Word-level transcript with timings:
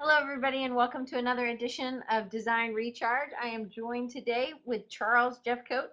Hello, 0.00 0.18
everybody, 0.20 0.64
and 0.64 0.74
welcome 0.74 1.06
to 1.06 1.18
another 1.18 1.46
edition 1.46 2.02
of 2.10 2.28
Design 2.28 2.74
Recharge. 2.74 3.30
I 3.40 3.46
am 3.46 3.70
joined 3.70 4.10
today 4.10 4.52
with 4.64 4.88
Charles 4.88 5.38
Jeffcoat. 5.46 5.86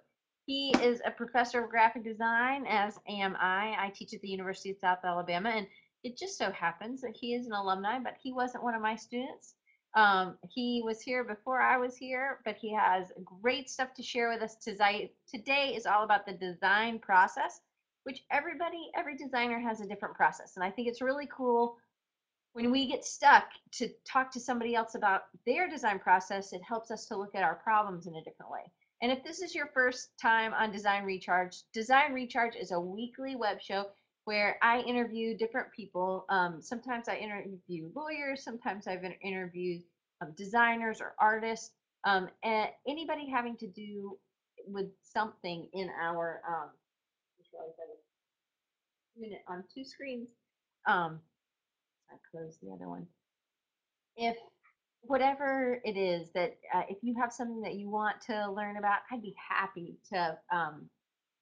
He 0.47 0.73
is 0.81 1.01
a 1.05 1.11
professor 1.11 1.63
of 1.63 1.69
graphic 1.69 2.03
design, 2.03 2.65
as 2.67 2.99
am 3.07 3.37
I. 3.39 3.75
I 3.77 3.91
teach 3.93 4.15
at 4.15 4.21
the 4.21 4.27
University 4.27 4.71
of 4.71 4.77
South 4.79 4.97
Alabama, 5.05 5.49
and 5.49 5.67
it 6.03 6.17
just 6.17 6.35
so 6.35 6.51
happens 6.51 6.99
that 7.01 7.15
he 7.15 7.35
is 7.35 7.45
an 7.45 7.53
alumni, 7.53 7.99
but 7.99 8.15
he 8.21 8.33
wasn't 8.33 8.63
one 8.63 8.73
of 8.73 8.81
my 8.81 8.95
students. 8.95 9.53
Um, 9.95 10.35
he 10.49 10.81
was 10.83 10.99
here 10.99 11.23
before 11.23 11.61
I 11.61 11.77
was 11.77 11.95
here, 11.95 12.39
but 12.43 12.55
he 12.55 12.73
has 12.73 13.11
great 13.23 13.69
stuff 13.69 13.93
to 13.93 14.03
share 14.03 14.29
with 14.29 14.41
us 14.41 14.55
today. 14.55 15.13
Today 15.31 15.75
is 15.75 15.85
all 15.85 16.03
about 16.03 16.25
the 16.25 16.33
design 16.33 16.97
process, 16.97 17.61
which 18.05 18.23
everybody, 18.31 18.89
every 18.97 19.15
designer 19.15 19.59
has 19.59 19.79
a 19.79 19.87
different 19.87 20.15
process, 20.15 20.53
and 20.55 20.65
I 20.65 20.71
think 20.71 20.87
it's 20.87 21.03
really 21.03 21.29
cool 21.31 21.77
when 22.53 22.71
we 22.71 22.87
get 22.87 23.05
stuck 23.05 23.45
to 23.73 23.89
talk 24.05 24.31
to 24.31 24.39
somebody 24.39 24.75
else 24.75 24.95
about 24.95 25.23
their 25.45 25.69
design 25.69 25.99
process, 25.99 26.53
it 26.53 26.61
helps 26.67 26.91
us 26.91 27.05
to 27.07 27.17
look 27.17 27.33
at 27.35 27.43
our 27.43 27.55
problems 27.55 28.07
in 28.07 28.15
a 28.15 28.23
different 28.23 28.51
way. 28.51 28.71
And 29.01 29.11
if 29.11 29.23
this 29.23 29.41
is 29.41 29.55
your 29.55 29.67
first 29.73 30.09
time 30.21 30.53
on 30.53 30.71
Design 30.71 31.03
Recharge, 31.03 31.63
Design 31.73 32.13
Recharge 32.13 32.55
is 32.55 32.71
a 32.71 32.79
weekly 32.79 33.35
web 33.35 33.59
show 33.61 33.85
where 34.25 34.57
I 34.61 34.81
interview 34.81 35.35
different 35.35 35.67
people. 35.75 36.25
Um, 36.29 36.61
sometimes 36.61 37.07
I 37.07 37.15
interview 37.15 37.89
lawyers, 37.95 38.43
sometimes 38.43 38.85
I've 38.85 39.03
interviewed 39.23 39.81
um, 40.21 40.33
designers 40.37 41.01
or 41.01 41.15
artists, 41.19 41.71
um, 42.03 42.29
and 42.43 42.69
anybody 42.87 43.27
having 43.27 43.57
to 43.57 43.67
do 43.67 44.17
with 44.67 44.87
something 45.01 45.67
in 45.73 45.89
our 45.99 46.41
um, 46.47 46.69
unit 49.15 49.41
on 49.47 49.63
two 49.73 49.83
screens. 49.83 50.27
Um, 50.87 51.19
I 52.11 52.17
close 52.31 52.57
the 52.61 52.71
other 52.71 52.89
one. 52.89 53.07
If 54.17 54.37
whatever 55.01 55.79
it 55.83 55.97
is 55.97 56.29
that 56.33 56.57
uh, 56.73 56.83
if 56.89 56.97
you 57.01 57.15
have 57.19 57.33
something 57.33 57.61
that 57.61 57.75
you 57.75 57.89
want 57.89 58.21
to 58.21 58.51
learn 58.51 58.77
about, 58.77 58.99
I'd 59.11 59.21
be 59.21 59.35
happy 59.49 59.95
to 60.11 60.37
um, 60.51 60.89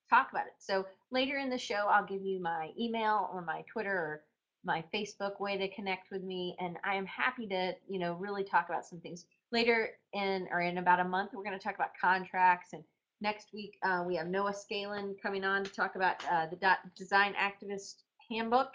talk 0.10 0.30
about 0.32 0.48
it. 0.48 0.54
So 0.60 0.86
later 1.12 1.38
in 1.38 1.50
the 1.50 1.58
show, 1.58 1.88
I'll 1.90 2.06
give 2.06 2.22
you 2.22 2.42
my 2.42 2.70
email 2.80 3.30
or 3.34 3.42
my 3.42 3.64
Twitter 3.72 3.92
or 3.92 4.24
my 4.66 4.84
Facebook 4.94 5.40
way 5.40 5.58
to 5.58 5.74
connect 5.74 6.12
with 6.12 6.24
me, 6.24 6.56
and 6.60 6.78
I 6.84 6.96
am 6.96 7.06
happy 7.06 7.48
to 7.48 7.74
you 7.88 8.00
know 8.00 8.14
really 8.16 8.44
talk 8.44 8.68
about 8.68 8.86
some 8.86 9.00
things. 9.00 9.26
Later 9.52 9.92
in 10.14 10.48
or 10.52 10.62
in 10.62 10.78
about 10.78 11.00
a 11.00 11.04
month, 11.04 11.32
we're 11.34 11.44
going 11.44 11.58
to 11.58 11.64
talk 11.64 11.76
about 11.76 11.92
contracts, 12.00 12.74
and 12.74 12.84
next 13.22 13.54
week 13.54 13.78
uh, 13.84 14.04
we 14.06 14.16
have 14.16 14.28
Noah 14.28 14.54
Scalin 14.54 15.16
coming 15.22 15.46
on 15.46 15.64
to 15.64 15.72
talk 15.72 15.96
about 15.96 16.24
uh, 16.30 16.48
the 16.48 16.78
Design 16.96 17.34
Activist 17.36 18.04
Handbook 18.30 18.74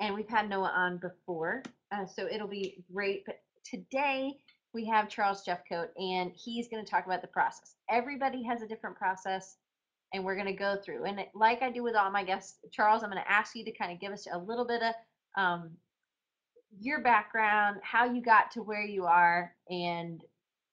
and 0.00 0.14
we've 0.14 0.28
had 0.28 0.48
Noah 0.48 0.72
on 0.74 0.98
before, 0.98 1.62
uh, 1.92 2.06
so 2.06 2.26
it'll 2.26 2.48
be 2.48 2.84
great. 2.92 3.24
But 3.26 3.40
today 3.64 4.34
we 4.74 4.84
have 4.86 5.08
Charles 5.08 5.42
Jeffcoat, 5.44 5.88
and 5.96 6.32
he's 6.34 6.68
going 6.68 6.84
to 6.84 6.90
talk 6.90 7.06
about 7.06 7.22
the 7.22 7.28
process. 7.28 7.76
Everybody 7.90 8.42
has 8.42 8.62
a 8.62 8.68
different 8.68 8.96
process, 8.96 9.56
and 10.12 10.24
we're 10.24 10.34
going 10.34 10.46
to 10.46 10.52
go 10.52 10.76
through. 10.84 11.04
And 11.04 11.24
like 11.34 11.62
I 11.62 11.70
do 11.70 11.82
with 11.82 11.94
all 11.94 12.10
my 12.10 12.24
guests, 12.24 12.58
Charles, 12.72 13.02
I'm 13.02 13.10
going 13.10 13.22
to 13.22 13.30
ask 13.30 13.56
you 13.56 13.64
to 13.64 13.72
kind 13.72 13.92
of 13.92 14.00
give 14.00 14.12
us 14.12 14.26
a 14.32 14.38
little 14.38 14.66
bit 14.66 14.82
of 14.82 14.94
um, 15.36 15.70
your 16.78 17.00
background, 17.00 17.78
how 17.82 18.04
you 18.04 18.20
got 18.20 18.50
to 18.52 18.62
where 18.62 18.84
you 18.84 19.06
are, 19.06 19.54
and 19.70 20.20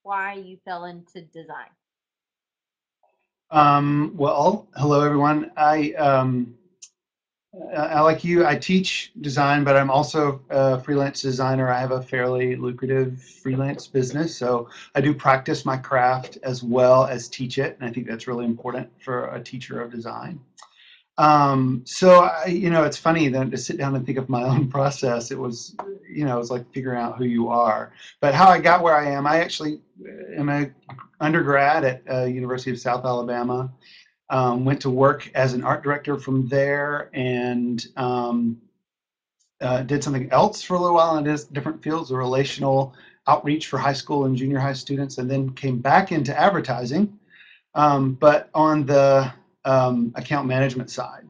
why 0.04 0.34
you 0.34 0.58
fell 0.66 0.86
into 0.86 1.22
design. 1.34 1.70
Um, 3.52 4.14
well, 4.16 4.68
hello 4.76 5.02
everyone. 5.02 5.52
I 5.56 5.94
um, 5.94 6.56
I 7.78 8.02
like 8.02 8.24
you, 8.24 8.46
I 8.46 8.56
teach 8.56 9.12
design, 9.22 9.64
but 9.64 9.78
I'm 9.78 9.92
also 9.92 10.42
a 10.50 10.80
freelance 10.80 11.22
designer. 11.22 11.70
I 11.70 11.80
have 11.80 11.92
a 11.92 12.02
fairly 12.02 12.56
lucrative 12.56 13.22
freelance 13.22 13.86
business, 13.86 14.36
so 14.36 14.70
I 14.96 15.02
do 15.02 15.14
practice 15.14 15.64
my 15.64 15.78
craft 15.78 16.40
as 16.42 16.64
well 16.64 17.06
as 17.06 17.28
teach 17.28 17.60
it, 17.60 17.78
and 17.80 17.88
I 17.88 17.94
think 17.94 18.08
that's 18.08 18.26
really 18.28 18.46
important 18.46 18.90
for 19.04 19.28
a 19.28 19.44
teacher 19.44 19.82
of 19.82 19.92
design. 19.92 20.40
Um, 21.20 21.84
so 21.86 22.22
I, 22.22 22.46
you 22.48 22.72
know, 22.72 22.86
it's 22.86 22.98
funny 22.98 23.28
then 23.28 23.52
to 23.52 23.58
sit 23.58 23.78
down 23.78 23.96
and 23.96 24.04
think 24.04 24.18
of 24.18 24.30
my 24.30 24.42
own 24.50 24.68
process. 24.68 25.30
It 25.30 25.38
was, 25.38 25.76
you 26.10 26.26
know, 26.26 26.36
it 26.36 26.40
was 26.40 26.50
like 26.50 26.66
figuring 26.74 27.00
out 27.00 27.18
who 27.18 27.26
you 27.26 27.50
are. 27.50 27.92
But 28.20 28.34
how 28.34 28.48
I 28.48 28.60
got 28.60 28.82
where 28.82 28.96
I 28.96 29.12
am, 29.12 29.28
I 29.28 29.40
actually 29.40 29.80
am 30.36 30.50
a 30.50 30.72
undergrad 31.20 31.84
at 31.84 32.02
uh, 32.10 32.24
University 32.24 32.72
of 32.72 32.80
South 32.80 33.06
Alabama. 33.06 33.70
Um, 34.34 34.66
went 34.66 34.82
to 34.82 34.90
work 34.90 35.30
as 35.36 35.54
an 35.54 35.64
art 35.64 35.84
director 35.84 36.18
from 36.18 36.48
there 36.48 37.12
and 37.14 37.86
um, 37.96 38.58
uh, 39.62 39.84
did 39.84 40.04
something 40.04 40.28
else 40.32 40.64
for 40.64 40.74
a 40.74 40.80
little 40.80 40.96
while 40.96 41.18
in 41.18 41.24
different 41.52 41.84
fields 41.84 42.10
of 42.10 42.18
relational 42.18 42.96
outreach 43.28 43.68
for 43.68 43.78
high 43.78 43.94
school 43.94 44.26
and 44.26 44.36
junior 44.36 44.58
high 44.58 44.74
students, 44.74 45.20
and 45.20 45.30
then 45.30 45.54
came 45.54 45.78
back 45.80 46.12
into 46.12 46.36
advertising, 46.36 47.14
um, 47.76 48.14
but 48.14 48.50
on 48.56 48.88
the 48.88 49.32
um, 49.66 50.12
account 50.16 50.48
management 50.48 50.90
side. 50.90 51.28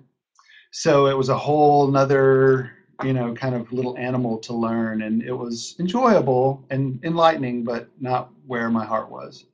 So 0.71 1.07
it 1.07 1.17
was 1.17 1.27
a 1.27 1.37
whole 1.37 1.87
nother, 1.87 2.71
you 3.03 3.11
know, 3.11 3.33
kind 3.33 3.53
of 3.53 3.71
little 3.73 3.97
animal 3.97 4.37
to 4.39 4.53
learn, 4.53 5.01
and 5.01 5.21
it 5.21 5.33
was 5.33 5.75
enjoyable 5.77 6.65
and 6.69 7.03
enlightening, 7.03 7.65
but 7.65 7.89
not 7.99 8.31
where 8.47 8.69
my 8.69 8.85
heart 8.85 9.11
was. 9.11 9.45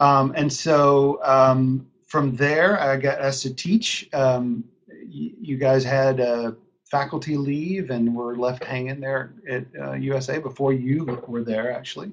Um, 0.00 0.34
and 0.36 0.52
so 0.52 1.20
um, 1.22 1.86
from 2.06 2.36
there, 2.36 2.80
I 2.80 2.96
got 2.96 3.20
asked 3.20 3.42
to 3.42 3.54
teach. 3.54 4.08
Um, 4.12 4.64
you 5.08 5.56
guys 5.56 5.84
had 5.84 6.20
a 6.20 6.56
faculty 6.84 7.36
leave 7.36 7.90
and 7.90 8.14
were 8.14 8.36
left 8.36 8.64
hanging 8.64 9.00
there 9.00 9.34
at 9.48 9.66
uh, 9.80 9.92
USA 9.94 10.38
before 10.38 10.72
you 10.72 11.04
were 11.26 11.42
there, 11.42 11.72
actually, 11.72 12.12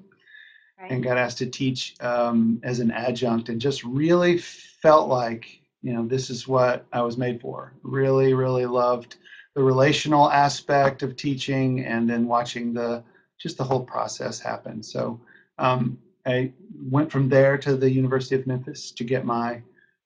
right. 0.79 0.91
and 0.91 1.03
got 1.03 1.17
asked 1.17 1.37
to 1.39 1.45
teach 1.45 1.95
um, 2.01 2.59
as 2.63 2.79
an 2.79 2.91
adjunct, 2.91 3.49
and 3.49 3.61
just 3.61 3.83
really 3.83 4.37
felt 4.37 5.09
like 5.09 5.61
you 5.83 5.93
know 5.93 6.05
this 6.07 6.29
is 6.29 6.47
what 6.47 6.85
I 6.91 7.01
was 7.01 7.17
made 7.17 7.39
for. 7.39 7.73
Really, 7.83 8.33
really 8.33 8.65
loved 8.65 9.17
the 9.53 9.63
relational 9.63 10.31
aspect 10.31 11.03
of 11.03 11.15
teaching, 11.15 11.85
and 11.85 12.09
then 12.09 12.27
watching 12.27 12.73
the 12.73 13.03
just 13.37 13.57
the 13.57 13.63
whole 13.63 13.83
process 13.83 14.39
happen. 14.39 14.81
So 14.81 15.21
um, 15.59 15.99
I 16.25 16.51
went 16.89 17.11
from 17.11 17.29
there 17.29 17.57
to 17.59 17.75
the 17.75 17.91
University 17.91 18.35
of 18.35 18.47
Memphis 18.47 18.89
to 18.91 19.03
get 19.03 19.25
my 19.25 19.61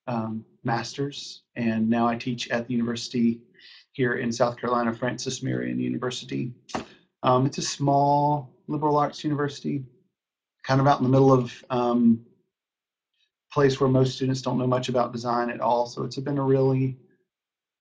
um, 0.08 0.44
master's, 0.64 1.42
and 1.54 1.88
now 1.88 2.08
I 2.08 2.16
teach 2.16 2.48
at 2.50 2.66
the 2.66 2.72
university 2.72 3.40
here 3.92 4.14
in 4.14 4.32
South 4.32 4.56
Carolina, 4.56 4.92
Francis 4.92 5.42
Marion 5.42 5.78
University. 5.78 6.52
Um, 7.22 7.46
it's 7.46 7.58
a 7.58 7.62
small 7.62 8.50
liberal 8.66 8.96
arts 8.96 9.22
university, 9.22 9.84
kind 10.64 10.80
of 10.80 10.86
out 10.86 10.98
in 10.98 11.04
the 11.04 11.10
middle 11.10 11.32
of 11.32 11.52
um, 11.70 12.20
place 13.52 13.80
where 13.80 13.88
most 13.88 14.16
students 14.16 14.42
don't 14.42 14.58
know 14.58 14.66
much 14.66 14.88
about 14.88 15.12
design 15.12 15.50
at 15.50 15.60
all. 15.60 15.86
So 15.86 16.04
it's 16.04 16.16
been 16.16 16.38
a 16.38 16.42
really 16.42 16.96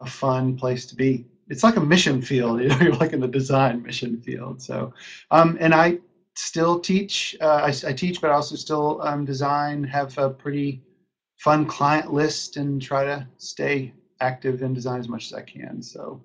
a 0.01 0.05
fun 0.05 0.55
place 0.55 0.85
to 0.87 0.95
be. 0.95 1.25
It's 1.49 1.63
like 1.63 1.75
a 1.75 1.81
mission 1.81 2.21
field. 2.21 2.61
You 2.61 2.69
know, 2.69 2.79
you're 2.79 2.95
like 2.95 3.13
in 3.13 3.19
the 3.19 3.27
design 3.27 3.81
mission 3.83 4.19
field. 4.21 4.61
So, 4.61 4.93
um, 5.31 5.57
and 5.59 5.73
I 5.73 5.99
still 6.35 6.79
teach. 6.79 7.35
Uh, 7.41 7.69
I, 7.69 7.73
I, 7.87 7.93
teach, 7.93 8.21
but 8.21 8.31
I 8.31 8.33
also 8.33 8.55
still 8.55 9.01
um, 9.01 9.25
design. 9.25 9.83
Have 9.83 10.17
a 10.17 10.29
pretty 10.29 10.81
fun 11.37 11.65
client 11.65 12.11
list 12.11 12.57
and 12.57 12.81
try 12.81 13.03
to 13.03 13.27
stay 13.37 13.93
active 14.19 14.61
in 14.61 14.73
design 14.73 14.99
as 14.99 15.07
much 15.07 15.25
as 15.27 15.33
I 15.33 15.41
can. 15.41 15.81
So 15.81 16.21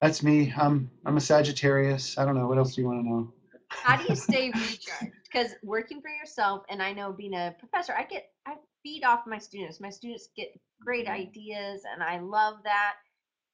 that's 0.00 0.22
me. 0.22 0.52
I'm 0.56 0.90
I'm 1.04 1.16
a 1.16 1.20
Sagittarius. 1.20 2.18
I 2.18 2.24
don't 2.24 2.36
know. 2.36 2.46
What 2.46 2.58
else 2.58 2.74
do 2.74 2.82
you 2.82 2.88
want 2.88 3.04
to 3.04 3.08
know? 3.08 3.32
How 3.68 3.96
do 3.96 4.04
you 4.08 4.16
stay 4.16 4.50
recharged? 4.50 5.12
Because 5.24 5.54
working 5.62 6.00
for 6.00 6.10
yourself, 6.10 6.62
and 6.68 6.82
I 6.82 6.92
know 6.92 7.12
being 7.12 7.34
a 7.34 7.54
professor, 7.58 7.94
I 7.96 8.04
get 8.04 8.30
I 8.46 8.54
feed 8.82 9.04
off 9.04 9.26
my 9.26 9.38
students. 9.38 9.80
My 9.80 9.90
students 9.90 10.28
get 10.36 10.48
great 10.80 11.06
mm-hmm. 11.06 11.22
ideas, 11.22 11.82
and 11.92 12.02
I 12.02 12.18
love 12.20 12.56
that. 12.64 12.94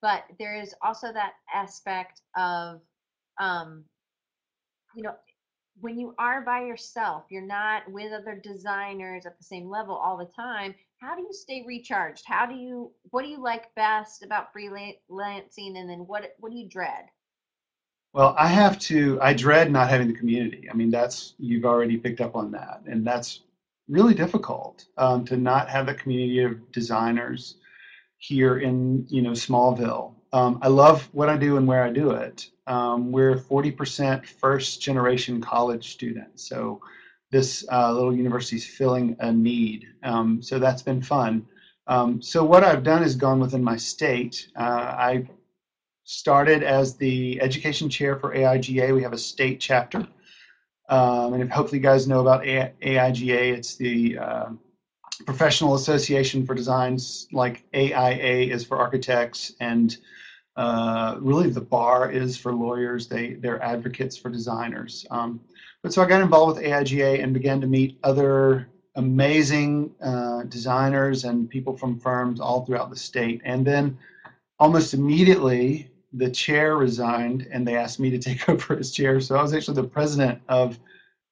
But 0.02 0.24
there 0.38 0.60
is 0.60 0.74
also 0.82 1.12
that 1.12 1.32
aspect 1.52 2.20
of, 2.36 2.80
um, 3.40 3.84
you 4.94 5.02
know, 5.02 5.14
when 5.80 5.98
you 5.98 6.14
are 6.18 6.42
by 6.42 6.64
yourself, 6.64 7.24
you're 7.30 7.42
not 7.42 7.90
with 7.90 8.12
other 8.12 8.40
designers 8.42 9.26
at 9.26 9.36
the 9.36 9.44
same 9.44 9.68
level 9.68 9.94
all 9.94 10.16
the 10.16 10.30
time. 10.36 10.74
How 11.06 11.14
do 11.14 11.22
you 11.22 11.32
stay 11.32 11.62
recharged? 11.64 12.24
How 12.26 12.46
do 12.46 12.54
you 12.56 12.90
what 13.10 13.22
do 13.22 13.28
you 13.28 13.40
like 13.40 13.72
best 13.76 14.24
about 14.24 14.52
freelancing 14.52 15.78
and 15.78 15.88
then 15.88 16.00
what 16.00 16.34
what 16.40 16.50
do 16.50 16.58
you 16.58 16.68
dread? 16.68 17.04
Well, 18.12 18.34
I 18.36 18.48
have 18.48 18.76
to 18.90 19.16
I 19.22 19.32
dread 19.32 19.70
not 19.70 19.88
having 19.88 20.08
the 20.08 20.18
community. 20.18 20.68
I 20.68 20.74
mean, 20.74 20.90
that's 20.90 21.34
you've 21.38 21.64
already 21.64 21.96
picked 21.96 22.20
up 22.20 22.34
on 22.34 22.50
that 22.52 22.82
and 22.86 23.06
that's 23.06 23.42
really 23.88 24.14
difficult 24.14 24.86
um, 24.98 25.24
to 25.26 25.36
not 25.36 25.68
have 25.68 25.86
the 25.86 25.94
community 25.94 26.42
of 26.42 26.72
designers 26.72 27.58
here 28.18 28.58
in, 28.58 29.06
you 29.08 29.22
know, 29.22 29.30
Smallville. 29.30 30.12
Um, 30.32 30.58
I 30.60 30.66
love 30.66 31.08
what 31.12 31.28
I 31.28 31.36
do 31.36 31.56
and 31.56 31.68
where 31.68 31.84
I 31.84 31.90
do 31.90 32.10
it. 32.10 32.50
Um, 32.66 33.12
we're 33.12 33.36
40% 33.36 34.26
first 34.26 34.82
generation 34.82 35.40
college 35.40 35.92
students. 35.92 36.48
So 36.48 36.80
this 37.30 37.66
uh, 37.72 37.92
little 37.92 38.14
university 38.14 38.56
is 38.56 38.66
filling 38.66 39.16
a 39.20 39.32
need. 39.32 39.86
Um, 40.02 40.40
so 40.42 40.58
that's 40.58 40.82
been 40.82 41.02
fun. 41.02 41.46
Um, 41.86 42.20
so 42.20 42.44
what 42.44 42.64
I've 42.64 42.82
done 42.82 43.02
is 43.02 43.14
gone 43.14 43.40
within 43.40 43.62
my 43.62 43.76
state. 43.76 44.48
Uh, 44.56 44.62
I 44.62 45.28
started 46.04 46.62
as 46.62 46.96
the 46.96 47.40
education 47.40 47.88
chair 47.88 48.16
for 48.16 48.34
AIGA. 48.34 48.94
We 48.94 49.02
have 49.02 49.12
a 49.12 49.18
state 49.18 49.60
chapter. 49.60 50.06
Um, 50.88 51.34
and 51.34 51.42
if 51.42 51.48
hopefully 51.48 51.78
you 51.78 51.82
guys 51.82 52.06
know 52.06 52.20
about 52.20 52.42
AIGA, 52.44 53.56
it's 53.56 53.76
the 53.76 54.18
uh, 54.18 54.46
Professional 55.24 55.74
Association 55.74 56.46
for 56.46 56.54
Designs, 56.54 57.26
like 57.32 57.64
AIA 57.74 58.52
is 58.54 58.64
for 58.64 58.78
architects, 58.78 59.52
and 59.60 59.96
uh, 60.56 61.16
really 61.20 61.50
the 61.50 61.60
bar 61.60 62.10
is 62.10 62.36
for 62.36 62.52
lawyers. 62.52 63.08
They 63.08 63.34
they're 63.34 63.62
advocates 63.62 64.16
for 64.16 64.30
designers. 64.30 65.06
Um, 65.10 65.40
but 65.86 65.92
so 65.92 66.02
I 66.02 66.06
got 66.06 66.20
involved 66.20 66.56
with 66.56 66.64
AIGA 66.64 67.22
and 67.22 67.32
began 67.32 67.60
to 67.60 67.68
meet 67.68 67.94
other 68.02 68.68
amazing 68.96 69.92
uh, 70.02 70.42
designers 70.48 71.22
and 71.22 71.48
people 71.48 71.76
from 71.76 71.96
firms 71.96 72.40
all 72.40 72.64
throughout 72.64 72.90
the 72.90 72.96
state. 72.96 73.40
And 73.44 73.64
then 73.64 73.96
almost 74.58 74.94
immediately, 74.94 75.88
the 76.12 76.28
chair 76.28 76.76
resigned 76.76 77.46
and 77.52 77.64
they 77.64 77.76
asked 77.76 78.00
me 78.00 78.10
to 78.10 78.18
take 78.28 78.48
over 78.48 78.76
as 78.76 78.90
chair. 78.90 79.20
So 79.20 79.36
I 79.36 79.42
was 79.42 79.54
actually 79.54 79.76
the 79.80 79.86
president 79.86 80.40
of 80.48 80.76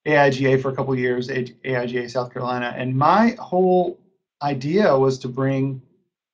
AIGA 0.06 0.62
for 0.62 0.68
a 0.68 0.72
couple 0.72 0.94
years, 0.94 1.26
AIGA 1.26 2.08
South 2.08 2.32
Carolina. 2.32 2.72
And 2.76 2.96
my 2.96 3.34
whole 3.40 3.98
idea 4.40 4.96
was 4.96 5.18
to 5.18 5.28
bring 5.28 5.82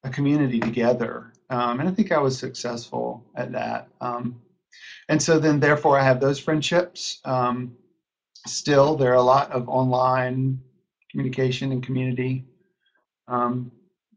a 0.04 0.10
community 0.10 0.60
together. 0.60 1.32
Um, 1.48 1.80
and 1.80 1.88
I 1.88 1.92
think 1.92 2.12
I 2.12 2.18
was 2.18 2.38
successful 2.38 3.24
at 3.34 3.50
that. 3.52 3.86
Um, 4.02 4.36
and 5.08 5.22
so 5.22 5.38
then, 5.38 5.58
therefore, 5.58 5.98
I 5.98 6.02
have 6.02 6.20
those 6.20 6.38
friendships. 6.38 7.18
Um, 7.24 7.72
still, 8.46 8.96
there 8.96 9.10
are 9.12 9.16
a 9.16 9.22
lot 9.22 9.50
of 9.50 9.68
online 9.68 10.60
communication 11.10 11.72
and 11.72 11.82
community. 11.82 12.44
Um, 13.28 13.70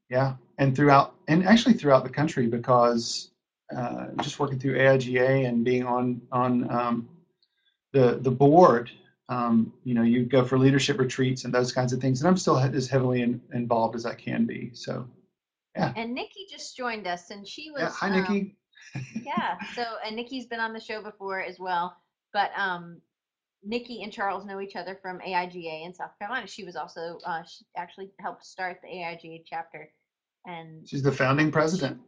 yeah, 0.10 0.34
and 0.58 0.76
throughout, 0.76 1.16
and 1.28 1.46
actually 1.46 1.74
throughout 1.74 2.04
the 2.04 2.10
country, 2.10 2.48
because 2.48 3.30
uh, 3.76 4.08
just 4.22 4.40
working 4.40 4.60
through 4.60 4.78
AIGA 4.78 5.48
and 5.48 5.64
being 5.64 5.86
on 5.86 6.22
on 6.32 6.70
um, 6.72 7.10
the 7.92 8.20
the 8.22 8.32
board, 8.32 8.90
um, 9.30 9.74
you 9.84 9.94
know, 9.94 10.04
you 10.04 10.24
go 10.24 10.46
for 10.46 10.58
leadership 10.58 11.00
retreats 11.00 11.46
and 11.46 11.54
those 11.54 11.72
kinds 11.72 11.94
of 11.94 12.02
things, 12.02 12.22
and 12.22 12.28
I'm 12.28 12.38
still 12.38 12.58
as 12.58 12.88
heavily 12.88 13.22
in, 13.22 13.42
involved 13.54 13.96
as 13.96 14.06
I 14.06 14.14
can 14.14 14.46
be. 14.46 14.72
So, 14.74 15.08
yeah. 15.76 15.94
And 15.96 16.14
Nikki 16.14 16.46
just 16.50 16.76
joined 16.76 17.08
us, 17.08 17.30
and 17.30 17.48
she 17.48 17.72
was. 17.72 17.82
Yeah, 17.82 17.90
hi, 17.90 18.10
Nikki. 18.10 18.56
Um, 18.96 19.04
yeah. 19.26 19.58
So, 19.76 19.84
and 20.06 20.16
Nikki's 20.16 20.46
been 20.46 20.60
on 20.60 20.74
the 20.74 20.80
show 20.80 21.02
before 21.02 21.42
as 21.42 21.58
well, 21.60 21.96
but 22.34 22.52
um, 22.58 23.02
Nikki 23.64 24.04
and 24.04 24.12
Charles 24.12 24.46
know 24.46 24.60
each 24.60 24.76
other 24.76 24.98
from 25.02 25.20
AIGA 25.20 25.86
in 25.86 25.94
South 25.94 26.12
Carolina. 26.20 26.48
She 26.48 26.64
was 26.64 26.76
also 26.76 27.18
uh, 27.26 27.44
she 27.44 27.66
actually 27.78 28.12
helped 28.20 28.46
start 28.46 28.80
the 28.82 28.90
AIGA 28.90 29.44
chapter, 29.46 29.90
and 30.46 30.88
she's 30.88 31.04
the 31.04 31.12
founding 31.12 31.52
president. 31.52 32.00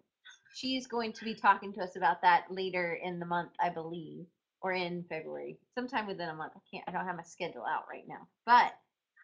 She, 0.53 0.67
she's 0.67 0.87
going 0.87 1.13
to 1.13 1.23
be 1.23 1.33
talking 1.33 1.73
to 1.73 1.81
us 1.81 1.95
about 1.95 2.21
that 2.21 2.45
later 2.49 2.99
in 3.01 3.19
the 3.19 3.25
month, 3.25 3.51
I 3.59 3.69
believe, 3.69 4.25
or 4.61 4.73
in 4.73 5.05
February, 5.09 5.57
sometime 5.73 6.07
within 6.07 6.29
a 6.29 6.35
month. 6.35 6.53
I 6.55 6.59
can't. 6.71 6.83
I 6.87 6.91
don't 6.91 7.05
have 7.05 7.15
my 7.15 7.23
schedule 7.23 7.63
out 7.63 7.85
right 7.89 8.05
now, 8.07 8.27
but 8.45 8.73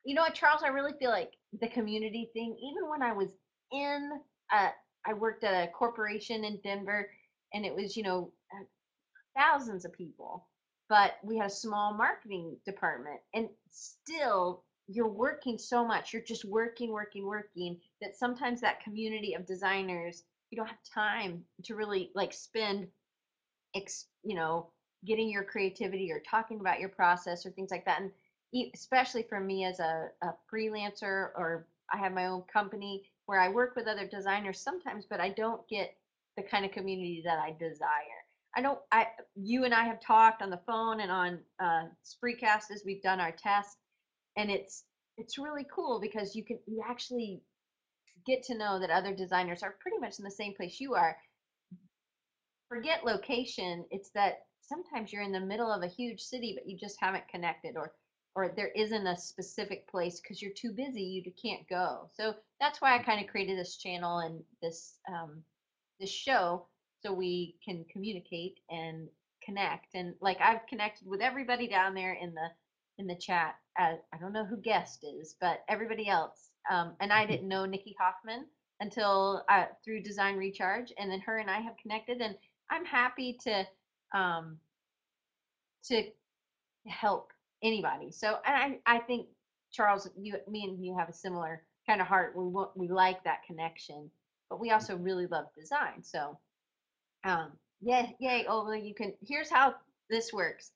you 0.06 0.16
know 0.16 0.22
what, 0.22 0.34
Charles? 0.34 0.64
I 0.64 0.70
really 0.70 0.94
feel 1.00 1.12
like 1.12 1.34
the 1.60 1.68
community 1.68 2.30
thing. 2.34 2.58
Even 2.58 2.90
when 2.90 3.04
I 3.04 3.14
was 3.14 3.30
in, 3.72 4.10
uh, 4.54 4.70
I 5.06 5.14
worked 5.14 5.44
at 5.44 5.68
a 5.68 5.72
corporation 5.72 6.46
in 6.46 6.60
Denver, 6.64 7.10
and 7.54 7.66
it 7.66 7.76
was 7.76 7.98
you 7.98 8.04
know 8.04 8.32
thousands 9.36 9.86
of 9.86 9.94
people 9.94 10.48
but 10.92 11.14
we 11.24 11.38
had 11.38 11.48
a 11.48 11.50
small 11.50 11.94
marketing 11.94 12.58
department 12.66 13.22
and 13.34 13.48
still 13.70 14.66
you're 14.90 15.08
working 15.08 15.58
so 15.58 15.88
much 15.88 16.12
you're 16.12 16.22
just 16.22 16.44
working 16.44 16.92
working 16.92 17.26
working 17.26 17.78
that 18.02 18.18
sometimes 18.18 18.60
that 18.60 18.84
community 18.84 19.34
of 19.34 19.46
designers 19.46 20.24
you 20.50 20.58
don't 20.58 20.68
have 20.68 20.84
time 20.94 21.46
to 21.64 21.76
really 21.76 22.12
like 22.14 22.34
spend 22.34 22.86
ex, 23.74 24.08
you 24.24 24.36
know 24.36 24.68
getting 25.06 25.30
your 25.30 25.46
creativity 25.46 26.12
or 26.12 26.22
talking 26.30 26.60
about 26.60 26.82
your 26.82 26.90
process 26.90 27.46
or 27.46 27.52
things 27.52 27.72
like 27.72 27.86
that 27.86 28.02
and 28.02 28.12
especially 28.74 29.24
for 29.24 29.40
me 29.40 29.64
as 29.64 29.80
a, 29.80 30.10
a 30.24 30.34
freelancer 30.54 31.30
or 31.38 31.68
i 31.94 31.98
have 31.98 32.12
my 32.12 32.26
own 32.26 32.44
company 32.52 33.02
where 33.28 33.40
i 33.40 33.48
work 33.48 33.78
with 33.78 33.88
other 33.88 34.06
designers 34.06 34.60
sometimes 34.60 35.06
but 35.10 35.22
i 35.22 35.30
don't 35.30 35.66
get 35.70 35.96
the 36.36 36.44
kind 36.44 36.66
of 36.66 36.72
community 36.72 37.22
that 37.24 37.40
i 37.40 37.56
desire 37.58 38.21
I 38.56 38.62
don't. 38.62 38.80
I 38.92 39.08
you 39.36 39.64
and 39.64 39.74
I 39.74 39.86
have 39.86 40.02
talked 40.02 40.42
on 40.42 40.50
the 40.50 40.62
phone 40.68 41.00
and 41.00 41.12
on 41.12 41.40
uh, 41.60 41.84
Spreecast 42.04 42.72
as 42.74 42.84
we've 42.86 43.02
done 43.02 43.20
our 43.20 43.32
test, 43.32 43.78
and 44.38 44.52
it's 44.52 44.84
it's 45.18 45.38
really 45.38 45.66
cool 45.74 46.00
because 46.02 46.36
you 46.36 46.44
can 46.44 46.60
you 46.68 46.84
actually 46.88 47.42
get 48.26 48.44
to 48.44 48.58
know 48.58 48.80
that 48.80 48.90
other 48.90 49.16
designers 49.16 49.64
are 49.64 49.76
pretty 49.80 49.98
much 50.00 50.20
in 50.20 50.26
the 50.26 50.32
same 50.32 50.54
place 50.54 50.80
you 50.80 50.96
are. 50.96 51.16
Forget 52.68 53.06
location. 53.06 53.86
It's 53.90 54.12
that 54.12 54.46
sometimes 54.62 55.12
you're 55.12 55.24
in 55.24 55.32
the 55.32 55.40
middle 55.40 55.72
of 55.72 55.84
a 55.84 55.88
huge 55.88 56.22
city, 56.22 56.54
but 56.56 56.70
you 56.70 56.78
just 56.78 56.98
haven't 57.00 57.28
connected, 57.30 57.76
or 57.78 57.94
or 58.36 58.54
there 58.56 58.72
isn't 58.76 59.08
a 59.08 59.18
specific 59.18 59.90
place 59.90 60.20
because 60.20 60.42
you're 60.42 60.54
too 60.56 60.72
busy, 60.72 61.02
you 61.02 61.32
can't 61.42 61.68
go. 61.70 62.10
So 62.14 62.36
that's 62.60 62.82
why 62.82 62.96
I 62.96 63.04
kind 63.04 63.24
of 63.24 63.30
created 63.30 63.58
this 63.58 63.78
channel 63.78 64.20
and 64.20 64.42
this 64.62 64.98
um, 65.10 65.44
this 66.00 66.10
show 66.10 66.68
so 67.02 67.14
we 67.14 67.56
can 67.64 67.86
communicate 67.92 68.60
and 68.70 69.08
connect. 69.44 69.96
And 69.96 70.14
like 70.22 70.40
I've 70.42 70.66
connected 70.68 71.08
with 71.08 71.22
everybody 71.22 71.68
down 71.68 71.94
there 71.94 72.14
in 72.14 72.34
the 72.34 72.48
in 72.98 73.08
the 73.08 73.16
chat. 73.16 73.56
As, 73.78 73.98
I 74.14 74.18
don't 74.18 74.34
know 74.34 74.46
who 74.46 74.58
guest 74.58 75.04
is, 75.04 75.36
but 75.40 75.64
everybody 75.70 76.08
else. 76.08 76.52
Um, 76.70 76.94
and 77.00 77.12
I 77.12 77.24
mm-hmm. 77.24 77.32
didn't 77.32 77.48
know 77.48 77.66
Nikki 77.66 77.96
Hoffman 78.00 78.46
until 78.80 79.44
uh, 79.50 79.66
through 79.84 80.02
Design 80.02 80.38
Recharge, 80.38 80.92
and 80.98 81.10
then 81.10 81.20
her 81.22 81.38
and 81.38 81.50
I 81.50 81.60
have 81.60 81.78
connected, 81.82 82.22
and 82.22 82.36
I'm 82.70 82.86
happy 82.86 83.38
to 83.44 83.66
um, 84.14 84.58
to 85.86 86.04
help 86.88 87.32
anybody. 87.64 88.12
So 88.12 88.38
I 88.46 88.80
I 88.86 89.00
think 89.00 89.28
Charles, 89.72 90.10
you 90.20 90.36
me 90.50 90.66
and 90.66 90.84
you 90.84 90.96
have 90.98 91.10
a 91.10 91.14
similar 91.14 91.64
kind 91.88 92.02
of 92.02 92.08
heart. 92.08 92.36
We 92.36 92.44
want 92.44 92.76
we 92.76 92.88
like 92.88 93.24
that 93.24 93.44
connection, 93.46 94.10
but 94.50 94.60
we 94.60 94.72
also 94.72 94.98
really 94.98 95.28
love 95.28 95.46
design. 95.58 96.04
So 96.04 96.38
um, 97.24 97.52
yeah, 97.82 98.08
yay. 98.20 98.46
Oh, 98.48 98.72
you 98.72 98.94
can, 98.94 99.14
here's 99.22 99.50
how 99.50 99.76
this 100.10 100.32
works. 100.32 100.72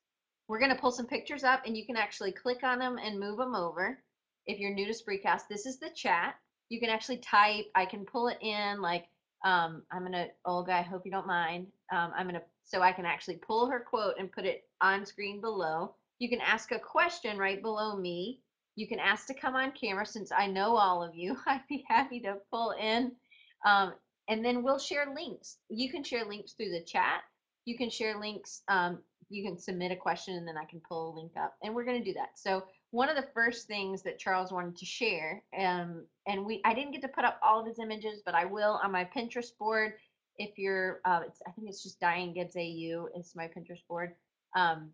We're 0.48 0.60
going 0.60 0.74
to 0.74 0.80
pull 0.80 0.92
some 0.92 1.08
pictures 1.08 1.44
up 1.44 1.62
and 1.66 1.76
you 1.76 1.86
can 1.86 1.98
actually 1.98 2.32
click 2.32 2.64
on 2.64 2.80
them 2.80 2.98
and 3.04 3.20
move 3.20 3.38
them 3.38 3.56
over. 3.56 4.00
If 4.48 4.60
you're 4.60 4.74
new 4.74 4.86
to 4.86 4.94
Spreecast, 4.94 5.48
this 5.50 5.66
is 5.66 5.80
the 5.80 5.90
chat. 5.96 6.36
You 6.70 6.80
can 6.80 6.90
actually 6.90 7.18
type, 7.18 7.66
I 7.76 7.86
can 7.86 8.06
pull 8.06 8.28
it 8.28 8.38
in 8.42 8.82
like, 8.82 9.06
um, 9.44 9.84
I'm 9.92 10.12
to, 10.12 10.28
Olga, 10.46 10.74
I 10.74 10.82
hope 10.82 11.04
you 11.06 11.12
don't 11.12 11.28
mind. 11.28 11.68
Um, 11.92 12.12
I'm 12.16 12.30
to, 12.30 12.42
so 12.64 12.82
I 12.82 12.92
can 12.92 13.06
actually 13.06 13.38
pull 13.38 13.68
her 13.68 13.80
quote 13.80 14.16
and 14.20 14.32
put 14.32 14.46
it 14.46 14.64
on 14.82 15.06
screen 15.06 15.42
below. 15.42 15.96
You 16.20 16.30
can 16.30 16.42
ask 16.42 16.72
a 16.72 16.80
question 16.80 17.38
right 17.38 17.62
below 17.62 17.96
me. 17.98 18.42
You 18.76 18.88
can 18.88 19.00
ask 19.00 19.28
to 19.28 19.34
come 19.34 19.56
on 19.56 19.72
camera 19.72 20.06
since 20.06 20.32
I 20.32 20.48
know 20.48 20.76
all 20.76 21.04
of 21.04 21.16
you. 21.16 21.38
I'd 21.48 21.68
be 21.70 21.86
happy 21.88 22.20
to 22.22 22.38
pull 22.52 22.72
in 22.72 23.12
um, 23.66 23.94
and 24.28 24.44
then 24.44 24.64
we'll 24.64 24.80
share 24.80 25.14
links. 25.16 25.58
You 25.70 25.92
can 25.92 26.04
share 26.04 26.26
links 26.26 26.54
through 26.54 26.72
the 26.72 26.84
chat. 26.84 27.22
You 27.66 27.78
can 27.78 27.90
share 27.90 28.20
links. 28.20 28.62
Um, 28.68 29.00
you 29.30 29.44
can 29.44 29.58
submit 29.58 29.92
a 29.92 29.96
question 29.96 30.36
and 30.36 30.48
then 30.48 30.58
I 30.58 30.66
can 30.66 30.82
pull 30.88 31.14
a 31.14 31.16
link 31.16 31.32
up. 31.40 31.56
And 31.64 31.74
we're 31.74 31.86
going 31.86 32.00
to 32.00 32.06
do 32.06 32.14
that. 32.14 32.32
So 32.36 32.64
one 32.92 33.10
of 33.10 33.16
the 33.16 33.28
first 33.34 33.68
things 33.68 34.04
that 34.04 34.20
Charles 34.20 34.52
wanted 34.52 34.78
to 34.78 34.86
share, 34.86 35.44
um, 35.58 36.06
and 36.28 36.46
we 36.46 36.62
I 36.64 36.74
didn't 36.74 36.92
get 36.92 37.02
to 37.02 37.08
put 37.08 37.26
up 37.26 37.40
all 37.44 37.60
of 37.60 37.68
his 37.68 37.80
images, 37.80 38.22
but 38.26 38.36
I 38.36 38.46
will 38.46 38.80
on 38.84 38.92
my 38.92 39.08
Pinterest 39.16 39.58
board. 39.60 39.94
If 40.38 40.58
you're, 40.58 41.00
uh, 41.06 41.22
I 41.48 41.52
think 41.52 41.70
it's 41.70 41.82
just 41.82 42.00
Diane 42.00 42.34
Gibbs 42.34 42.56
AU 42.56 43.08
is 43.18 43.34
my 43.36 43.48
Pinterest 43.48 43.86
board. 43.88 44.16
Um, 44.56 44.92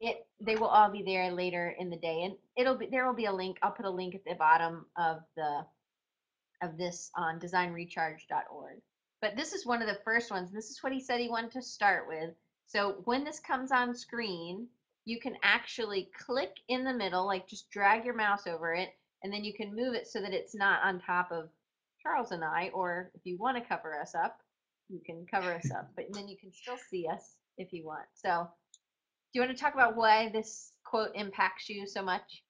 it 0.00 0.26
they 0.40 0.54
will 0.54 0.68
all 0.68 0.90
be 0.90 1.02
there 1.02 1.32
later 1.32 1.74
in 1.78 1.90
the 1.90 1.96
day, 1.96 2.22
and 2.22 2.34
it'll 2.56 2.76
be 2.76 2.86
there 2.86 3.06
will 3.06 3.14
be 3.14 3.24
a 3.24 3.32
link. 3.32 3.58
I'll 3.62 3.72
put 3.72 3.86
a 3.86 3.90
link 3.90 4.14
at 4.14 4.24
the 4.24 4.34
bottom 4.34 4.86
of 4.96 5.18
the 5.36 5.64
of 6.62 6.76
this 6.76 7.10
on 7.16 7.40
designrecharge.org. 7.40 8.80
But 9.20 9.36
this 9.36 9.52
is 9.52 9.66
one 9.66 9.82
of 9.82 9.88
the 9.88 10.00
first 10.04 10.30
ones. 10.30 10.52
This 10.52 10.70
is 10.70 10.82
what 10.82 10.92
he 10.92 11.00
said 11.00 11.20
he 11.20 11.28
wanted 11.28 11.52
to 11.52 11.62
start 11.62 12.06
with. 12.08 12.30
So 12.66 13.00
when 13.04 13.24
this 13.24 13.40
comes 13.40 13.72
on 13.72 13.94
screen, 13.94 14.68
you 15.04 15.18
can 15.18 15.36
actually 15.42 16.10
click 16.26 16.52
in 16.68 16.84
the 16.84 16.92
middle, 16.92 17.26
like 17.26 17.48
just 17.48 17.70
drag 17.70 18.04
your 18.04 18.14
mouse 18.14 18.46
over 18.46 18.74
it, 18.74 18.90
and 19.22 19.32
then 19.32 19.42
you 19.42 19.54
can 19.54 19.74
move 19.74 19.94
it 19.94 20.06
so 20.06 20.20
that 20.20 20.34
it's 20.34 20.54
not 20.54 20.82
on 20.82 21.00
top 21.00 21.32
of 21.32 21.48
Charles 22.02 22.30
and 22.30 22.44
I, 22.44 22.70
or 22.74 23.10
if 23.14 23.22
you 23.24 23.38
want 23.38 23.56
to 23.56 23.68
cover 23.68 23.98
us 23.98 24.14
up, 24.14 24.38
you 24.88 25.00
can 25.04 25.26
cover 25.26 25.52
us 25.52 25.70
up, 25.70 25.90
but 25.96 26.06
then 26.12 26.28
you 26.28 26.36
can 26.36 26.52
still 26.52 26.78
see 26.90 27.06
us 27.06 27.36
if 27.56 27.72
you 27.72 27.86
want. 27.86 28.06
So 28.14 28.48
do 29.32 29.40
you 29.40 29.40
want 29.40 29.56
to 29.56 29.62
talk 29.62 29.74
about 29.74 29.96
why 29.96 30.28
this 30.28 30.72
quote 30.84 31.10
impacts 31.14 31.68
you 31.68 31.86
so 31.86 32.02
much? 32.02 32.42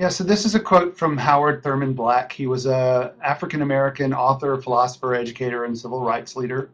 Yeah, 0.00 0.08
so 0.08 0.24
this 0.24 0.46
is 0.46 0.54
a 0.54 0.60
quote 0.60 0.96
from 0.96 1.18
Howard 1.18 1.62
Thurman 1.62 1.92
Black. 1.92 2.32
He 2.32 2.46
was 2.46 2.64
a 2.64 3.12
African 3.22 3.60
American 3.60 4.14
author, 4.14 4.56
philosopher, 4.56 5.14
educator, 5.14 5.64
and 5.64 5.76
civil 5.76 6.00
rights 6.00 6.36
leader. 6.36 6.70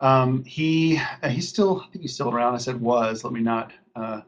Um, 0.00 0.42
he 0.46 0.98
uh, 1.22 1.28
he's 1.28 1.46
still 1.46 1.82
I 1.84 1.86
think 1.92 2.00
he's 2.00 2.14
still 2.14 2.30
around. 2.30 2.54
I 2.54 2.56
said 2.56 2.80
was. 2.80 3.22
Let 3.22 3.34
me 3.34 3.42
not 3.42 3.74
uh, 3.94 4.22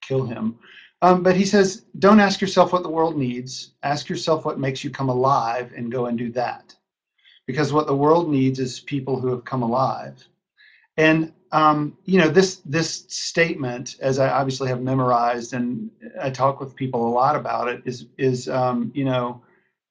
kill 0.00 0.24
him. 0.24 0.56
Um, 1.02 1.22
but 1.22 1.36
he 1.36 1.44
says, 1.44 1.82
don't 1.98 2.18
ask 2.18 2.40
yourself 2.40 2.72
what 2.72 2.82
the 2.82 2.88
world 2.88 3.14
needs. 3.18 3.72
Ask 3.82 4.08
yourself 4.08 4.46
what 4.46 4.58
makes 4.58 4.82
you 4.82 4.88
come 4.88 5.10
alive, 5.10 5.70
and 5.76 5.92
go 5.92 6.06
and 6.06 6.16
do 6.16 6.30
that. 6.30 6.74
Because 7.46 7.74
what 7.74 7.86
the 7.86 7.94
world 7.94 8.26
needs 8.26 8.58
is 8.58 8.80
people 8.80 9.20
who 9.20 9.28
have 9.28 9.44
come 9.44 9.62
alive. 9.62 10.16
And 10.96 11.30
um, 11.52 11.96
you 12.04 12.18
know, 12.18 12.28
this 12.28 12.56
this 12.64 13.04
statement, 13.08 13.96
as 14.00 14.18
I 14.18 14.28
obviously 14.30 14.68
have 14.68 14.80
memorized, 14.82 15.52
and 15.52 15.90
I 16.20 16.30
talk 16.30 16.60
with 16.60 16.74
people 16.74 17.06
a 17.06 17.12
lot 17.12 17.36
about 17.36 17.68
it, 17.68 17.82
is 17.84 18.06
is 18.18 18.48
um, 18.48 18.90
you 18.94 19.04
know, 19.04 19.42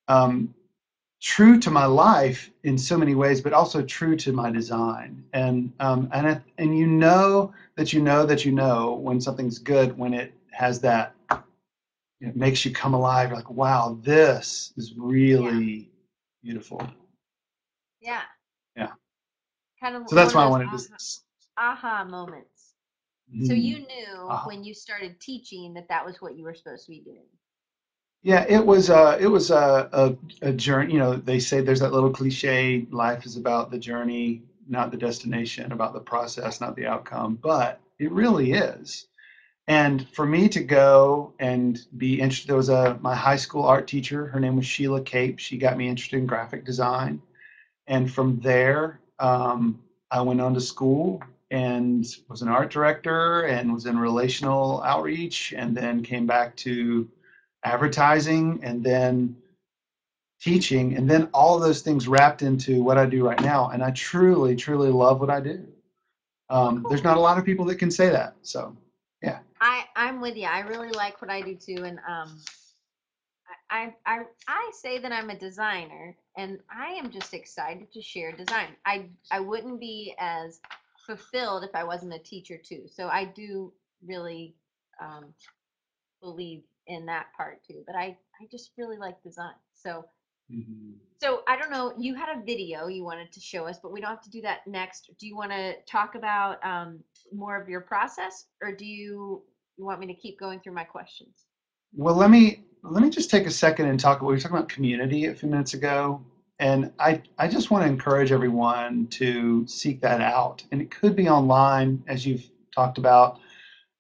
um, 0.07 0.53
true 1.21 1.59
to 1.59 1.71
my 1.71 1.85
life 1.85 2.51
in 2.63 2.77
so 2.77 2.97
many 2.97 3.15
ways, 3.15 3.41
but 3.41 3.53
also 3.53 3.81
true 3.83 4.15
to 4.17 4.33
my 4.33 4.51
design. 4.51 5.23
And 5.33 5.71
um, 5.79 6.09
and 6.11 6.27
I, 6.27 6.41
and 6.57 6.77
you 6.77 6.87
know 6.87 7.53
that 7.75 7.93
you 7.93 8.01
know 8.01 8.25
that 8.25 8.43
you 8.45 8.51
know 8.51 8.93
when 8.95 9.21
something's 9.21 9.59
good 9.59 9.97
when 9.97 10.13
it 10.13 10.33
has 10.51 10.79
that. 10.81 11.15
It 12.21 12.35
makes 12.35 12.65
you 12.65 12.71
come 12.71 12.93
alive. 12.93 13.29
You're 13.29 13.37
like, 13.37 13.49
wow, 13.49 13.97
this 14.01 14.73
is 14.77 14.93
really 14.95 15.89
beautiful. 16.43 16.81
Yeah. 18.01 18.21
Yeah. 18.75 18.89
Kind 19.79 19.95
of. 19.95 20.07
So 20.09 20.15
that's 20.15 20.33
why 20.33 20.43
I 20.43 20.47
wanted 20.47 20.71
to. 20.71 20.85
Aha, 21.61 22.05
moments. 22.05 22.75
So 23.41 23.53
you 23.53 23.79
knew 23.87 24.33
Aha. 24.33 24.43
when 24.43 24.63
you 24.63 24.73
started 24.73 25.19
teaching 25.21 25.73
that 25.75 25.89
that 25.89 26.05
was 26.05 26.21
what 26.21 26.35
you 26.37 26.45
were 26.45 26.55
supposed 26.55 26.85
to 26.87 26.91
be 26.91 27.01
doing. 27.01 27.29
Yeah, 28.23 28.45
it 28.47 28.65
was 28.65 28.89
uh 28.89 29.17
it 29.21 29.27
was 29.27 29.51
a, 29.51 29.89
a 29.91 30.47
a 30.49 30.51
journey. 30.53 30.93
You 30.93 30.99
know, 30.99 31.15
they 31.15 31.39
say 31.39 31.61
there's 31.61 31.79
that 31.81 31.93
little 31.93 32.11
cliche, 32.11 32.85
life 32.91 33.25
is 33.25 33.37
about 33.37 33.71
the 33.71 33.79
journey, 33.79 34.43
not 34.67 34.91
the 34.91 34.97
destination, 34.97 35.71
about 35.71 35.93
the 35.93 35.99
process, 36.01 36.61
not 36.61 36.75
the 36.75 36.87
outcome. 36.87 37.39
But 37.41 37.81
it 37.99 38.11
really 38.11 38.53
is. 38.53 39.07
And 39.67 40.07
for 40.09 40.25
me 40.25 40.49
to 40.49 40.61
go 40.61 41.33
and 41.39 41.79
be 41.97 42.19
interested, 42.19 42.49
there 42.49 42.57
was 42.57 42.69
a 42.69 42.97
my 43.01 43.15
high 43.15 43.37
school 43.37 43.63
art 43.65 43.87
teacher. 43.87 44.27
Her 44.27 44.39
name 44.39 44.55
was 44.57 44.65
Sheila 44.65 45.01
Cape. 45.01 45.39
She 45.39 45.57
got 45.57 45.77
me 45.77 45.87
interested 45.87 46.17
in 46.17 46.27
graphic 46.27 46.65
design, 46.65 47.21
and 47.87 48.11
from 48.11 48.39
there, 48.41 48.99
um, 49.19 49.79
I 50.11 50.21
went 50.21 50.41
on 50.41 50.53
to 50.55 50.61
school 50.61 51.21
and 51.51 52.05
was 52.29 52.41
an 52.41 52.47
art 52.47 52.71
director 52.71 53.43
and 53.43 53.73
was 53.73 53.85
in 53.85 53.99
relational 53.99 54.81
outreach, 54.83 55.53
and 55.55 55.77
then 55.77 56.01
came 56.01 56.25
back 56.25 56.55
to 56.57 57.07
advertising, 57.63 58.59
and 58.63 58.83
then 58.83 59.35
teaching, 60.41 60.95
and 60.95 61.07
then 61.07 61.29
all 61.33 61.59
those 61.59 61.81
things 61.81 62.07
wrapped 62.07 62.41
into 62.41 62.81
what 62.81 62.97
I 62.97 63.05
do 63.05 63.27
right 63.27 63.41
now. 63.41 63.69
And 63.69 63.83
I 63.83 63.91
truly, 63.91 64.55
truly 64.55 64.89
love 64.89 65.19
what 65.19 65.29
I 65.29 65.39
do. 65.39 65.67
Um, 66.49 66.85
there's 66.89 67.03
not 67.03 67.17
a 67.17 67.21
lot 67.21 67.37
of 67.37 67.45
people 67.45 67.65
that 67.65 67.75
can 67.75 67.91
say 67.91 68.09
that. 68.09 68.35
So. 68.41 68.75
Yeah. 69.21 69.39
I 69.59 69.85
I'm 69.95 70.21
with 70.21 70.35
you. 70.35 70.47
I 70.47 70.61
really 70.61 70.89
like 70.89 71.21
what 71.21 71.29
I 71.29 71.41
do 71.41 71.55
too, 71.55 71.83
and 71.83 71.99
um, 71.99 72.39
I 73.69 73.93
I 74.05 74.17
I, 74.17 74.23
I 74.47 74.71
say 74.73 74.97
that 74.97 75.11
I'm 75.11 75.29
a 75.29 75.37
designer, 75.37 76.15
and 76.37 76.59
I 76.75 76.87
am 76.93 77.11
just 77.11 77.33
excited 77.33 77.91
to 77.93 78.01
share 78.01 78.31
design. 78.31 78.69
I 78.85 79.05
I 79.29 79.39
wouldn't 79.39 79.79
be 79.79 80.15
as 80.19 80.59
fulfilled 81.17 81.63
if 81.63 81.75
I 81.75 81.83
wasn't 81.83 82.13
a 82.13 82.19
teacher 82.19 82.57
too. 82.57 82.83
So 82.87 83.07
I 83.07 83.25
do 83.25 83.73
really 84.05 84.55
um, 85.01 85.33
believe 86.21 86.63
in 86.87 87.05
that 87.05 87.27
part 87.35 87.63
too. 87.67 87.83
But 87.85 87.95
I 87.95 88.17
I 88.41 88.47
just 88.49 88.71
really 88.77 88.97
like 88.97 89.21
design. 89.23 89.53
So 89.73 90.05
mhm. 90.51 90.93
so 91.21 91.41
I 91.47 91.57
don't 91.57 91.71
know. 91.71 91.93
You 91.97 92.15
had 92.15 92.29
a 92.35 92.41
video 92.43 92.87
you 92.87 93.03
wanted 93.03 93.31
to 93.31 93.39
show 93.39 93.65
us, 93.65 93.77
but 93.81 93.91
we 93.91 94.01
don't 94.01 94.09
have 94.09 94.23
to 94.23 94.29
do 94.29 94.41
that 94.41 94.65
next. 94.67 95.09
Do 95.19 95.27
you 95.27 95.35
want 95.35 95.51
to 95.51 95.75
talk 95.89 96.15
about 96.15 96.63
um, 96.65 96.99
more 97.33 97.59
of 97.61 97.67
your 97.69 97.81
process, 97.81 98.45
or 98.61 98.71
do 98.71 98.85
you 98.85 99.43
you 99.77 99.85
want 99.85 99.99
me 99.99 100.07
to 100.07 100.13
keep 100.13 100.39
going 100.39 100.59
through 100.59 100.73
my 100.73 100.83
questions? 100.83 101.45
Well, 101.93 102.15
let 102.15 102.29
me 102.29 102.63
let 102.83 103.03
me 103.03 103.09
just 103.09 103.29
take 103.29 103.45
a 103.45 103.51
second 103.51 103.87
and 103.87 103.99
talk. 103.99 104.21
We 104.21 104.27
were 104.27 104.39
talking 104.39 104.57
about 104.57 104.69
community 104.69 105.25
a 105.25 105.35
few 105.35 105.49
minutes 105.49 105.73
ago, 105.73 106.23
and 106.61 106.91
I 106.99 107.21
I 107.39 107.47
just 107.47 107.71
want 107.71 107.83
to 107.83 107.89
encourage 107.89 108.31
everyone 108.31 109.07
to 109.07 109.67
seek 109.67 109.99
that 110.01 110.21
out. 110.21 110.63
And 110.71 110.81
it 110.81 110.91
could 110.91 111.15
be 111.15 111.27
online, 111.27 112.03
as 112.07 112.25
you've 112.25 112.49
talked 112.73 112.99
about. 112.99 113.39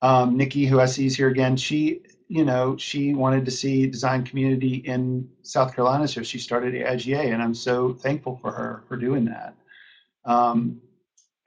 Um, 0.03 0.37
Nikki, 0.37 0.65
who 0.65 0.79
I 0.79 0.85
see 0.85 1.07
is 1.07 1.15
here 1.17 1.29
again, 1.29 1.57
she 1.57 2.01
you 2.29 2.45
know 2.45 2.77
she 2.77 3.13
wanted 3.13 3.45
to 3.45 3.51
see 3.51 3.87
design 3.87 4.23
community 4.23 4.75
in 4.75 5.27
South 5.41 5.75
Carolina, 5.75 6.07
so 6.07 6.23
she 6.23 6.37
started 6.39 6.73
AIGA, 6.75 7.33
and 7.33 7.41
I'm 7.41 7.55
so 7.55 7.93
thankful 7.93 8.37
for 8.41 8.51
her 8.51 8.83
for 8.87 8.95
doing 8.95 9.25
that. 9.25 9.55
Um, 10.23 10.79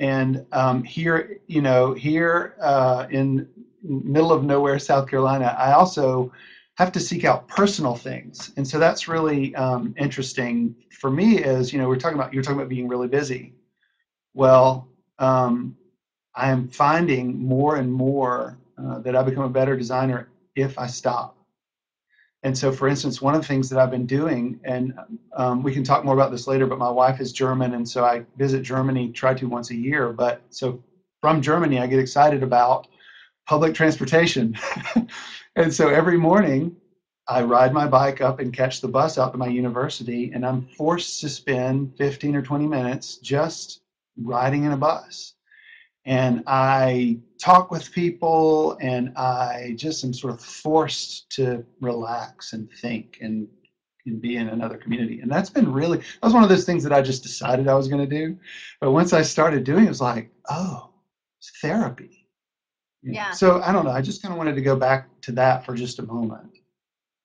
and 0.01 0.45
um, 0.53 0.83
here, 0.83 1.39
you 1.47 1.63
know, 1.63 1.93
here 1.93 2.57
uh, 2.61 3.07
in 3.11 3.49
middle 3.83 4.33
of 4.33 4.43
nowhere, 4.43 4.81
South 4.81 5.09
Carolina, 5.09 5.55
I 5.57 5.73
also 5.73 6.33
have 6.77 6.93
to 6.93 7.01
seek 7.01 7.25
out 7.25 7.47
personal 7.49 7.95
things, 7.95 8.51
and 8.57 8.67
so 8.67 8.79
that's 8.79 9.09
really 9.09 9.55
um, 9.55 9.95
interesting 9.99 10.75
for 10.91 11.11
me. 11.11 11.39
Is 11.39 11.73
you 11.73 11.79
know, 11.81 11.89
we're 11.89 11.97
talking 11.97 12.19
about 12.19 12.33
you're 12.33 12.43
talking 12.43 12.59
about 12.59 12.69
being 12.69 12.89
really 12.89 13.09
busy. 13.09 13.55
Well, 14.35 14.89
um, 15.19 15.75
I 16.35 16.51
am 16.51 16.69
finding 16.69 17.39
more 17.47 17.77
and 17.77 17.93
more 17.93 18.59
uh, 18.83 18.99
that 19.01 19.17
I 19.17 19.23
become 19.23 19.45
a 19.45 19.49
better 19.49 19.77
designer 19.77 20.29
if 20.57 20.79
I 20.79 20.87
stop. 20.87 21.37
And 22.43 22.57
so, 22.57 22.71
for 22.71 22.89
instance, 22.89 23.23
one 23.23 23.35
of 23.35 23.41
the 23.41 23.47
things 23.47 23.71
that 23.71 23.79
I've 23.79 23.91
been 23.91 24.05
doing, 24.07 24.61
and 24.65 24.93
um, 25.35 25.63
we 25.63 25.73
can 25.73 25.83
talk 25.83 26.05
more 26.05 26.15
about 26.15 26.31
this 26.31 26.47
later, 26.47 26.67
but 26.67 26.79
my 26.79 26.91
wife 26.91 27.21
is 27.21 27.33
German, 27.33 27.75
and 27.75 27.89
so 27.89 28.05
I 28.05 28.23
visit 28.37 28.63
Germany, 28.63 29.09
try 29.11 29.33
to 29.35 29.49
once 29.49 29.71
a 29.71 29.75
year. 29.77 30.13
But 30.13 30.43
so 30.51 30.79
from 31.23 31.41
Germany, 31.41 31.79
I 31.81 31.87
get 31.87 31.99
excited 31.99 32.43
about 32.43 32.87
public 33.47 33.75
transportation. 33.75 34.57
and 35.57 35.73
so 35.73 35.89
every 35.89 36.19
morning, 36.19 36.75
I 37.27 37.43
ride 37.43 37.73
my 37.73 37.87
bike 37.87 38.21
up 38.21 38.39
and 38.39 38.53
catch 38.53 38.81
the 38.81 38.89
bus 38.89 39.17
out 39.17 39.33
to 39.33 39.39
my 39.39 39.47
university, 39.47 40.31
and 40.35 40.45
I'm 40.45 40.63
forced 40.77 41.21
to 41.21 41.29
spend 41.29 41.93
15 41.97 42.37
or 42.37 42.43
20 42.43 42.67
minutes 42.67 43.19
just 43.19 43.81
riding 44.17 44.65
in 44.65 44.73
a 44.73 44.77
bus 44.77 45.35
and 46.07 46.43
I 46.47 47.19
talk 47.41 47.71
with 47.71 47.91
people 47.93 48.77
and 48.81 49.11
I 49.17 49.75
just 49.77 50.05
am 50.05 50.13
sort 50.13 50.35
of 50.35 50.41
forced 50.41 51.31
to 51.31 51.65
relax 51.81 52.53
and 52.53 52.69
think 52.81 53.19
and, 53.21 53.49
and 54.05 54.21
be 54.21 54.37
in 54.37 54.49
another 54.49 54.77
community. 54.77 55.21
And 55.21 55.33
that's 55.33 55.51
been 55.51 55.73
really, 55.73 55.99
that 55.99 56.23
was 56.23 56.35
one 56.35 56.43
of 56.43 56.51
those 56.51 56.67
things 56.67 56.83
that 56.83 56.93
I 56.93 57.01
just 57.01 57.23
decided 57.23 57.69
I 57.69 57.75
was 57.75 57.89
going 57.89 58.07
to 58.07 58.15
do. 58.15 58.37
But 58.81 58.93
once 58.93 59.13
I 59.13 59.23
started 59.23 59.65
doing 59.65 59.85
it, 59.85 59.87
it 59.87 59.91
was 59.91 60.01
like, 60.01 60.29
oh, 60.51 60.91
it's 61.41 61.53
therapy. 61.61 62.14
Yeah. 63.05 63.31
So 63.33 63.61
I 63.63 63.73
don't 63.73 63.85
know. 63.85 63.91
I 63.91 64.01
just 64.01 64.23
kind 64.23 64.33
of 64.33 64.39
wanted 64.39 64.55
to 64.55 64.63
go 64.63 64.77
back 64.77 65.09
to 65.23 65.33
that 65.33 65.65
for 65.65 65.75
just 65.75 65.99
a 65.99 66.03
moment. 66.03 66.59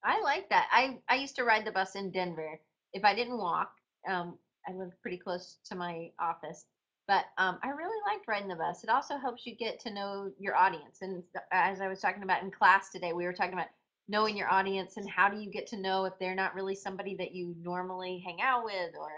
I 0.04 0.22
like 0.22 0.50
that. 0.50 0.68
I 0.72 0.98
I 1.10 1.16
used 1.16 1.36
to 1.38 1.44
ride 1.44 1.66
the 1.66 1.72
bus 1.72 1.96
in 1.96 2.12
Denver. 2.12 2.60
If 2.94 3.04
I 3.04 3.14
didn't 3.16 3.38
walk, 3.38 3.72
um, 4.08 4.38
I 4.68 4.74
lived 4.74 4.94
pretty 5.02 5.18
close 5.18 5.58
to 5.66 5.76
my 5.76 6.10
office, 6.20 6.66
but 7.08 7.26
um, 7.38 7.60
I 7.64 7.70
really 7.70 7.98
liked 8.08 8.28
riding 8.28 8.48
the 8.48 8.56
bus. 8.56 8.84
It 8.84 8.90
also 8.90 9.18
helps 9.18 9.46
you 9.46 9.56
get 9.56 9.80
to 9.82 9.94
know 9.94 10.32
your 10.40 10.56
audience. 10.56 11.00
And 11.02 11.24
as 11.52 11.82
I 11.82 11.88
was 11.88 12.00
talking 12.00 12.24
about 12.24 12.44
in 12.44 12.52
class 12.52 12.90
today, 12.90 13.14
we 13.14 13.26
were 13.26 13.34
talking 13.34 13.54
about 13.54 13.68
knowing 14.08 14.36
your 14.36 14.52
audience 14.52 14.98
and 14.98 15.08
how 15.10 15.30
do 15.30 15.38
you 15.38 15.52
get 15.52 15.68
to 15.68 15.80
know 15.80 16.06
if 16.06 16.14
they're 16.20 16.36
not 16.36 16.56
really 16.56 16.76
somebody 16.76 17.16
that 17.16 17.34
you 17.34 17.56
normally 17.62 18.24
hang 18.26 18.42
out 18.42 18.66
with, 18.66 18.92
or 19.00 19.10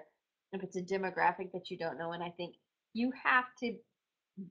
if 0.52 0.64
it's 0.64 0.76
a 0.76 0.82
demographic 0.82 1.52
that 1.54 1.72
you 1.72 1.78
don't 1.78 1.98
know. 1.98 2.12
And 2.12 2.22
I 2.22 2.30
think 2.30 2.56
you 2.94 3.12
have 3.24 3.46
to 3.60 3.74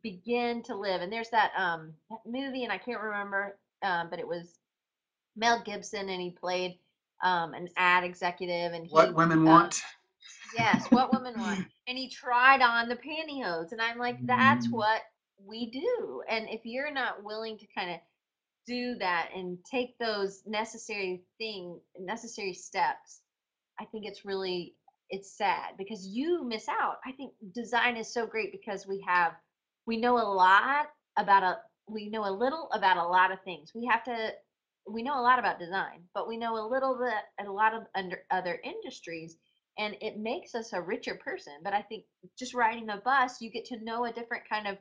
begin 0.02 0.62
to 0.64 0.74
live. 0.76 1.00
And 1.02 1.12
there's 1.12 1.30
that 1.30 1.52
um 1.56 1.94
that 2.10 2.20
movie, 2.26 2.64
and 2.64 2.72
I 2.72 2.78
can't 2.78 3.00
remember, 3.02 3.58
um, 3.82 4.08
but 4.10 4.18
it 4.20 4.26
was 4.28 4.58
Mel 5.36 5.62
Gibson, 5.64 6.08
and 6.08 6.20
he 6.20 6.30
played 6.30 6.78
um, 7.22 7.54
an 7.54 7.68
ad 7.76 8.04
executive, 8.04 8.72
and 8.72 8.86
he 8.86 9.14
What 9.14 9.14
women 9.14 9.44
um, 9.46 9.70
want. 9.70 9.82
yes, 10.52 10.90
what 10.90 11.12
women 11.12 11.38
want, 11.38 11.60
and 11.86 11.98
he 11.98 12.08
tried 12.08 12.62
on 12.62 12.88
the 12.88 12.96
pantyhose, 12.96 13.72
and 13.72 13.80
I'm 13.80 13.98
like, 13.98 14.18
that's 14.26 14.66
Mm. 14.66 14.72
what 14.72 15.00
we 15.44 15.70
do, 15.70 16.22
and 16.28 16.48
if 16.48 16.60
you're 16.64 16.92
not 16.92 17.22
willing 17.24 17.58
to 17.58 17.66
kind 17.76 17.90
of 17.92 17.98
do 18.66 18.96
that 18.98 19.30
and 19.34 19.58
take 19.70 19.98
those 19.98 20.42
necessary 20.46 21.22
thing, 21.38 21.80
necessary 21.98 22.52
steps, 22.54 23.22
I 23.80 23.84
think 23.86 24.06
it's 24.06 24.24
really 24.24 24.74
it's 25.10 25.36
sad 25.36 25.76
because 25.78 26.06
you 26.06 26.44
miss 26.44 26.68
out. 26.68 26.96
I 27.06 27.12
think 27.12 27.32
design 27.54 27.96
is 27.96 28.12
so 28.12 28.26
great 28.26 28.52
because 28.52 28.86
we 28.86 29.04
have 29.06 29.32
we 29.90 29.96
know 29.96 30.18
a 30.18 30.32
lot 30.32 30.86
about 31.18 31.42
a 31.42 31.58
we 31.88 32.08
know 32.08 32.24
a 32.24 32.30
little 32.30 32.70
about 32.72 32.96
a 32.96 33.02
lot 33.02 33.32
of 33.32 33.42
things. 33.42 33.72
We 33.74 33.86
have 33.86 34.04
to 34.04 34.30
we 34.88 35.02
know 35.02 35.18
a 35.18 35.26
lot 35.28 35.40
about 35.40 35.58
design, 35.58 36.04
but 36.14 36.28
we 36.28 36.36
know 36.36 36.54
a 36.54 36.70
little 36.70 36.96
bit 36.96 37.44
a 37.44 37.50
lot 37.50 37.74
of 37.74 37.82
under 37.96 38.20
other 38.30 38.60
industries 38.62 39.36
and 39.80 39.96
it 40.00 40.16
makes 40.16 40.54
us 40.54 40.72
a 40.72 40.80
richer 40.80 41.16
person. 41.16 41.54
But 41.64 41.72
I 41.72 41.82
think 41.82 42.04
just 42.38 42.54
riding 42.54 42.88
a 42.88 42.98
bus, 42.98 43.40
you 43.40 43.50
get 43.50 43.64
to 43.64 43.82
know 43.84 44.04
a 44.04 44.12
different 44.12 44.44
kind 44.48 44.68
of 44.68 44.78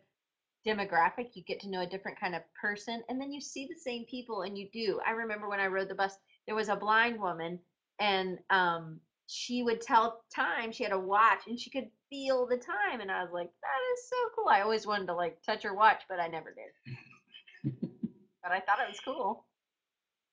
demographic, 0.68 1.30
you 1.34 1.44
get 1.44 1.60
to 1.62 1.72
know 1.72 1.82
a 1.82 1.88
different 1.88 2.20
kind 2.20 2.36
of 2.36 2.44
person, 2.62 3.02
and 3.10 3.20
then 3.20 3.32
you 3.32 3.42
see 3.42 3.66
the 3.66 3.80
same 3.80 4.06
people 4.06 4.44
and 4.44 4.56
you 4.56 4.70
do. 4.72 5.00
I 5.08 5.12
remember 5.12 5.50
when 5.50 5.60
I 5.60 5.66
rode 5.66 5.90
the 5.90 5.96
bus, 5.96 6.14
there 6.46 6.56
was 6.56 6.70
a 6.70 6.76
blind 6.76 7.20
woman 7.20 7.58
and 8.00 8.38
um 8.52 9.00
she 9.26 9.64
would 9.64 9.82
tell 9.82 10.22
time, 10.36 10.72
she 10.72 10.84
had 10.84 10.94
a 10.94 11.00
watch 11.00 11.42
and 11.48 11.60
she 11.60 11.72
could 11.72 11.90
feel 12.10 12.48
the 12.48 12.58
time 12.58 13.02
and 13.02 13.12
I 13.12 13.24
was 13.24 13.32
like, 13.32 13.50
that 13.62 13.94
is 13.94 14.10
so 14.10 14.16
cool. 14.36 14.50
I 14.50 14.62
always 14.62 14.86
wanted 14.86 15.08
to 15.08 15.16
like 15.16 15.38
touch 15.46 15.64
her 15.64 15.74
watch, 15.74 16.02
but 16.10 16.20
I 16.20 16.28
never 16.28 16.54
did. 16.54 17.74
but 18.44 18.52
I 18.52 18.60
thought 18.60 18.80
it 18.80 18.90
was 18.90 19.00
cool. 19.04 19.46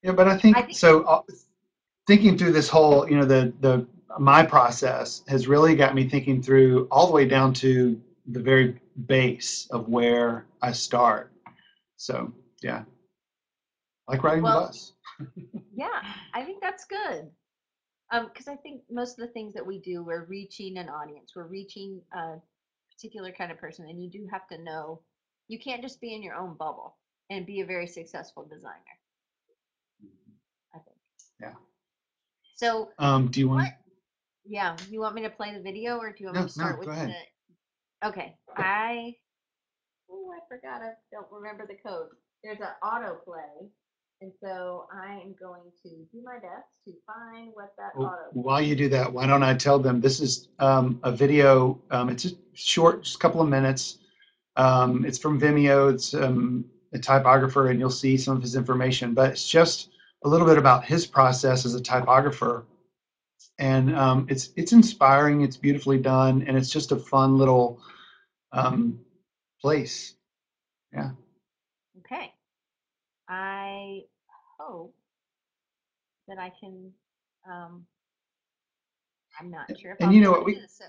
Yeah, 0.02 0.12
but 0.12 0.28
I 0.28 0.37
think, 0.37 0.56
I 0.56 0.62
think 0.62 0.78
so. 0.78 1.02
Uh, 1.02 1.21
thinking 2.06 2.38
through 2.38 2.52
this 2.52 2.68
whole, 2.68 3.09
you 3.09 3.16
know, 3.16 3.25
the 3.25 3.52
the 3.61 3.87
my 4.18 4.42
process 4.42 5.23
has 5.28 5.49
really 5.49 5.75
got 5.75 5.95
me 5.95 6.09
thinking 6.09 6.42
through 6.42 6.87
all 6.90 7.06
the 7.06 7.12
way 7.12 7.26
down 7.26 7.52
to 7.54 8.00
the 8.26 8.40
very 8.40 8.78
base 9.06 9.66
of 9.71 9.88
where 9.88 10.47
I 10.62 10.73
start. 10.73 11.33
So 11.97 12.33
yeah, 12.62 12.83
like 14.09 14.23
riding 14.23 14.42
Well, 14.42 14.61
the 14.61 14.66
bus. 14.66 14.92
Yeah, 15.75 16.02
I 16.35 16.42
think 16.45 16.62
that's 16.62 16.85
good. 16.85 17.30
Um, 18.12 18.28
because 18.32 18.46
I 18.48 18.56
think 18.56 18.82
most 18.90 19.18
of 19.18 19.26
the 19.26 19.32
things 19.32 19.52
that 19.54 19.66
we 19.66 19.80
do, 19.80 20.02
we're 20.04 20.25
reaching 20.25 20.78
an 20.78 20.88
audience, 20.88 21.32
we're 21.34 21.46
reaching 21.46 22.00
a 22.14 22.36
particular 22.92 23.32
kind 23.32 23.50
of 23.50 23.58
person, 23.58 23.88
and 23.88 24.02
you 24.02 24.08
do 24.10 24.26
have 24.30 24.46
to 24.48 24.62
know 24.62 25.00
you 25.48 25.58
can't 25.58 25.82
just 25.82 26.00
be 26.00 26.14
in 26.14 26.22
your 26.22 26.34
own 26.34 26.54
bubble 26.54 26.96
and 27.30 27.46
be 27.46 27.60
a 27.60 27.66
very 27.66 27.86
successful 27.86 28.44
designer. 28.44 28.75
I 30.75 30.78
think. 30.78 30.96
Yeah. 31.40 31.54
So 32.54 32.90
Um, 32.98 33.28
do 33.28 33.40
you 33.40 33.48
want? 33.48 33.64
What? 33.64 33.72
yeah, 34.44 34.76
you 34.88 35.00
want 35.00 35.14
me 35.14 35.22
to 35.22 35.30
play 35.30 35.52
the 35.52 35.60
video 35.62 35.98
or 35.98 36.12
do 36.12 36.18
you 36.20 36.26
want 36.26 36.36
No, 36.36 36.42
me 36.44 36.48
to 36.48 36.58
no, 36.58 36.64
start 36.64 36.75
go 36.76 36.80
with 36.80 36.88
ahead. 36.90 37.08
the 37.10 38.08
Okay. 38.08 38.36
I 38.56 39.16
oh 40.10 40.32
I 40.32 40.40
forgot 40.48 40.82
I 40.82 40.92
don't 41.10 41.26
remember 41.32 41.66
the 41.66 41.76
code. 41.88 42.08
There's 42.44 42.60
an 42.60 42.68
autoplay. 42.82 43.68
And 44.23 44.32
so 44.42 44.87
I 44.92 45.12
am 45.12 45.35
going 45.38 45.62
to 45.82 45.88
do 46.11 46.23
my 46.25 46.37
best 46.37 46.68
to 46.87 46.92
find 47.06 47.50
what 47.52 47.73
that 47.76 47.92
Well, 47.96 48.08
auto 48.08 48.16
while 48.32 48.62
you 48.62 48.75
do 48.75 48.88
that, 48.88 49.12
why 49.12 49.26
don't 49.26 49.42
I 49.42 49.54
tell 49.54 49.78
them 49.78 50.00
this 50.00 50.20
is 50.20 50.49
um, 50.58 50.99
a 51.02 51.12
video? 51.12 51.78
Um, 51.90 52.08
it's 52.08 52.25
a 52.25 52.30
short, 52.54 53.02
just 53.02 53.16
a 53.16 53.18
couple 53.18 53.42
of 53.42 53.49
minutes. 53.49 53.99
Um, 54.56 55.04
it's 55.04 55.18
from 55.18 55.38
Vimeo. 55.38 55.92
It's 55.92 56.14
um, 56.14 56.64
a 56.94 56.99
typographer, 56.99 57.68
and 57.68 57.78
you'll 57.78 57.90
see 57.90 58.16
some 58.16 58.37
of 58.37 58.42
his 58.42 58.56
information. 58.56 59.12
But 59.12 59.32
it's 59.32 59.46
just 59.46 59.90
a 60.25 60.28
little 60.28 60.46
bit 60.46 60.56
about 60.56 60.85
his 60.85 61.06
process 61.06 61.66
as 61.66 61.75
a 61.75 61.80
typographer, 61.82 62.64
and 63.58 63.94
um, 63.94 64.26
it's 64.30 64.50
it's 64.56 64.73
inspiring. 64.73 65.42
It's 65.42 65.58
beautifully 65.58 65.99
done, 65.99 66.42
and 66.46 66.56
it's 66.56 66.70
just 66.70 66.90
a 66.90 66.96
fun 66.96 67.37
little 67.37 67.80
um, 68.52 68.99
place. 69.61 70.14
Okay. 71.99 72.32
I 73.28 74.02
hope 74.66 74.94
that 76.28 76.38
I 76.38 76.52
can. 76.58 76.90
Um, 77.50 77.87
I'm 79.40 79.50
not 79.50 79.66
sure 79.78 79.92
if 79.92 79.99
And 80.00 80.08
I'll 80.08 80.14
you 80.14 80.20
know 80.20 80.30
what, 80.32 80.44
we- 80.44 80.54
this, 80.54 80.80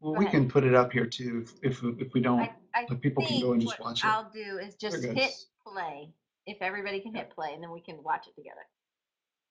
Well, 0.00 0.12
Go 0.14 0.18
we 0.18 0.26
ahead. 0.26 0.40
can 0.40 0.48
put 0.50 0.64
it 0.64 0.74
up 0.74 0.92
here 0.92 1.06
too 1.06 1.44
if 1.62 1.80
if, 1.82 1.84
if 1.98 2.14
we 2.14 2.20
don't. 2.20 2.40
I, 2.40 2.52
I 2.74 2.86
but 2.88 3.00
people 3.00 3.24
can 3.26 3.40
go 3.40 3.52
and 3.52 3.60
just 3.62 3.78
watch 3.80 4.00
it. 4.04 4.06
I'll 4.06 4.30
do 4.32 4.58
is 4.58 4.74
just 4.74 5.02
hit 5.04 5.32
play. 5.66 6.10
If 6.46 6.58
everybody 6.60 7.00
can 7.00 7.14
hit 7.14 7.30
play, 7.30 7.52
and 7.54 7.62
then 7.62 7.70
we 7.70 7.80
can 7.80 8.02
watch 8.02 8.26
it 8.28 8.34
together. 8.34 8.60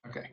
Okay. 0.07 0.29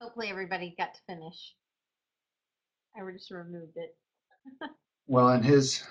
Hopefully, 0.00 0.28
everybody 0.28 0.74
got 0.76 0.94
to 0.94 1.00
finish. 1.06 1.54
I 2.96 3.10
just 3.12 3.30
removed 3.30 3.76
it. 3.76 3.96
Well, 5.06 5.28
and 5.28 5.44
his. 5.44 5.82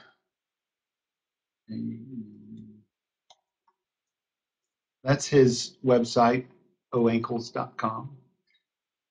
That's 5.04 5.28
his 5.28 5.78
website, 5.86 6.46
oankles.com. 6.94 8.18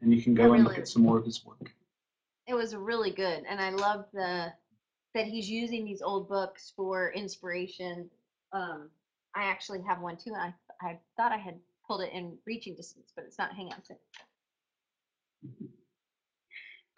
And 0.00 0.12
you 0.12 0.22
can 0.22 0.34
go 0.34 0.52
and 0.54 0.64
look 0.64 0.78
at 0.78 0.88
some 0.88 1.02
more 1.02 1.18
of 1.18 1.24
his 1.24 1.44
work. 1.44 1.72
It 2.48 2.54
was 2.54 2.74
really 2.74 3.12
good, 3.12 3.44
and 3.48 3.60
I 3.60 3.70
love 3.70 4.06
the 4.12 4.52
that 5.14 5.26
he's 5.26 5.48
using 5.48 5.84
these 5.84 6.02
old 6.02 6.28
books 6.28 6.72
for 6.74 7.12
inspiration. 7.12 8.10
Um, 8.52 8.88
I 9.36 9.44
actually 9.44 9.82
have 9.82 10.00
one 10.00 10.16
too. 10.16 10.34
I 10.34 10.52
I 10.80 10.98
thought 11.16 11.30
I 11.30 11.36
had 11.36 11.60
pulled 11.86 12.00
it 12.00 12.12
in 12.12 12.36
reaching 12.44 12.74
distance, 12.74 13.12
but 13.14 13.24
it's 13.26 13.38
not. 13.38 13.54
Hang 13.54 13.66
on. 13.66 13.80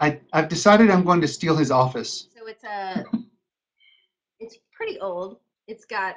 I, 0.00 0.20
I've 0.32 0.48
decided 0.48 0.90
I'm 0.90 1.04
going 1.04 1.20
to 1.20 1.28
steal 1.28 1.56
his 1.56 1.70
office. 1.70 2.28
So 2.36 2.46
it's 2.46 2.64
a, 2.64 3.04
it's 4.40 4.58
pretty 4.72 4.98
old. 5.00 5.38
It's 5.66 5.84
got 5.84 6.16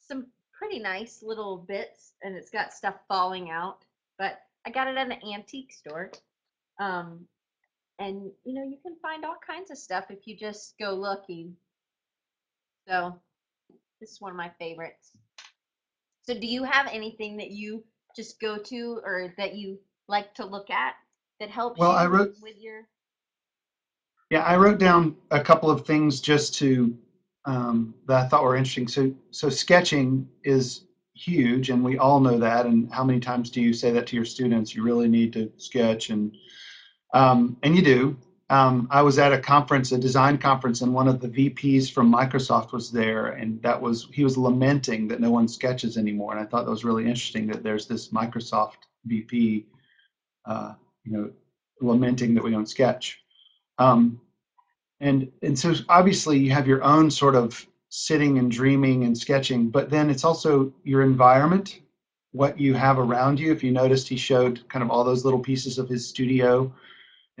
some 0.00 0.26
pretty 0.52 0.80
nice 0.80 1.22
little 1.22 1.56
bits, 1.56 2.12
and 2.22 2.36
it's 2.36 2.50
got 2.50 2.72
stuff 2.72 2.96
falling 3.08 3.50
out. 3.50 3.84
But 4.18 4.40
I 4.66 4.70
got 4.70 4.88
it 4.88 4.96
at 4.96 5.06
an 5.06 5.18
antique 5.32 5.72
store. 5.72 6.10
Um, 6.78 7.26
and 7.98 8.30
you 8.44 8.54
know, 8.54 8.64
you 8.64 8.78
can 8.82 8.96
find 9.00 9.24
all 9.24 9.36
kinds 9.46 9.70
of 9.70 9.78
stuff 9.78 10.06
if 10.10 10.26
you 10.26 10.36
just 10.36 10.74
go 10.78 10.92
looking. 10.92 11.54
So 12.88 13.18
this 14.00 14.10
is 14.10 14.20
one 14.20 14.32
of 14.32 14.36
my 14.36 14.50
favorites. 14.58 15.12
So 16.22 16.34
do 16.34 16.46
you 16.46 16.62
have 16.64 16.86
anything 16.92 17.36
that 17.38 17.50
you 17.50 17.82
just 18.16 18.40
go 18.40 18.58
to 18.58 19.00
or 19.04 19.32
that 19.38 19.54
you 19.54 19.78
like 20.08 20.34
to 20.34 20.44
look 20.44 20.70
at 20.70 20.94
that 21.40 21.50
helps 21.50 21.78
Well, 21.78 21.92
you 21.92 21.96
I 21.96 22.06
wrote- 22.06 22.34
with 22.42 22.60
your 22.60 22.86
Yeah, 24.30 24.42
I 24.44 24.56
wrote 24.56 24.78
down 24.78 25.16
a 25.30 25.40
couple 25.40 25.70
of 25.70 25.84
things 25.86 26.20
just 26.20 26.54
to 26.56 26.96
um, 27.46 27.94
that 28.06 28.24
I 28.24 28.28
thought 28.28 28.44
were 28.44 28.54
interesting. 28.54 28.86
So, 28.86 29.12
so 29.30 29.48
sketching 29.48 30.28
is 30.44 30.82
huge, 31.14 31.70
and 31.70 31.82
we 31.82 31.96
all 31.98 32.20
know 32.20 32.38
that. 32.38 32.66
And 32.66 32.92
how 32.92 33.02
many 33.02 33.18
times 33.18 33.50
do 33.50 33.60
you 33.60 33.72
say 33.72 33.90
that 33.92 34.06
to 34.08 34.16
your 34.16 34.26
students? 34.26 34.74
You 34.74 34.82
really 34.82 35.08
need 35.08 35.32
to 35.32 35.50
sketch, 35.56 36.10
and 36.10 36.36
um, 37.14 37.56
and 37.62 37.74
you 37.74 37.82
do. 37.82 38.16
Um, 38.50 38.88
I 38.90 39.00
was 39.00 39.16
at 39.20 39.32
a 39.32 39.38
conference, 39.38 39.92
a 39.92 39.98
design 39.98 40.36
conference, 40.36 40.80
and 40.80 40.92
one 40.92 41.06
of 41.06 41.20
the 41.20 41.28
VPs 41.28 41.88
from 41.90 42.12
Microsoft 42.12 42.72
was 42.72 42.90
there, 42.90 43.28
and 43.28 43.62
that 43.62 43.80
was 43.80 44.08
he 44.12 44.24
was 44.24 44.36
lamenting 44.36 45.06
that 45.06 45.20
no 45.20 45.30
one 45.30 45.46
sketches 45.46 45.96
anymore. 45.96 46.32
And 46.32 46.40
I 46.40 46.44
thought 46.44 46.64
that 46.64 46.70
was 46.70 46.84
really 46.84 47.04
interesting 47.04 47.46
that 47.46 47.62
there's 47.62 47.86
this 47.86 48.08
Microsoft 48.08 48.88
VP, 49.04 49.66
uh, 50.46 50.74
you 51.04 51.12
know, 51.12 51.30
lamenting 51.80 52.34
that 52.34 52.42
we 52.42 52.50
don't 52.50 52.68
sketch. 52.68 53.20
Um, 53.78 54.20
and 54.98 55.30
and 55.42 55.56
so 55.56 55.72
obviously 55.88 56.36
you 56.36 56.50
have 56.50 56.66
your 56.66 56.82
own 56.82 57.08
sort 57.08 57.36
of 57.36 57.64
sitting 57.88 58.38
and 58.38 58.50
dreaming 58.50 59.04
and 59.04 59.16
sketching, 59.16 59.70
but 59.70 59.90
then 59.90 60.10
it's 60.10 60.24
also 60.24 60.72
your 60.82 61.02
environment, 61.02 61.82
what 62.32 62.58
you 62.58 62.74
have 62.74 62.98
around 62.98 63.38
you. 63.38 63.52
If 63.52 63.62
you 63.62 63.70
noticed, 63.70 64.08
he 64.08 64.16
showed 64.16 64.68
kind 64.68 64.82
of 64.82 64.90
all 64.90 65.04
those 65.04 65.24
little 65.24 65.38
pieces 65.38 65.78
of 65.78 65.88
his 65.88 66.08
studio 66.08 66.72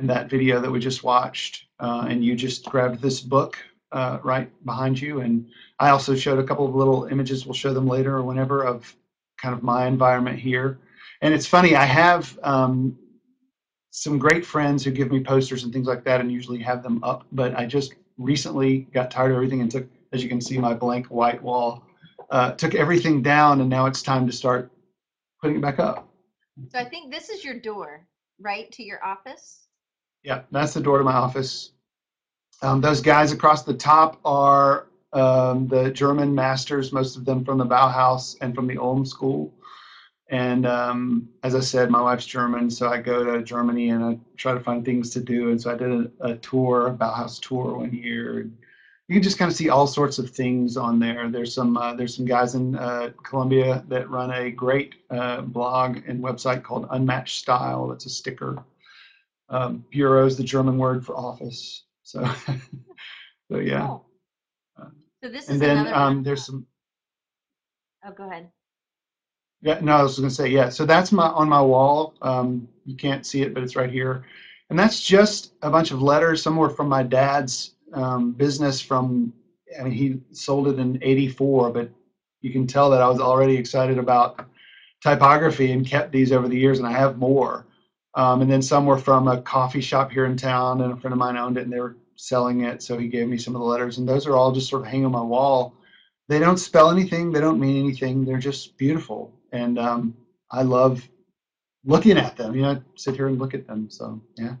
in 0.00 0.06
that 0.08 0.30
video 0.30 0.60
that 0.60 0.70
we 0.70 0.80
just 0.80 1.04
watched, 1.04 1.66
uh, 1.80 2.06
and 2.08 2.24
you 2.24 2.36
just 2.36 2.64
grabbed 2.66 3.02
this 3.02 3.20
book 3.20 3.58
uh, 3.92 4.18
right 4.22 4.50
behind 4.64 5.00
you. 5.00 5.20
And 5.20 5.46
I 5.78 5.90
also 5.90 6.14
showed 6.14 6.38
a 6.38 6.44
couple 6.44 6.66
of 6.66 6.74
little 6.74 7.06
images. 7.06 7.46
We'll 7.46 7.54
show 7.54 7.74
them 7.74 7.86
later 7.86 8.16
or 8.16 8.24
whenever 8.24 8.64
of 8.64 8.94
kind 9.40 9.54
of 9.54 9.62
my 9.62 9.86
environment 9.86 10.38
here. 10.38 10.78
And 11.22 11.34
it's 11.34 11.46
funny, 11.46 11.76
I 11.76 11.84
have 11.84 12.38
um, 12.42 12.96
some 13.90 14.18
great 14.18 14.46
friends 14.46 14.84
who 14.84 14.90
give 14.90 15.10
me 15.10 15.22
posters 15.22 15.64
and 15.64 15.72
things 15.72 15.86
like 15.86 16.04
that 16.04 16.20
and 16.20 16.30
usually 16.30 16.60
have 16.60 16.82
them 16.82 17.02
up 17.02 17.24
but 17.32 17.56
i 17.56 17.66
just 17.66 17.94
recently 18.18 18.80
got 18.94 19.10
tired 19.10 19.30
of 19.32 19.36
everything 19.36 19.62
and 19.62 19.70
took 19.70 19.86
as 20.12 20.22
you 20.22 20.28
can 20.28 20.40
see 20.40 20.58
my 20.58 20.74
blank 20.74 21.06
white 21.08 21.42
wall 21.42 21.84
uh, 22.30 22.52
took 22.52 22.74
everything 22.76 23.22
down 23.22 23.60
and 23.60 23.68
now 23.68 23.86
it's 23.86 24.02
time 24.02 24.26
to 24.26 24.32
start 24.32 24.70
putting 25.42 25.56
it 25.56 25.62
back 25.62 25.80
up 25.80 26.08
So 26.68 26.78
I 26.78 26.84
think 26.84 27.12
this 27.12 27.30
is 27.30 27.44
your 27.44 27.58
door, 27.58 28.06
right, 28.40 28.70
to 28.72 28.82
your 28.82 29.04
office. 29.04 29.66
Yeah 30.22 30.42
that's 30.50 30.74
the 30.74 30.80
door 30.80 30.98
to 30.98 31.04
my 31.04 31.14
office 31.14 31.72
um, 32.62 32.80
those 32.80 33.00
guys 33.00 33.32
across 33.32 33.62
the 33.62 33.74
top 33.74 34.18
are 34.24 34.86
um, 35.12 35.66
the 35.66 35.90
german 35.90 36.34
masters 36.34 36.92
most 36.92 37.16
of 37.16 37.24
them 37.24 37.44
from 37.44 37.58
the 37.58 37.66
bauhaus 37.66 38.36
and 38.40 38.54
from 38.54 38.66
the 38.66 38.78
ulm 38.78 39.04
school 39.04 39.52
and 40.30 40.64
um, 40.64 41.28
as 41.42 41.56
I 41.56 41.60
said, 41.60 41.90
my 41.90 42.00
wife's 42.00 42.24
German, 42.24 42.70
so 42.70 42.88
I 42.88 42.98
go 43.00 43.24
to 43.24 43.42
Germany 43.42 43.90
and 43.90 44.04
I 44.04 44.18
try 44.36 44.54
to 44.54 44.60
find 44.60 44.84
things 44.84 45.10
to 45.10 45.20
do. 45.20 45.50
And 45.50 45.60
so 45.60 45.72
I 45.72 45.76
did 45.76 45.90
a, 45.90 46.10
a 46.20 46.36
tour, 46.36 46.86
a 46.86 46.92
Bauhaus 46.92 47.40
tour 47.40 47.78
one 47.78 47.92
year. 47.92 48.48
You 49.08 49.16
can 49.16 49.24
just 49.24 49.38
kind 49.38 49.50
of 49.50 49.56
see 49.56 49.70
all 49.70 49.88
sorts 49.88 50.20
of 50.20 50.30
things 50.30 50.76
on 50.76 51.00
there. 51.00 51.28
There's 51.28 51.52
some 51.52 51.76
uh, 51.76 51.94
there's 51.94 52.14
some 52.14 52.26
guys 52.26 52.54
in 52.54 52.76
uh, 52.76 53.10
Columbia 53.24 53.84
that 53.88 54.08
run 54.08 54.30
a 54.30 54.52
great 54.52 54.94
uh, 55.10 55.40
blog 55.40 55.98
and 56.06 56.22
website 56.22 56.62
called 56.62 56.86
Unmatched 56.92 57.40
Style. 57.40 57.90
It's 57.90 58.06
a 58.06 58.10
sticker. 58.10 58.62
Um, 59.50 59.84
bureau 59.90 60.26
is 60.26 60.36
the 60.36 60.44
German 60.44 60.78
word 60.78 61.04
for 61.04 61.16
office. 61.16 61.84
So, 62.04 62.24
so 63.50 63.58
yeah. 63.58 63.86
Cool. 63.86 64.06
So 65.22 65.28
this 65.28 65.44
is 65.44 65.50
And 65.50 65.60
then 65.60 65.78
another 65.78 65.94
um, 65.94 66.22
there's 66.22 66.46
some 66.46 66.66
Oh, 68.04 68.12
go 68.12 68.24
ahead. 68.24 68.48
Yeah, 69.62 69.78
no, 69.82 69.92
I 69.92 70.02
was 70.02 70.18
gonna 70.18 70.30
say, 70.30 70.48
yeah, 70.48 70.70
so 70.70 70.86
that's 70.86 71.12
my, 71.12 71.26
on 71.26 71.48
my 71.48 71.60
wall. 71.60 72.14
Um, 72.22 72.68
you 72.86 72.96
can't 72.96 73.26
see 73.26 73.42
it, 73.42 73.52
but 73.52 73.62
it's 73.62 73.76
right 73.76 73.90
here. 73.90 74.24
And 74.70 74.78
that's 74.78 75.00
just 75.00 75.52
a 75.62 75.70
bunch 75.70 75.90
of 75.90 76.00
letters, 76.00 76.42
some 76.42 76.56
were 76.56 76.70
from 76.70 76.88
my 76.88 77.02
dad's, 77.02 77.74
um, 77.92 78.32
business 78.32 78.80
from, 78.80 79.32
I 79.78 79.82
mean, 79.82 79.92
he 79.92 80.20
sold 80.32 80.68
it 80.68 80.78
in 80.78 80.98
eighty-four, 81.02 81.70
but 81.72 81.90
you 82.40 82.50
can 82.52 82.66
tell 82.66 82.88
that 82.90 83.02
I 83.02 83.08
was 83.08 83.20
already 83.20 83.56
excited 83.56 83.98
about 83.98 84.46
typography 85.02 85.72
and 85.72 85.86
kept 85.86 86.12
these 86.12 86.32
over 86.32 86.48
the 86.48 86.56
years, 86.58 86.78
and 86.78 86.88
I 86.88 86.92
have 86.92 87.18
more. 87.18 87.66
Um, 88.14 88.42
and 88.42 88.50
then 88.50 88.62
some 88.62 88.86
were 88.86 88.98
from 88.98 89.28
a 89.28 89.40
coffee 89.42 89.80
shop 89.80 90.10
here 90.10 90.26
in 90.26 90.36
town, 90.36 90.80
and 90.80 90.92
a 90.92 90.96
friend 90.96 91.12
of 91.12 91.18
mine 91.18 91.36
owned 91.36 91.56
it, 91.58 91.62
and 91.62 91.72
they 91.72 91.80
were 91.80 91.96
selling 92.16 92.62
it, 92.62 92.82
so 92.82 92.98
he 92.98 93.08
gave 93.08 93.28
me 93.28 93.38
some 93.38 93.54
of 93.54 93.60
the 93.60 93.66
letters, 93.66 93.98
and 93.98 94.08
those 94.08 94.26
are 94.26 94.34
all 94.36 94.52
just 94.52 94.68
sort 94.68 94.82
of 94.82 94.88
hanging 94.88 95.06
on 95.06 95.12
my 95.12 95.22
wall 95.22 95.74
they 96.30 96.38
don't 96.38 96.58
spell 96.58 96.92
anything 96.92 97.32
they 97.32 97.40
don't 97.40 97.58
mean 97.58 97.84
anything 97.84 98.24
they're 98.24 98.38
just 98.38 98.78
beautiful 98.78 99.34
and 99.52 99.78
um, 99.78 100.16
i 100.50 100.62
love 100.62 101.06
looking 101.84 102.16
at 102.16 102.36
them 102.36 102.54
you 102.54 102.62
know 102.62 102.70
I 102.70 102.80
sit 102.94 103.16
here 103.16 103.26
and 103.26 103.38
look 103.38 103.52
at 103.52 103.66
them 103.66 103.90
so 103.90 104.22
yeah 104.36 104.54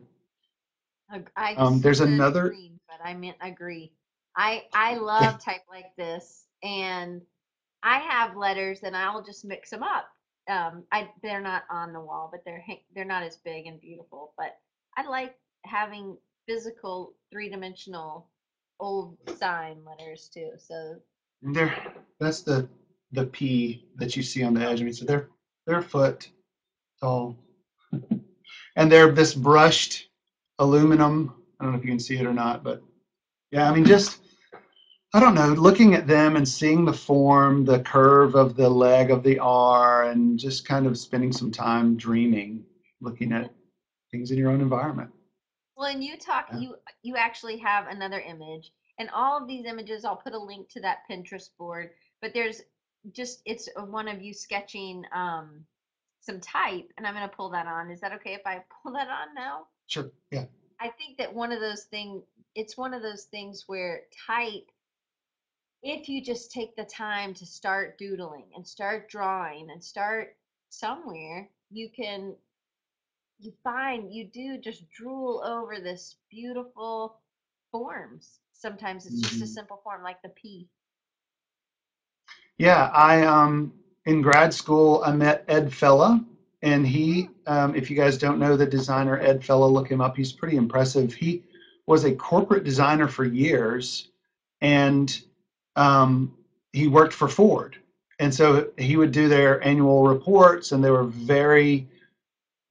I 1.36 1.54
Um, 1.54 1.80
there's 1.80 2.00
another- 2.00 2.50
green, 2.50 2.78
but 2.88 3.04
I 3.04 3.14
meant 3.14 3.36
agree. 3.40 3.92
I 4.36 4.66
I 4.72 4.94
love 4.94 5.42
type 5.42 5.62
like 5.68 5.96
this, 5.96 6.46
and 6.62 7.20
I 7.82 7.98
have 7.98 8.36
letters, 8.36 8.84
and 8.84 8.96
I'll 8.96 9.20
just 9.20 9.44
mix 9.44 9.70
them 9.70 9.82
up. 9.82 10.08
Um, 10.50 10.84
I 10.92 11.08
they're 11.22 11.40
not 11.40 11.62
on 11.70 11.92
the 11.92 12.00
wall, 12.00 12.28
but 12.32 12.42
they're 12.44 12.64
they're 12.94 13.04
not 13.04 13.22
as 13.22 13.36
big 13.44 13.66
and 13.66 13.80
beautiful. 13.80 14.34
But 14.36 14.56
I 14.96 15.06
like 15.08 15.34
having 15.64 16.16
physical 16.48 17.14
three 17.30 17.48
dimensional 17.48 18.28
old 18.80 19.16
sign 19.38 19.76
letters 19.84 20.30
too. 20.32 20.50
So 20.58 20.96
they're 21.42 21.74
that's 22.18 22.42
the 22.42 22.68
the 23.12 23.26
p 23.26 23.86
that 23.96 24.16
you 24.16 24.22
see 24.22 24.42
on 24.42 24.54
the 24.54 24.60
edge 24.60 24.80
i 24.80 24.84
mean 24.84 24.92
so 24.92 25.04
they're 25.04 25.28
they're 25.66 25.78
a 25.78 25.82
foot 25.82 26.30
tall 27.00 27.36
and 28.76 28.92
they're 28.92 29.10
this 29.10 29.34
brushed 29.34 30.08
aluminum 30.58 31.34
i 31.58 31.64
don't 31.64 31.72
know 31.72 31.78
if 31.78 31.84
you 31.84 31.90
can 31.90 31.98
see 31.98 32.16
it 32.16 32.26
or 32.26 32.34
not 32.34 32.62
but 32.62 32.82
yeah 33.50 33.68
i 33.68 33.74
mean 33.74 33.84
just 33.84 34.20
i 35.14 35.20
don't 35.20 35.34
know 35.34 35.48
looking 35.48 35.94
at 35.94 36.06
them 36.06 36.36
and 36.36 36.48
seeing 36.48 36.84
the 36.84 36.92
form 36.92 37.64
the 37.64 37.80
curve 37.80 38.34
of 38.34 38.56
the 38.56 38.68
leg 38.68 39.10
of 39.10 39.22
the 39.22 39.38
r 39.38 40.04
and 40.10 40.38
just 40.38 40.66
kind 40.66 40.86
of 40.86 40.96
spending 40.98 41.32
some 41.32 41.50
time 41.50 41.96
dreaming 41.96 42.64
looking 43.00 43.32
at 43.32 43.52
things 44.10 44.30
in 44.30 44.38
your 44.38 44.50
own 44.50 44.60
environment 44.60 45.10
Well, 45.76 45.88
and 45.90 46.04
you 46.04 46.16
talk, 46.18 46.46
Yeah. 46.52 46.58
you 46.60 46.76
you 47.02 47.16
actually 47.16 47.58
have 47.58 47.86
another 47.88 48.20
image, 48.20 48.70
and 48.98 49.08
all 49.10 49.38
of 49.40 49.48
these 49.48 49.64
images, 49.66 50.04
I'll 50.04 50.16
put 50.16 50.34
a 50.34 50.38
link 50.38 50.68
to 50.70 50.80
that 50.82 50.98
Pinterest 51.10 51.48
board. 51.58 51.90
But 52.20 52.34
there's 52.34 52.60
just 53.12 53.40
it's 53.46 53.68
one 53.76 54.08
of 54.08 54.20
you 54.22 54.34
sketching 54.34 55.04
um, 55.14 55.64
some 56.20 56.40
type, 56.40 56.92
and 56.96 57.06
I'm 57.06 57.14
gonna 57.14 57.28
pull 57.28 57.50
that 57.50 57.66
on. 57.66 57.90
Is 57.90 58.00
that 58.00 58.12
okay 58.14 58.34
if 58.34 58.42
I 58.46 58.62
pull 58.82 58.92
that 58.92 59.08
on 59.08 59.34
now? 59.34 59.66
sure 59.86 60.10
yeah 60.30 60.44
I 60.80 60.88
think 60.90 61.18
that 61.18 61.34
one 61.34 61.52
of 61.52 61.60
those 61.60 61.84
things, 61.84 62.22
it's 62.54 62.76
one 62.76 62.94
of 62.94 63.02
those 63.02 63.24
things 63.24 63.64
where 63.66 64.02
type, 64.26 64.66
if 65.82 66.08
you 66.08 66.22
just 66.22 66.50
take 66.50 66.74
the 66.76 66.84
time 66.84 67.34
to 67.34 67.46
start 67.46 67.98
doodling 67.98 68.46
and 68.54 68.66
start 68.66 69.08
drawing 69.08 69.70
and 69.70 69.82
start 69.82 70.36
somewhere, 70.70 71.48
you 71.70 71.88
can, 71.90 72.34
you 73.38 73.52
find 73.64 74.12
you 74.12 74.24
do 74.32 74.58
just 74.58 74.88
drool 74.90 75.42
over 75.44 75.80
this 75.80 76.16
beautiful 76.30 77.18
forms. 77.70 78.40
Sometimes 78.52 79.06
it's 79.06 79.20
just 79.20 79.40
a 79.42 79.46
Mhm. 79.46 79.46
simple 79.46 79.78
form 79.82 80.02
like 80.02 80.20
the 80.22 80.30
P. 80.30 80.68
Yeah, 82.58 82.90
I 82.94 83.22
um 83.22 83.72
in 84.06 84.22
grad 84.22 84.52
school 84.54 85.02
I 85.04 85.12
met 85.12 85.44
Ed 85.48 85.72
Fella, 85.72 86.24
and 86.62 86.86
he, 86.86 87.28
um, 87.46 87.74
if 87.74 87.90
you 87.90 87.96
guys 87.96 88.18
don't 88.18 88.38
know 88.38 88.56
the 88.56 88.66
designer 88.66 89.18
Ed 89.18 89.44
Fella, 89.44 89.66
look 89.66 89.90
him 89.90 90.00
up. 90.00 90.16
He's 90.16 90.32
pretty 90.32 90.56
impressive. 90.56 91.12
He 91.14 91.42
was 91.86 92.04
a 92.04 92.14
corporate 92.14 92.64
designer 92.64 93.08
for 93.08 93.24
years, 93.24 94.08
and 94.60 95.22
um, 95.80 96.32
he 96.74 96.88
worked 96.88 97.14
for 97.14 97.28
Ford, 97.28 97.76
and 98.20 98.34
so 98.34 98.66
he 98.78 98.96
would 98.98 99.12
do 99.12 99.28
their 99.28 99.64
annual 99.66 100.04
reports, 100.04 100.72
and 100.72 100.84
they 100.84 100.90
were 100.92 101.04
very 101.04 101.86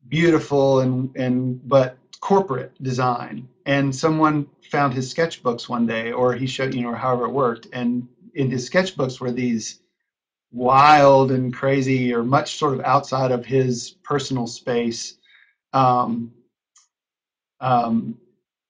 beautiful 0.10 0.82
and 0.82 1.10
and 1.16 1.60
but 1.70 1.96
corporate 2.22 2.72
design. 2.84 3.48
And 3.66 3.96
someone 3.96 4.48
found 4.72 4.94
his 4.94 5.14
sketchbooks 5.14 5.70
one 5.70 5.88
day, 5.88 6.12
or 6.14 6.36
he 6.36 6.48
showed 6.48 6.76
you 6.76 6.84
know, 6.84 6.94
however 6.96 7.26
it 7.26 7.32
worked, 7.32 7.68
and 7.74 8.06
in 8.36 8.50
his 8.52 8.70
sketchbooks 8.70 9.22
were 9.22 9.32
these 9.32 9.78
wild 10.52 11.32
and 11.32 11.54
crazy 11.54 12.14
or 12.14 12.24
much 12.24 12.58
sort 12.58 12.74
of 12.76 12.82
outside 12.86 13.32
of 13.32 13.46
his 13.46 13.94
personal 14.04 14.48
space 14.48 15.16
um, 15.74 16.32
um, 17.62 18.18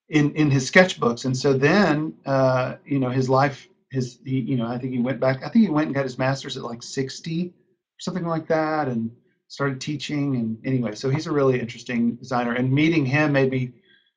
in 0.10 0.32
in 0.34 0.52
his 0.52 0.69
sketchbooks. 0.69 1.25
And 1.25 1.38
so 1.38 1.54
then 1.54 2.13
uh, 2.25 2.75
you 2.86 2.99
know 2.99 3.10
his 3.12 3.30
life 3.30 3.67
his 3.91 4.19
he, 4.23 4.39
you 4.39 4.56
know 4.56 4.67
I 4.67 4.78
think 4.78 4.93
he 4.93 4.99
went 4.99 5.19
back 5.19 5.43
I 5.43 5.49
think 5.49 5.65
he 5.65 5.69
went 5.69 5.88
and 5.88 5.95
got 5.95 6.04
his 6.04 6.17
master's 6.17 6.58
at 6.58 6.63
like 6.63 6.84
60 6.84 7.52
something 7.99 8.25
like 8.25 8.47
that 8.47 8.88
and 8.88 9.12
started 9.49 9.82
teaching. 9.82 10.38
And 10.38 10.58
anyway, 10.65 10.95
so 10.95 11.10
he's 11.10 11.28
a 11.28 11.32
really 11.32 11.60
interesting 11.60 12.13
designer. 12.13 12.54
And 12.54 12.71
meeting 12.71 13.06
him 13.06 13.34
made 13.34 13.52
me, 13.52 13.71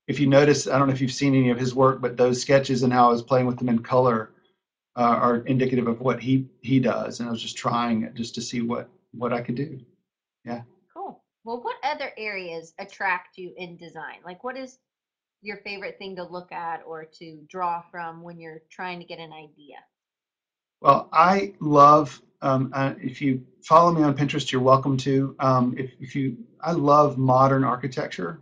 if 0.06 0.20
you 0.20 0.26
notice, 0.26 0.66
I 0.68 0.78
don't 0.78 0.86
know 0.86 0.92
if 0.92 1.00
you've 1.00 1.12
seen 1.12 1.34
any 1.34 1.50
of 1.50 1.58
his 1.58 1.74
work, 1.74 2.00
but 2.00 2.16
those 2.16 2.40
sketches 2.40 2.82
and 2.82 2.92
how 2.92 3.08
I 3.08 3.12
was 3.12 3.22
playing 3.22 3.46
with 3.46 3.58
them 3.58 3.68
in 3.68 3.80
color 3.80 4.30
uh, 4.96 5.00
are 5.00 5.36
indicative 5.38 5.88
of 5.88 6.00
what 6.00 6.20
he 6.20 6.44
he 6.60 6.78
does. 6.78 7.18
And 7.18 7.28
I 7.28 7.32
was 7.32 7.40
just 7.40 7.56
trying 7.56 8.02
it 8.02 8.14
just 8.14 8.34
to 8.36 8.42
see 8.42 8.60
what 8.60 8.88
what 9.12 9.32
I 9.32 9.40
could 9.40 9.54
do. 9.54 9.80
Yeah. 10.44 10.62
Cool. 10.94 11.20
Well, 11.44 11.60
what 11.62 11.76
other 11.82 12.12
areas 12.18 12.74
attract 12.78 13.38
you 13.38 13.52
in 13.56 13.76
design? 13.76 14.18
Like, 14.24 14.44
what 14.44 14.56
is 14.56 14.78
your 15.42 15.58
favorite 15.58 15.98
thing 15.98 16.16
to 16.16 16.24
look 16.24 16.52
at 16.52 16.82
or 16.86 17.04
to 17.18 17.40
draw 17.48 17.82
from 17.90 18.22
when 18.22 18.38
you're 18.38 18.62
trying 18.70 19.00
to 19.00 19.04
get 19.04 19.18
an 19.18 19.32
idea? 19.32 19.76
Well, 20.80 21.08
I 21.12 21.54
love. 21.60 22.20
Um, 22.40 22.70
uh, 22.72 22.94
if 22.98 23.20
you 23.20 23.44
follow 23.62 23.92
me 23.92 24.02
on 24.02 24.16
Pinterest, 24.16 24.50
you're 24.50 24.60
welcome 24.60 24.96
to. 24.98 25.36
Um, 25.38 25.74
if, 25.78 25.92
if 26.00 26.16
you, 26.16 26.36
I 26.60 26.72
love 26.72 27.18
modern 27.18 27.62
architecture, 27.62 28.40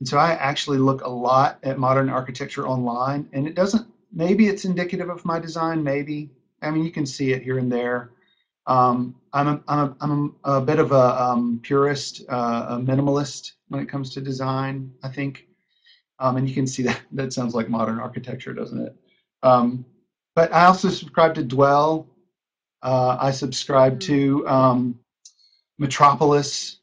and 0.00 0.08
so 0.08 0.18
I 0.18 0.32
actually 0.32 0.78
look 0.78 1.02
a 1.02 1.08
lot 1.08 1.58
at 1.62 1.78
modern 1.78 2.08
architecture 2.08 2.68
online. 2.68 3.28
And 3.32 3.46
it 3.46 3.54
doesn't. 3.54 3.86
Maybe 4.12 4.46
it's 4.46 4.64
indicative 4.64 5.08
of 5.08 5.24
my 5.24 5.38
design. 5.38 5.82
Maybe. 5.82 6.30
I 6.62 6.70
mean, 6.70 6.84
you 6.84 6.90
can 6.90 7.06
see 7.06 7.32
it 7.32 7.42
here 7.42 7.58
and 7.58 7.70
there. 7.70 8.10
Um, 8.66 9.14
I'm 9.32 9.48
a, 9.48 9.60
I'm 9.68 9.78
a, 9.78 9.96
I'm 10.00 10.34
a, 10.44 10.60
bit 10.60 10.78
of 10.78 10.90
a 10.92 11.22
um, 11.22 11.60
purist, 11.62 12.22
uh, 12.28 12.66
a 12.70 12.76
minimalist 12.78 13.52
when 13.68 13.80
it 13.80 13.88
comes 13.88 14.12
to 14.14 14.20
design. 14.20 14.90
I 15.02 15.08
think, 15.08 15.45
um, 16.18 16.36
and 16.36 16.48
you 16.48 16.54
can 16.54 16.66
see 16.66 16.82
that. 16.84 17.00
That 17.12 17.32
sounds 17.32 17.54
like 17.54 17.68
modern 17.68 17.98
architecture, 17.98 18.52
doesn't 18.54 18.80
it? 18.86 18.96
Um, 19.42 19.84
but 20.34 20.52
I 20.52 20.66
also 20.66 20.88
subscribe 20.88 21.34
to 21.34 21.42
Dwell. 21.42 22.06
Uh, 22.82 23.16
I 23.20 23.30
subscribe 23.30 23.96
Mm. 23.98 24.00
to 24.00 24.48
um, 24.48 24.98
Metropolis. 25.78 26.78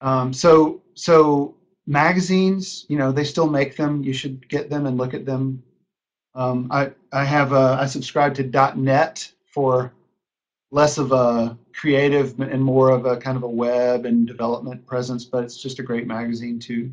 Um, 0.00 0.32
so 0.32 0.82
so 0.94 1.54
magazines, 1.86 2.84
you 2.88 2.98
know, 2.98 3.12
they 3.12 3.24
still 3.24 3.48
make 3.48 3.76
them. 3.76 4.02
You 4.02 4.12
should 4.12 4.48
get 4.48 4.68
them 4.70 4.86
and 4.86 4.98
look 4.98 5.14
at 5.14 5.24
them. 5.24 5.62
Um, 6.34 6.68
I 6.70 6.92
I 7.12 7.24
have 7.24 7.52
a, 7.52 7.78
I 7.80 7.86
subscribe 7.86 8.34
to 8.34 8.74
.NET 8.76 9.32
for 9.46 9.92
less 10.70 10.98
of 10.98 11.12
a 11.12 11.56
creative 11.74 12.38
and 12.40 12.62
more 12.62 12.90
of 12.90 13.06
a 13.06 13.16
kind 13.16 13.36
of 13.36 13.42
a 13.42 13.48
web 13.48 14.04
and 14.04 14.26
development 14.26 14.84
presence, 14.86 15.24
but 15.24 15.44
it's 15.44 15.56
just 15.56 15.78
a 15.78 15.82
great 15.82 16.06
magazine 16.06 16.58
too. 16.58 16.92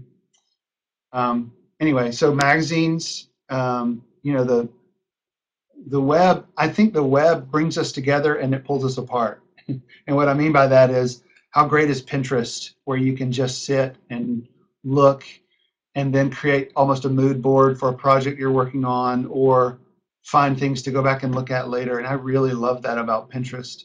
Um, 1.13 1.53
anyway, 1.79 2.11
so 2.11 2.33
magazines, 2.33 3.29
um, 3.49 4.03
you 4.23 4.33
know, 4.33 4.43
the 4.43 4.69
the 5.87 6.01
web, 6.01 6.45
I 6.57 6.69
think 6.69 6.93
the 6.93 7.03
web 7.03 7.51
brings 7.51 7.77
us 7.77 7.91
together 7.91 8.35
and 8.35 8.53
it 8.53 8.63
pulls 8.63 8.85
us 8.85 8.97
apart. 8.97 9.43
and 9.67 10.15
what 10.15 10.29
I 10.29 10.33
mean 10.33 10.51
by 10.53 10.67
that 10.67 10.89
is 10.89 11.23
how 11.51 11.67
great 11.67 11.89
is 11.89 12.01
Pinterest, 12.01 12.71
where 12.85 12.97
you 12.97 13.15
can 13.15 13.31
just 13.31 13.65
sit 13.65 13.95
and 14.09 14.47
look 14.83 15.25
and 15.95 16.13
then 16.13 16.31
create 16.31 16.71
almost 16.75 17.05
a 17.05 17.09
mood 17.09 17.41
board 17.41 17.77
for 17.77 17.89
a 17.89 17.93
project 17.93 18.39
you're 18.39 18.51
working 18.51 18.85
on 18.85 19.25
or 19.27 19.77
find 20.23 20.57
things 20.57 20.81
to 20.83 20.91
go 20.91 21.03
back 21.03 21.23
and 21.23 21.35
look 21.35 21.51
at 21.51 21.69
later. 21.69 21.99
And 21.99 22.07
I 22.07 22.13
really 22.13 22.53
love 22.53 22.81
that 22.83 22.97
about 22.97 23.29
Pinterest. 23.29 23.83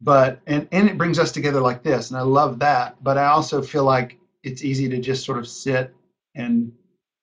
But 0.00 0.40
and, 0.46 0.68
and 0.72 0.88
it 0.88 0.98
brings 0.98 1.18
us 1.18 1.32
together 1.32 1.60
like 1.60 1.82
this, 1.82 2.10
and 2.10 2.18
I 2.18 2.22
love 2.22 2.58
that. 2.60 3.02
But 3.02 3.18
I 3.18 3.26
also 3.26 3.60
feel 3.60 3.84
like 3.84 4.18
it's 4.42 4.62
easy 4.62 4.88
to 4.88 4.98
just 4.98 5.24
sort 5.24 5.38
of 5.38 5.48
sit 5.48 5.94
and 6.34 6.72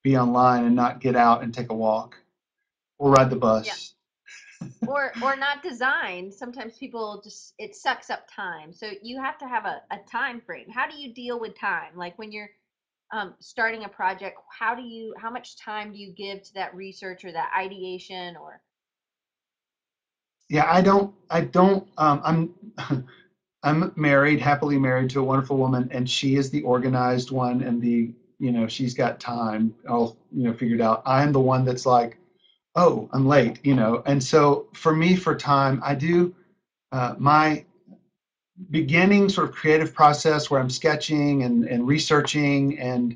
be 0.04 0.17
online 0.17 0.65
and 0.65 0.76
not 0.76 1.00
get 1.00 1.15
out 1.15 1.43
and 1.43 1.54
take 1.54 1.70
a 1.70 1.76
walk 1.76 2.17
or 2.98 3.12
ride 3.12 3.30
the 3.30 3.36
bus. 3.36 3.93
or 4.88 5.12
or 5.22 5.36
not 5.36 5.62
designed 5.62 6.34
sometimes 6.34 6.78
people 6.78 7.22
just 7.24 7.54
it 7.60 7.76
sucks 7.76 8.10
up 8.10 8.28
time. 8.34 8.74
So 8.74 8.91
you 9.02 9.22
have 9.22 9.38
to 9.39 9.48
have 9.48 9.65
a, 9.65 9.82
a 9.91 9.98
time 10.10 10.41
frame. 10.41 10.67
How 10.74 10.88
do 10.88 10.98
you 10.98 11.13
deal 11.13 11.39
with 11.39 11.60
time? 11.60 11.96
Like 11.96 12.17
when 12.17 12.32
you're 12.32 12.50
um, 13.13 13.36
starting 13.39 13.86
a 13.86 13.89
project 13.89 14.38
how 14.50 14.76
do 14.76 14.82
you 14.82 15.13
how 15.17 15.30
much 15.30 15.58
time 15.58 15.93
do 15.93 15.98
you 15.98 16.12
give 16.12 16.41
to 16.43 16.54
that 16.56 16.76
research 16.76 17.24
or 17.24 17.32
that 17.32 17.52
ideation 17.58 18.36
or? 18.36 18.62
Yeah, 20.50 20.72
I 20.72 20.82
don't, 20.82 21.13
I 21.30 21.41
don't, 21.41 21.88
um, 21.98 22.22
I'm, 22.24 23.06
I'm 23.63 23.91
married, 23.96 24.39
happily 24.39 24.78
married 24.78 25.10
to 25.12 25.20
a 25.20 25.24
wonderful 25.24 25.58
woman, 25.58 25.89
and 25.91 26.10
she 26.10 26.36
is 26.36 26.50
the 26.50 26.62
organized 26.62 27.32
one 27.32 27.62
and 27.62 27.82
the, 27.82 28.12
you 28.39 28.52
know, 28.52 28.67
she's 28.67 28.93
got 28.93 29.19
time 29.19 29.73
all, 29.89 30.17
you 30.32 30.43
know, 30.43 30.54
figured 30.54 30.82
out. 30.82 31.02
I'm 31.06 31.32
the 31.32 31.39
one 31.39 31.65
that's 31.65 31.86
like, 31.86 32.17
oh, 32.76 33.10
I'm 33.13 33.28
late, 33.28 33.60
you 33.63 33.76
know. 33.76 34.04
And 34.06 34.23
so 34.23 34.67
for 34.73 34.95
me, 34.95 35.15
for 35.15 35.36
time, 35.36 35.82
I 35.84 35.95
do 35.95 36.34
uh, 36.91 37.15
my 37.17 37.65
beginning 38.71 39.30
sort 39.30 39.50
of 39.50 39.56
creative 39.56 39.93
process 39.93 40.50
where 40.50 40.60
I'm 40.60 40.69
sketching 40.69 41.43
and, 41.43 41.65
and 41.65 41.88
researching 41.88 42.80
and 42.80 43.15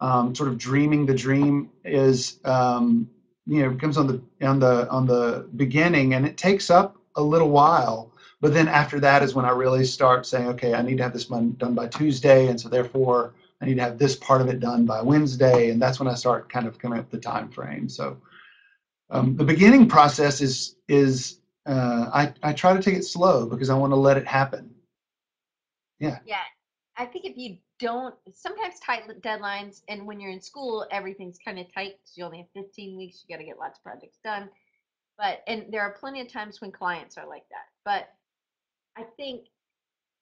um, 0.00 0.34
sort 0.34 0.48
of 0.48 0.58
dreaming 0.58 1.06
the 1.06 1.14
dream 1.14 1.70
is 1.84 2.38
um, 2.44 3.08
you 3.46 3.62
know 3.62 3.74
comes 3.76 3.96
on 3.96 4.06
the 4.06 4.20
on 4.46 4.58
the 4.58 4.88
on 4.90 5.06
the 5.06 5.48
beginning 5.56 6.14
and 6.14 6.26
it 6.26 6.36
takes 6.36 6.70
up 6.70 6.96
a 7.16 7.22
little 7.22 7.50
while 7.50 8.10
but 8.40 8.52
then 8.52 8.68
after 8.68 9.00
that 9.00 9.22
is 9.22 9.34
when 9.34 9.44
I 9.44 9.50
really 9.50 9.84
start 9.84 10.26
saying 10.26 10.48
okay 10.48 10.74
I 10.74 10.82
need 10.82 10.98
to 10.98 11.02
have 11.02 11.12
this 11.12 11.30
one 11.30 11.54
done 11.58 11.74
by 11.74 11.88
Tuesday 11.88 12.48
and 12.48 12.60
so 12.60 12.68
therefore 12.68 13.32
I 13.62 13.66
need 13.66 13.76
to 13.76 13.82
have 13.82 13.98
this 13.98 14.16
part 14.16 14.40
of 14.40 14.48
it 14.48 14.60
done 14.60 14.84
by 14.84 15.00
Wednesday 15.00 15.70
and 15.70 15.80
that's 15.80 15.98
when 16.00 16.08
I 16.08 16.14
start 16.14 16.50
kind 16.50 16.66
of 16.66 16.78
coming 16.78 16.98
up 16.98 17.10
the 17.10 17.18
time 17.18 17.48
frame 17.48 17.88
so 17.88 18.18
um, 19.10 19.36
the 19.36 19.44
beginning 19.44 19.88
process 19.88 20.40
is 20.40 20.76
is 20.88 21.38
uh, 21.66 22.10
I, 22.12 22.32
I 22.42 22.52
try 22.52 22.74
to 22.74 22.82
take 22.82 22.94
it 22.94 23.04
slow 23.04 23.46
because 23.46 23.70
I 23.70 23.74
want 23.74 23.92
to 23.92 23.96
let 23.96 24.16
it 24.16 24.26
happen. 24.26 24.74
Yeah. 26.00 26.18
Yeah, 26.24 26.42
i 26.96 27.06
think 27.06 27.24
if 27.24 27.36
you 27.36 27.56
don't 27.78 28.14
sometimes 28.32 28.80
tight 28.80 29.02
deadlines 29.22 29.82
and 29.88 30.06
when 30.06 30.20
you're 30.20 30.30
in 30.30 30.40
school 30.40 30.86
everything's 30.90 31.38
kind 31.44 31.58
of 31.58 31.72
tight 31.72 31.96
because 31.98 32.16
you 32.16 32.24
only 32.24 32.38
have 32.38 32.46
15 32.54 32.96
weeks 32.96 33.24
you 33.26 33.34
got 33.34 33.40
to 33.40 33.46
get 33.46 33.58
lots 33.58 33.78
of 33.78 33.84
projects 33.84 34.18
done. 34.24 34.48
But 35.18 35.42
and 35.46 35.66
there 35.70 35.82
are 35.82 35.92
plenty 35.92 36.20
of 36.20 36.28
times 36.32 36.60
when 36.60 36.72
clients 36.72 37.18
are 37.18 37.28
like 37.28 37.44
that. 37.50 37.66
But 37.84 38.08
i 38.96 39.06
think 39.16 39.46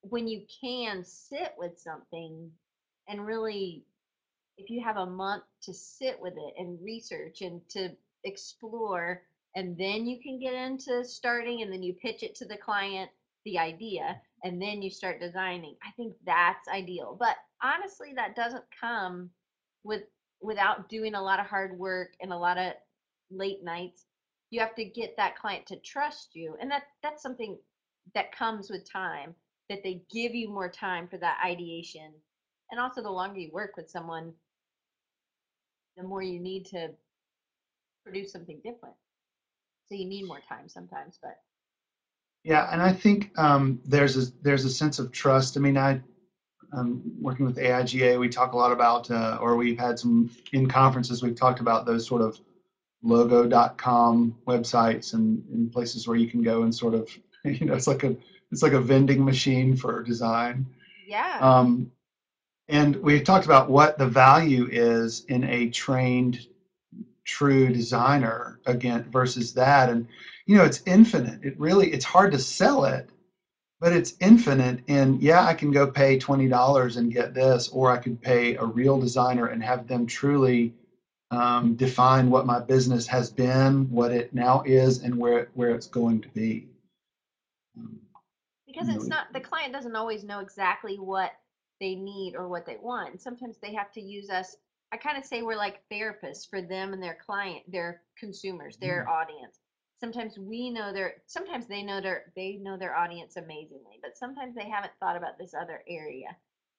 when 0.02 0.26
you 0.26 0.42
can 0.60 1.04
sit 1.04 1.54
with 1.58 1.78
something 1.78 2.50
and 3.10 3.26
really 3.26 3.84
if 4.56 4.70
you 4.70 4.82
have 4.82 4.96
a 4.96 5.06
month 5.06 5.42
to 5.62 5.74
sit 5.74 6.18
with 6.20 6.34
it 6.36 6.54
and 6.56 6.78
research 6.82 7.40
and 7.40 7.60
to 7.68 7.90
explore 8.24 9.22
and 9.56 9.76
then 9.76 10.06
you 10.06 10.20
can 10.22 10.38
get 10.38 10.54
into 10.54 11.04
starting 11.04 11.62
and 11.62 11.72
then 11.72 11.82
you 11.82 11.92
pitch 11.94 12.22
it 12.22 12.34
to 12.36 12.44
the 12.44 12.56
client 12.56 13.10
the 13.44 13.58
idea 13.58 14.20
and 14.44 14.62
then 14.62 14.80
you 14.80 14.90
start 14.90 15.20
designing 15.20 15.74
i 15.82 15.90
think 15.96 16.14
that's 16.24 16.68
ideal. 16.68 17.16
But 17.18 17.36
honestly 17.62 18.12
that 18.14 18.36
doesn't 18.36 18.64
come 18.80 19.30
with 19.82 20.02
without 20.40 20.88
doing 20.88 21.14
a 21.14 21.22
lot 21.22 21.40
of 21.40 21.46
hard 21.46 21.78
work 21.78 22.12
and 22.22 22.32
a 22.32 22.38
lot 22.38 22.56
of 22.56 22.72
late 23.30 23.62
nights. 23.62 24.06
You 24.50 24.60
have 24.60 24.74
to 24.76 24.84
get 24.84 25.16
that 25.16 25.36
client 25.36 25.66
to 25.66 25.76
trust 25.76 26.30
you 26.34 26.56
and 26.60 26.70
that 26.70 26.84
that's 27.02 27.22
something 27.22 27.58
that 28.14 28.32
comes 28.32 28.70
with 28.70 28.90
time 28.90 29.34
that 29.68 29.82
they 29.82 30.02
give 30.10 30.34
you 30.34 30.48
more 30.48 30.68
time 30.68 31.08
for 31.08 31.16
that 31.18 31.38
ideation 31.44 32.12
and 32.70 32.80
also 32.80 33.02
the 33.02 33.10
longer 33.10 33.40
you 33.40 33.50
work 33.52 33.76
with 33.76 33.90
someone 33.90 34.32
the 35.96 36.02
more 36.02 36.22
you 36.22 36.40
need 36.40 36.64
to 36.64 36.88
produce 38.04 38.32
something 38.32 38.60
different 38.64 38.94
so 39.88 39.94
you 39.94 40.06
need 40.06 40.26
more 40.26 40.40
time 40.48 40.68
sometimes 40.68 41.18
but 41.22 41.36
Yeah, 42.44 42.68
and 42.72 42.80
I 42.80 42.92
think 42.92 43.30
um, 43.38 43.80
there's 43.84 44.16
a 44.16 44.32
there's 44.42 44.64
a 44.64 44.70
sense 44.70 44.98
of 44.98 45.12
trust. 45.12 45.56
I 45.56 45.60
mean, 45.60 45.76
I 45.76 46.00
um, 46.72 47.02
working 47.20 47.46
with 47.46 47.56
AIGA, 47.56 48.18
we 48.18 48.28
talk 48.28 48.52
a 48.52 48.56
lot 48.56 48.72
about, 48.72 49.10
uh, 49.10 49.38
or 49.40 49.56
we've 49.56 49.78
had 49.78 49.98
some 49.98 50.30
in 50.52 50.68
conferences, 50.68 51.22
we've 51.22 51.34
talked 51.34 51.60
about 51.60 51.84
those 51.84 52.06
sort 52.06 52.22
of 52.22 52.38
logo.com 53.02 54.36
websites 54.46 55.14
and, 55.14 55.42
and 55.52 55.72
places 55.72 56.06
where 56.06 56.16
you 56.16 56.28
can 56.28 56.42
go 56.42 56.62
and 56.62 56.74
sort 56.74 56.94
of, 56.94 57.08
you 57.44 57.66
know, 57.66 57.74
it's 57.74 57.86
like 57.86 58.04
a 58.04 58.16
it's 58.52 58.62
like 58.62 58.72
a 58.72 58.80
vending 58.80 59.24
machine 59.24 59.76
for 59.76 60.02
design. 60.02 60.66
yeah 61.06 61.38
Um, 61.40 61.90
and 62.70 62.96
we 62.96 63.20
talked 63.22 63.46
about 63.46 63.70
what 63.70 63.98
the 63.98 64.06
value 64.06 64.68
is 64.70 65.24
in 65.28 65.44
a 65.44 65.68
trained, 65.68 66.38
true 67.24 67.72
designer 67.72 68.58
again 68.66 69.04
versus 69.10 69.52
that. 69.54 69.90
And 69.90 70.06
you 70.46 70.56
know, 70.56 70.64
it's 70.64 70.82
infinite. 70.86 71.44
It 71.44 71.58
really 71.58 71.92
it's 71.92 72.04
hard 72.04 72.32
to 72.32 72.38
sell 72.40 72.84
it, 72.84 73.10
but 73.80 73.92
it's 73.92 74.14
infinite. 74.20 74.82
And 74.88 75.20
yeah, 75.22 75.44
I 75.44 75.54
can 75.54 75.72
go 75.72 75.88
pay 75.88 76.18
twenty 76.18 76.48
dollars 76.48 76.96
and 76.96 77.12
get 77.12 77.34
this, 77.34 77.68
or 77.68 77.90
I 77.92 77.98
could 77.98 78.20
pay 78.22 78.56
a 78.56 78.64
real 78.64 78.98
designer 78.98 79.46
and 79.46 79.62
have 79.62 79.86
them 79.86 80.06
truly 80.06 80.72
um, 81.30 81.74
define 81.74 82.30
what 82.30 82.46
my 82.46 82.60
business 82.60 83.06
has 83.08 83.30
been, 83.30 83.90
what 83.90 84.12
it 84.12 84.32
now 84.32 84.62
is, 84.66 85.00
and 85.00 85.16
where 85.16 85.48
where 85.54 85.70
it's 85.70 85.88
going 85.88 86.22
to 86.22 86.28
be. 86.30 86.66
Um, 87.78 88.00
because 88.66 88.88
it's 88.88 89.08
not 89.08 89.26
the 89.32 89.40
client 89.40 89.72
doesn't 89.72 89.96
always 89.96 90.24
know 90.24 90.40
exactly 90.40 90.96
what 90.98 91.32
they 91.80 91.94
need 91.94 92.34
or 92.36 92.48
what 92.48 92.66
they 92.66 92.76
want 92.80 93.10
and 93.10 93.20
sometimes 93.20 93.56
they 93.58 93.74
have 93.74 93.90
to 93.92 94.00
use 94.00 94.30
us 94.30 94.56
i 94.92 94.96
kind 94.96 95.18
of 95.18 95.24
say 95.24 95.42
we're 95.42 95.56
like 95.56 95.82
therapists 95.92 96.48
for 96.48 96.60
them 96.60 96.92
and 96.92 97.02
their 97.02 97.18
client 97.24 97.62
their 97.68 98.02
consumers 98.18 98.76
their 98.76 99.02
mm-hmm. 99.02 99.12
audience. 99.12 99.60
Sometimes 99.98 100.38
we 100.38 100.70
know 100.70 100.94
their 100.94 101.16
sometimes 101.26 101.66
they 101.66 101.82
know 101.82 102.00
their 102.00 102.32
they 102.34 102.58
know 102.62 102.78
their 102.78 102.96
audience 102.96 103.36
amazingly 103.36 103.98
but 104.02 104.16
sometimes 104.16 104.54
they 104.54 104.68
haven't 104.68 104.92
thought 104.98 105.16
about 105.16 105.36
this 105.38 105.52
other 105.52 105.82
area 105.86 106.34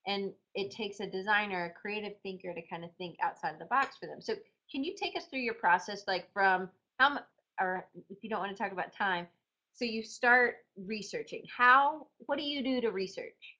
and 0.07 0.31
it 0.55 0.71
takes 0.71 0.99
a 0.99 1.05
designer 1.05 1.65
a 1.65 1.79
creative 1.79 2.13
thinker 2.23 2.53
to 2.53 2.61
kind 2.67 2.83
of 2.83 2.89
think 2.97 3.17
outside 3.21 3.59
the 3.59 3.65
box 3.65 3.97
for 3.97 4.07
them. 4.07 4.21
So 4.21 4.33
can 4.71 4.83
you 4.83 4.95
take 4.95 5.15
us 5.15 5.25
through 5.25 5.41
your 5.41 5.53
process 5.53 6.03
like 6.07 6.31
from 6.33 6.69
how 6.97 7.19
or 7.59 7.87
if 8.09 8.23
you 8.23 8.29
don't 8.29 8.39
want 8.39 8.55
to 8.55 8.61
talk 8.61 8.71
about 8.71 8.91
time 8.91 9.27
so 9.73 9.85
you 9.85 10.03
start 10.03 10.55
researching. 10.75 11.43
How 11.55 12.07
what 12.25 12.37
do 12.37 12.43
you 12.43 12.63
do 12.63 12.81
to 12.81 12.91
research 12.91 13.57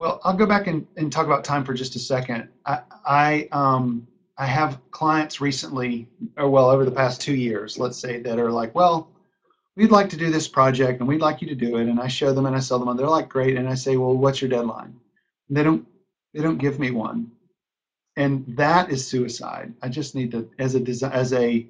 Well, 0.00 0.20
I'll 0.24 0.34
go 0.34 0.46
back 0.46 0.66
and, 0.66 0.86
and 0.96 1.12
talk 1.12 1.26
about 1.26 1.44
time 1.44 1.64
for 1.64 1.74
just 1.74 1.94
a 1.94 1.98
second. 1.98 2.48
I, 2.66 2.78
I, 3.04 3.48
um, 3.52 4.06
I 4.38 4.46
have 4.46 4.80
clients 4.90 5.40
recently, 5.40 6.08
or 6.38 6.48
well, 6.48 6.70
over 6.70 6.86
the 6.86 6.90
past 6.90 7.20
two 7.20 7.34
years, 7.34 7.78
let's 7.78 7.98
say, 7.98 8.18
that 8.20 8.38
are 8.38 8.50
like, 8.50 8.74
well, 8.74 9.06
we'd 9.76 9.90
like 9.90 10.08
to 10.10 10.16
do 10.16 10.30
this 10.30 10.48
project 10.48 11.00
and 11.00 11.08
we'd 11.08 11.20
like 11.20 11.42
you 11.42 11.48
to 11.48 11.54
do 11.54 11.76
it. 11.76 11.88
And 11.88 12.00
I 12.00 12.08
show 12.08 12.32
them 12.32 12.46
and 12.46 12.56
I 12.56 12.60
sell 12.60 12.78
them 12.78 12.88
and 12.88 12.98
they're 12.98 13.08
like, 13.08 13.28
great. 13.28 13.56
And 13.56 13.68
I 13.68 13.74
say, 13.74 13.96
well, 13.98 14.16
what's 14.16 14.40
your 14.40 14.48
deadline? 14.50 14.94
And 15.48 15.56
they 15.56 15.62
don't, 15.62 15.84
they 16.34 16.42
don't 16.42 16.58
give 16.58 16.78
me 16.78 16.90
one. 16.90 17.30
And 18.16 18.44
that 18.56 18.90
is 18.90 19.06
suicide. 19.06 19.74
I 19.82 19.88
just 19.88 20.14
need 20.14 20.30
to, 20.32 20.48
as 20.58 20.74
a 20.74 20.80
as 21.12 21.32
a 21.32 21.66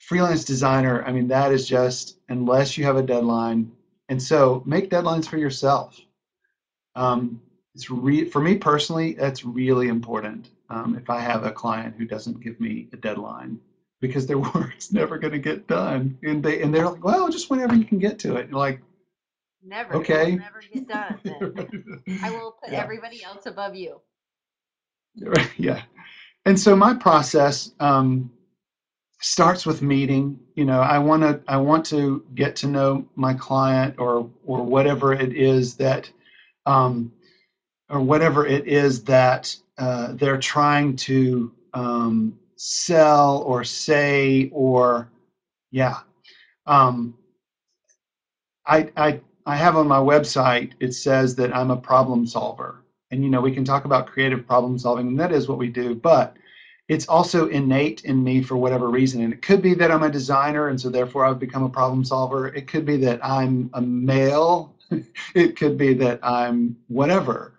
freelance 0.00 0.44
designer, 0.44 1.04
I 1.06 1.12
mean, 1.12 1.28
that 1.28 1.52
is 1.52 1.66
just, 1.66 2.16
unless 2.28 2.76
you 2.76 2.84
have 2.84 2.96
a 2.96 3.02
deadline. 3.02 3.70
And 4.08 4.22
so 4.22 4.62
make 4.66 4.90
deadlines 4.90 5.26
for 5.28 5.38
yourself 5.38 5.98
um, 6.96 7.40
it's 7.74 7.90
re- 7.90 8.24
for 8.24 8.40
me 8.40 8.56
personally 8.56 9.14
that's 9.14 9.44
really 9.44 9.88
important 9.88 10.50
um, 10.70 10.96
if 10.96 11.10
i 11.10 11.20
have 11.20 11.44
a 11.44 11.52
client 11.52 11.94
who 11.96 12.06
doesn't 12.06 12.40
give 12.42 12.58
me 12.60 12.88
a 12.92 12.96
deadline 12.96 13.58
because 14.00 14.26
their 14.26 14.38
work's 14.54 14.92
never 14.92 15.18
going 15.18 15.32
to 15.32 15.38
get 15.38 15.66
done 15.68 16.16
and 16.24 16.42
they 16.42 16.62
and 16.62 16.74
they're 16.74 16.88
like 16.88 17.04
well 17.04 17.28
just 17.30 17.50
whenever 17.50 17.74
you 17.74 17.84
can 17.84 17.98
get 17.98 18.18
to 18.18 18.36
it 18.36 18.48
you're 18.48 18.58
like 18.58 18.80
never 19.62 19.94
Okay. 19.96 20.38
never 20.38 20.62
get 20.62 20.86
done 20.88 21.22
i 22.22 22.30
will 22.30 22.52
put 22.52 22.70
Yeah. 22.72 22.82
everybody 22.82 23.22
else 23.22 23.46
above 23.46 23.74
you 23.74 24.00
yeah 25.56 25.82
and 26.46 26.58
so 26.58 26.76
my 26.76 26.94
process 26.94 27.72
um, 27.80 28.30
starts 29.20 29.66
with 29.66 29.82
meeting 29.82 30.38
you 30.54 30.64
know 30.64 30.80
i 30.80 30.98
want 30.98 31.22
to 31.22 31.40
i 31.48 31.56
want 31.56 31.84
to 31.84 32.22
get 32.34 32.56
to 32.56 32.66
know 32.66 33.04
my 33.16 33.34
client 33.34 33.94
or 33.98 34.28
or 34.44 34.62
whatever 34.64 35.12
it 35.12 35.32
is 35.34 35.74
that 35.76 36.10
um, 36.66 37.12
or 37.90 38.00
whatever 38.00 38.46
it 38.46 38.66
is 38.68 39.04
that 39.04 39.56
uh, 39.78 40.12
they're 40.14 40.38
trying 40.38 40.96
to 40.96 41.52
um, 41.74 42.38
sell 42.56 43.42
or 43.42 43.64
say 43.64 44.50
or 44.52 45.10
yeah. 45.72 45.98
Um, 46.66 47.14
I, 48.66 48.90
I 48.96 49.20
i 49.46 49.56
have 49.56 49.76
on 49.76 49.88
my 49.88 49.98
website 49.98 50.72
it 50.80 50.94
says 50.94 51.36
that 51.36 51.54
i'm 51.56 51.70
a 51.70 51.76
problem 51.76 52.26
solver. 52.26 52.82
And 53.10 53.22
you 53.24 53.30
know 53.30 53.40
we 53.40 53.52
can 53.52 53.64
talk 53.64 53.84
about 53.84 54.06
creative 54.06 54.46
problem 54.46 54.78
solving 54.78 55.08
and 55.08 55.20
that 55.20 55.32
is 55.32 55.48
what 55.48 55.58
we 55.58 55.68
do 55.68 55.94
but 55.96 56.36
it's 56.88 57.08
also 57.08 57.48
innate 57.48 58.02
in 58.04 58.22
me 58.22 58.42
for 58.42 58.56
whatever 58.56 58.88
reason. 58.90 59.22
And 59.22 59.32
it 59.32 59.42
could 59.42 59.62
be 59.62 59.74
that 59.74 59.92
i'm 59.92 60.04
a 60.04 60.10
designer 60.10 60.68
and 60.68 60.80
so 60.80 60.90
therefore 60.90 61.26
i've 61.26 61.40
become 61.40 61.64
a 61.64 61.70
problem 61.70 62.04
solver. 62.04 62.48
It 62.48 62.68
could 62.68 62.86
be 62.86 62.98
that 62.98 63.20
i'm 63.24 63.70
a 63.74 63.82
male 63.82 64.75
it 65.34 65.56
could 65.56 65.76
be 65.78 65.94
that 65.94 66.20
i'm 66.22 66.76
whatever 66.88 67.52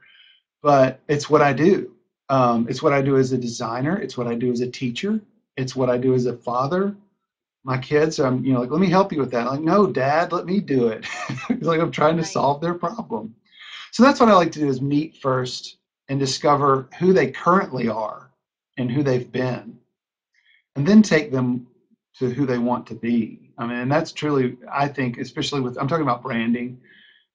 but 0.63 0.99
it's 1.09 1.29
what 1.29 1.43
i 1.43 1.53
do. 1.53 1.93
Um, 2.29 2.67
it's 2.69 2.83
what 2.83 2.93
i 2.93 3.01
do 3.01 3.17
as 3.17 3.33
a 3.33 3.39
designer. 3.39 3.97
It's 3.97 4.17
what 4.17 4.27
i 4.27 4.35
do 4.35 4.51
as 4.51 4.61
a 4.61 4.67
teacher. 4.67 5.21
It's 5.57 5.75
what 5.75 5.89
i 5.89 5.97
do 5.97 6.15
as 6.15 6.27
a 6.27 6.33
father. 6.33 6.95
My 7.63 7.77
kids 7.77 8.19
i'm 8.19 8.43
you 8.45 8.53
know 8.53 8.61
like 8.61 8.71
let 8.71 8.81
me 8.81 8.89
help 8.89 9.13
you 9.13 9.19
with 9.19 9.31
that. 9.31 9.47
I'm 9.47 9.53
like 9.53 9.61
no 9.61 9.87
dad 9.87 10.31
let 10.33 10.45
me 10.45 10.61
do 10.61 10.89
it. 10.89 11.05
It's 11.49 11.67
like 11.67 11.81
i'm 11.81 11.91
trying 11.91 12.17
to 12.17 12.25
solve 12.25 12.61
their 12.61 12.75
problem. 12.75 13.33
So 13.91 14.03
that's 14.03 14.19
what 14.19 14.29
i 14.29 14.33
like 14.35 14.51
to 14.53 14.59
do 14.59 14.69
is 14.69 14.81
meet 14.81 15.15
first 15.17 15.77
and 16.09 16.19
discover 16.19 16.87
who 16.99 17.13
they 17.13 17.27
currently 17.27 17.89
are 17.89 18.31
and 18.77 18.91
who 18.91 19.03
they've 19.03 19.31
been 19.31 19.77
and 20.75 20.87
then 20.87 21.01
take 21.03 21.31
them 21.31 21.65
to 22.19 22.29
who 22.29 22.45
they 22.45 22.59
want 22.59 22.87
to 22.87 22.95
be. 22.95 23.51
I 23.57 23.65
mean 23.67 23.77
and 23.77 23.91
that's 23.91 24.11
truly 24.13 24.55
i 24.73 24.87
think 24.87 25.17
especially 25.19 25.61
with 25.61 25.77
i'm 25.79 25.87
talking 25.87 26.03
about 26.03 26.23
branding 26.23 26.77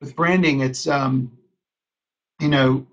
with 0.02 0.14
branding 0.14 0.60
it's 0.60 0.86
um 0.86 1.32
you 2.40 2.48
know 2.48 2.86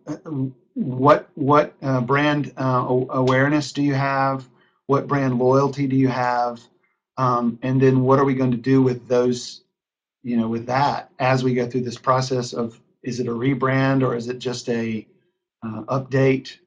what 0.75 1.29
what 1.35 1.75
uh, 1.81 1.99
brand 2.01 2.53
uh, 2.57 2.85
awareness 3.09 3.73
do 3.73 3.81
you 3.81 3.95
have? 3.95 4.47
What 4.85 5.07
brand 5.07 5.37
loyalty 5.37 5.87
do 5.87 5.95
you 5.95 6.07
have? 6.07 6.61
Um, 7.17 7.59
and 7.63 7.81
then 7.81 8.01
what 8.01 8.19
are 8.19 8.23
we 8.23 8.33
going 8.33 8.51
to 8.51 8.57
do 8.57 8.81
with 8.81 9.07
those 9.07 9.61
you 10.23 10.37
know 10.37 10.47
with 10.47 10.65
that 10.67 11.09
as 11.19 11.43
we 11.43 11.53
go 11.53 11.67
through 11.67 11.81
this 11.81 11.97
process 11.97 12.53
of 12.53 12.79
is 13.03 13.19
it 13.19 13.27
a 13.27 13.31
rebrand 13.31 14.03
or 14.03 14.15
is 14.15 14.29
it 14.29 14.39
just 14.39 14.69
a 14.69 15.05
uh, 15.63 15.81
update? 15.89 16.57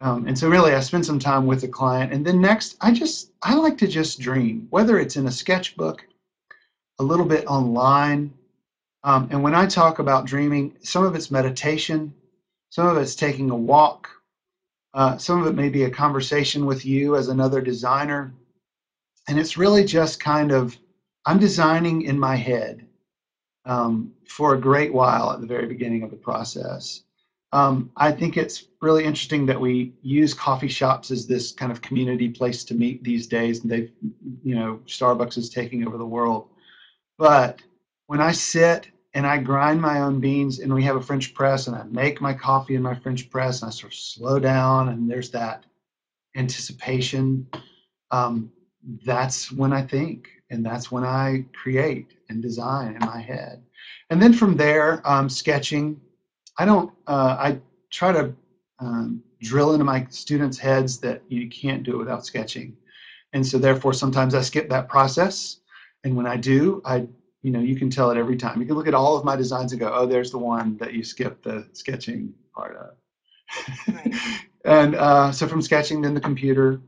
Um, 0.00 0.26
and 0.26 0.36
so 0.36 0.48
really 0.48 0.74
i 0.74 0.80
spend 0.80 1.06
some 1.06 1.20
time 1.20 1.46
with 1.46 1.60
the 1.60 1.68
client. 1.68 2.12
And 2.12 2.26
then 2.26 2.40
next 2.40 2.76
i 2.80 2.90
just 2.90 3.30
i 3.42 3.54
like 3.54 3.78
to 3.78 3.86
just 3.86 4.18
dream 4.18 4.66
whether 4.70 4.98
it's 4.98 5.16
in 5.16 5.26
a 5.28 5.30
sketchbook 5.30 6.04
a 6.98 7.04
little 7.04 7.26
bit 7.26 7.46
online 7.46 8.32
um, 9.04 9.28
and 9.30 9.42
when 9.42 9.54
i 9.54 9.66
talk 9.66 9.98
about 9.98 10.26
dreaming 10.26 10.74
some 10.82 11.04
of 11.04 11.14
it's 11.14 11.30
meditation 11.30 12.14
some 12.70 12.86
of 12.86 12.96
it's 12.96 13.14
taking 13.14 13.50
a 13.50 13.56
walk 13.56 14.08
uh, 14.94 15.16
some 15.16 15.40
of 15.40 15.46
it 15.46 15.54
may 15.54 15.68
be 15.68 15.84
a 15.84 15.90
conversation 15.90 16.66
with 16.66 16.84
you 16.84 17.16
as 17.16 17.28
another 17.28 17.60
designer. 17.60 18.32
And 19.28 19.38
it's 19.38 19.56
really 19.56 19.84
just 19.84 20.20
kind 20.20 20.52
of 20.52 20.78
i'm 21.24 21.38
designing 21.38 22.02
in 22.02 22.18
my 22.18 22.34
head 22.34 22.84
um, 23.64 24.10
for 24.26 24.54
a 24.54 24.60
great 24.60 24.92
while 24.92 25.30
at 25.30 25.40
the 25.40 25.46
very 25.46 25.66
beginning 25.66 26.02
of 26.02 26.10
the 26.10 26.16
process. 26.16 27.00
Um, 27.52 27.90
i 27.96 28.10
think 28.10 28.36
it's 28.36 28.64
really 28.80 29.04
interesting 29.04 29.46
that 29.46 29.60
we 29.60 29.92
use 30.02 30.34
coffee 30.34 30.68
shops 30.68 31.10
as 31.10 31.26
this 31.26 31.52
kind 31.52 31.70
of 31.72 31.80
community 31.80 32.28
place 32.28 32.64
to 32.64 32.74
meet 32.74 33.02
these 33.02 33.26
days 33.26 33.60
and 33.60 33.70
they've 33.70 33.90
you 34.42 34.56
know 34.56 34.80
starbucks 34.86 35.38
is 35.38 35.48
taking 35.48 35.86
over 35.86 35.96
the 35.96 36.04
world. 36.04 36.44
But 37.18 37.60
when 38.08 38.20
i 38.20 38.32
sit 38.32 38.88
and 39.14 39.26
i 39.26 39.38
grind 39.38 39.80
my 39.80 40.00
own 40.00 40.20
beans 40.20 40.60
and 40.60 40.72
we 40.72 40.82
have 40.82 40.96
a 40.96 41.02
french 41.02 41.34
press 41.34 41.66
and 41.66 41.76
i 41.76 41.82
make 41.84 42.20
my 42.20 42.32
coffee 42.34 42.74
in 42.74 42.82
my 42.82 42.94
french 42.94 43.30
press 43.30 43.62
and 43.62 43.68
i 43.68 43.72
sort 43.72 43.92
of 43.92 43.98
slow 43.98 44.38
down 44.38 44.88
and 44.88 45.10
there's 45.10 45.30
that 45.30 45.64
anticipation 46.36 47.46
um, 48.12 48.50
that's 49.04 49.50
when 49.50 49.72
I 49.72 49.82
think, 49.82 50.28
and 50.50 50.64
that's 50.64 50.90
when 50.90 51.04
I 51.04 51.44
create 51.54 52.12
and 52.28 52.42
design 52.42 52.96
in 53.00 53.06
my 53.06 53.20
head. 53.20 53.62
And 54.10 54.22
then 54.22 54.32
from 54.32 54.56
there, 54.56 55.00
um, 55.04 55.28
sketching. 55.28 56.00
I 56.58 56.66
don't. 56.66 56.92
Uh, 57.06 57.36
I 57.38 57.58
try 57.90 58.12
to 58.12 58.32
um, 58.78 59.22
drill 59.40 59.72
into 59.72 59.84
my 59.84 60.06
students' 60.10 60.58
heads 60.58 60.98
that 60.98 61.22
you 61.28 61.48
can't 61.48 61.82
do 61.82 61.94
it 61.94 61.98
without 61.98 62.26
sketching, 62.26 62.76
and 63.32 63.46
so 63.46 63.58
therefore 63.58 63.94
sometimes 63.94 64.34
I 64.34 64.42
skip 64.42 64.68
that 64.68 64.88
process. 64.88 65.56
And 66.04 66.16
when 66.16 66.26
I 66.26 66.36
do, 66.36 66.82
I 66.84 67.06
you 67.42 67.50
know 67.50 67.60
you 67.60 67.76
can 67.76 67.90
tell 67.90 68.10
it 68.10 68.16
every 68.16 68.36
time. 68.36 68.60
You 68.60 68.66
can 68.66 68.76
look 68.76 68.88
at 68.88 68.94
all 68.94 69.16
of 69.16 69.24
my 69.24 69.36
designs 69.36 69.72
and 69.72 69.80
go, 69.80 69.92
oh, 69.92 70.06
there's 70.06 70.30
the 70.30 70.38
one 70.38 70.76
that 70.78 70.94
you 70.94 71.02
skipped 71.02 71.44
the 71.44 71.68
sketching 71.72 72.32
part 72.54 72.76
of. 72.76 73.94
Right. 73.94 74.14
and 74.64 74.94
uh, 74.94 75.32
so 75.32 75.46
from 75.46 75.60
sketching, 75.60 76.00
then 76.00 76.14
the 76.14 76.20
computer, 76.20 76.80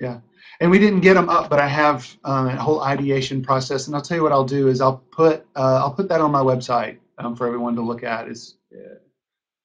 yeah. 0.00 0.20
And 0.60 0.70
we 0.70 0.78
didn't 0.78 1.00
get 1.00 1.14
them 1.14 1.28
up, 1.28 1.50
but 1.50 1.58
I 1.58 1.66
have 1.66 2.16
um, 2.22 2.46
a 2.46 2.56
whole 2.56 2.80
ideation 2.80 3.42
process. 3.42 3.88
And 3.88 3.96
I'll 3.96 4.02
tell 4.02 4.16
you 4.16 4.22
what 4.22 4.30
I'll 4.30 4.44
do 4.44 4.68
is 4.68 4.80
I'll 4.80 4.98
put 5.10 5.44
uh, 5.56 5.80
I'll 5.82 5.92
put 5.92 6.08
that 6.08 6.20
on 6.20 6.30
my 6.30 6.40
website 6.40 6.98
um, 7.18 7.34
for 7.34 7.46
everyone 7.46 7.74
to 7.74 7.82
look 7.82 8.04
at. 8.04 8.28
Is 8.28 8.56
uh, 8.72 8.94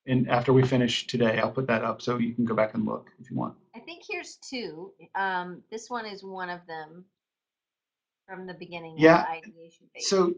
and 0.08 0.28
after 0.28 0.52
we 0.52 0.64
finish 0.64 1.06
today, 1.06 1.38
I'll 1.38 1.52
put 1.52 1.68
that 1.68 1.84
up 1.84 2.02
so 2.02 2.18
you 2.18 2.34
can 2.34 2.46
go 2.46 2.56
back 2.56 2.74
and 2.74 2.86
look 2.86 3.12
if 3.20 3.30
you 3.30 3.38
want. 3.38 3.54
I 3.76 3.80
think 3.80 4.02
here's 4.10 4.38
two. 4.38 4.92
Um, 5.14 5.62
this 5.70 5.90
one 5.90 6.08
is 6.08 6.24
one 6.24 6.50
of 6.50 6.66
them 6.68 7.06
from 8.30 8.46
the 8.48 8.54
beginning 8.54 8.98
Yeah, 8.98 9.18
of 9.22 9.24
the 9.26 9.32
ideation 9.32 9.88
phase. 9.94 10.06
So 10.10 10.34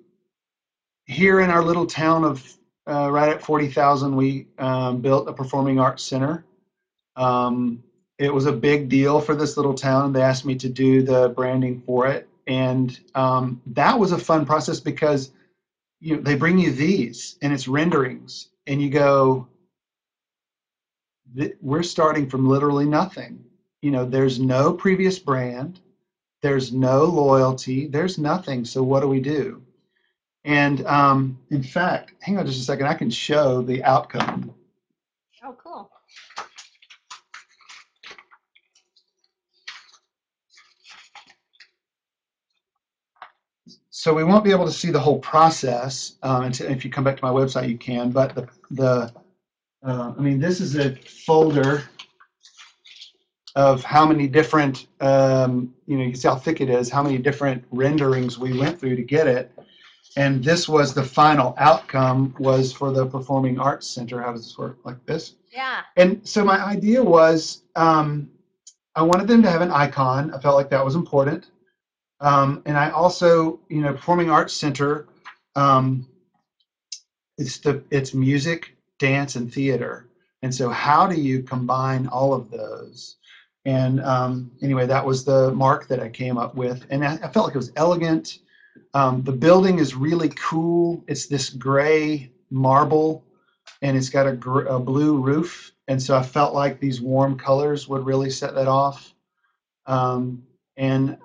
here 1.06 1.42
in 1.42 1.50
our 1.52 1.64
little 1.64 1.86
town 1.86 2.24
of 2.26 2.58
uh, 2.90 3.12
right 3.12 3.30
at 3.30 3.42
40,000, 3.42 4.16
we 4.16 4.48
um, 4.60 5.00
built 5.02 5.28
a 5.28 5.34
performing 5.34 5.80
arts 5.80 6.04
center. 6.04 6.44
Um, 7.18 7.84
it 8.20 8.34
was 8.34 8.46
a 8.48 8.54
big 8.54 8.90
deal 8.90 9.20
for 9.20 9.36
this 9.36 9.58
little 9.58 9.74
town. 9.74 10.06
And 10.06 10.16
they 10.16 10.22
asked 10.22 10.46
me 10.46 10.56
to 10.58 10.70
do 10.70 11.04
the 11.04 11.30
branding 11.30 11.82
for 11.86 12.08
it. 12.08 12.28
And 12.48 12.98
um, 13.16 13.60
that 13.68 13.98
was 14.00 14.12
a 14.14 14.20
fun 14.20 14.46
process 14.46 14.80
because 14.80 15.32
you 16.02 16.16
know, 16.16 16.22
they 16.22 16.36
bring 16.36 16.58
you 16.60 16.72
these 16.72 17.36
and 17.42 17.54
it's 17.54 17.68
renderings 17.68 18.48
and 18.68 18.82
you 18.82 18.90
go, 18.90 19.48
"Th- 21.36 21.54
we're 21.62 21.84
starting 21.84 22.28
from 22.28 22.48
literally 22.48 22.86
nothing. 22.86 23.46
You 23.82 23.92
know, 23.92 24.06
there's 24.06 24.40
no 24.40 24.74
previous 24.74 25.20
brand. 25.20 25.80
There's 26.42 26.74
no 26.74 27.04
loyalty. 27.06 27.88
There's 27.88 28.18
nothing. 28.18 28.66
So 28.66 28.82
what 28.82 29.02
do 29.02 29.08
we 29.08 29.20
do? 29.20 29.62
And 30.44 30.86
um, 30.88 31.38
in 31.52 31.62
fact, 31.62 32.14
hang 32.22 32.40
on 32.40 32.48
just 32.48 32.60
a 32.60 32.64
second. 32.64 32.88
I 32.88 32.96
can 32.96 33.12
show 33.12 33.62
the 33.62 33.84
outcome. 33.84 34.54
oh, 35.44 35.56
cool. 35.64 35.92
so 44.02 44.16
we 44.16 44.24
won't 44.24 44.44
be 44.44 44.50
able 44.50 44.66
to 44.66 44.72
see 44.72 44.90
the 44.90 45.00
whole 45.00 45.20
process. 45.20 46.18
Um, 46.24 46.46
and 46.46 46.62
if 46.62 46.84
you 46.84 46.90
come 46.90 47.04
back 47.04 47.18
to 47.18 47.24
my 47.24 47.30
website, 47.30 47.70
you 47.70 47.78
can. 47.78 48.10
But 48.10 48.34
the 48.34 48.48
the 48.72 49.14
uh, 49.84 50.14
I 50.18 50.22
mean, 50.22 50.40
this 50.40 50.60
is 50.60 50.76
a 50.76 50.96
folder 50.96 51.84
of 53.56 53.84
how 53.84 54.06
many 54.06 54.28
different 54.28 54.88
um, 55.02 55.74
you 55.86 55.98
know 55.98 56.04
you 56.04 56.12
can 56.12 56.20
see 56.20 56.28
how 56.28 56.36
thick 56.36 56.62
it 56.62 56.70
is, 56.70 56.90
how 56.90 57.04
many 57.04 57.18
different 57.18 57.64
renderings 57.72 58.40
we 58.40 58.58
went 58.58 58.80
through 58.80 58.96
to 58.96 59.04
get 59.04 59.28
it. 59.28 59.52
And 60.18 60.44
this 60.44 60.68
was 60.68 60.94
the 60.94 61.04
final 61.04 61.56
outcome 61.58 62.36
was 62.38 62.74
for 62.74 62.92
the 62.92 63.06
Performing 63.06 63.60
Arts 63.60 63.88
Center. 63.88 64.22
How 64.22 64.34
does 64.34 64.44
this 64.44 64.58
work? 64.58 64.80
Like 64.84 65.06
this? 65.06 65.36
Yeah. 65.52 65.82
And 65.96 66.28
so 66.28 66.44
my 66.44 66.62
idea 66.62 67.02
was 67.02 67.64
um, 67.76 68.30
I 68.96 69.04
wanted 69.04 69.28
them 69.28 69.42
to 69.44 69.50
have 69.50 69.62
an 69.62 69.72
icon. 69.72 70.34
I 70.34 70.40
felt 70.40 70.56
like 70.56 70.70
that 70.70 70.84
was 70.84 70.96
important. 70.96 71.52
Um, 72.20 72.62
and 72.66 72.78
I 72.78 72.90
also, 72.92 73.60
you 73.70 73.82
know, 73.82 73.94
Performing 73.94 74.30
Arts 74.30 74.54
Center, 74.54 75.08
um, 75.56 76.08
it's 77.38 77.58
the 77.58 77.84
it's 77.90 78.14
music, 78.14 78.76
dance, 79.00 79.36
and 79.36 79.52
theater. 79.52 80.08
And 80.44 80.54
so, 80.54 80.70
how 80.70 81.08
do 81.08 81.20
you 81.20 81.42
combine 81.42 82.08
all 82.08 82.34
of 82.34 82.52
those? 82.52 83.18
And 83.66 84.02
um, 84.02 84.52
anyway, 84.62 84.88
that 84.88 85.06
was 85.06 85.24
the 85.24 85.52
mark 85.52 85.88
that 85.88 86.00
I 86.00 86.10
came 86.10 86.38
up 86.38 86.56
with, 86.56 86.86
and 86.90 87.06
I, 87.06 87.14
I 87.24 87.28
felt 87.28 87.46
like 87.46 87.54
it 87.54 87.60
was 87.60 87.72
elegant. 87.76 88.40
Um, 88.94 89.24
the 89.24 89.32
building 89.32 89.80
is 89.80 89.96
really 89.96 90.30
cool. 90.30 91.04
It's 91.08 91.28
this 91.28 91.50
gray 91.50 92.32
marble, 92.50 93.24
and 93.82 93.96
it's 93.96 94.10
got 94.10 94.28
a, 94.28 94.34
gr- 94.34 94.68
a 94.68 94.80
blue 94.80 95.18
roof. 95.18 95.72
And 95.88 96.02
so 96.02 96.16
I 96.16 96.24
felt 96.24 96.54
like 96.54 96.80
these 96.80 97.02
warm 97.02 97.38
colors 97.38 97.88
would 97.88 98.06
really 98.06 98.30
set 98.30 98.56
that 98.56 98.68
off. 98.68 99.14
Um, 99.86 100.44
and 100.78 101.18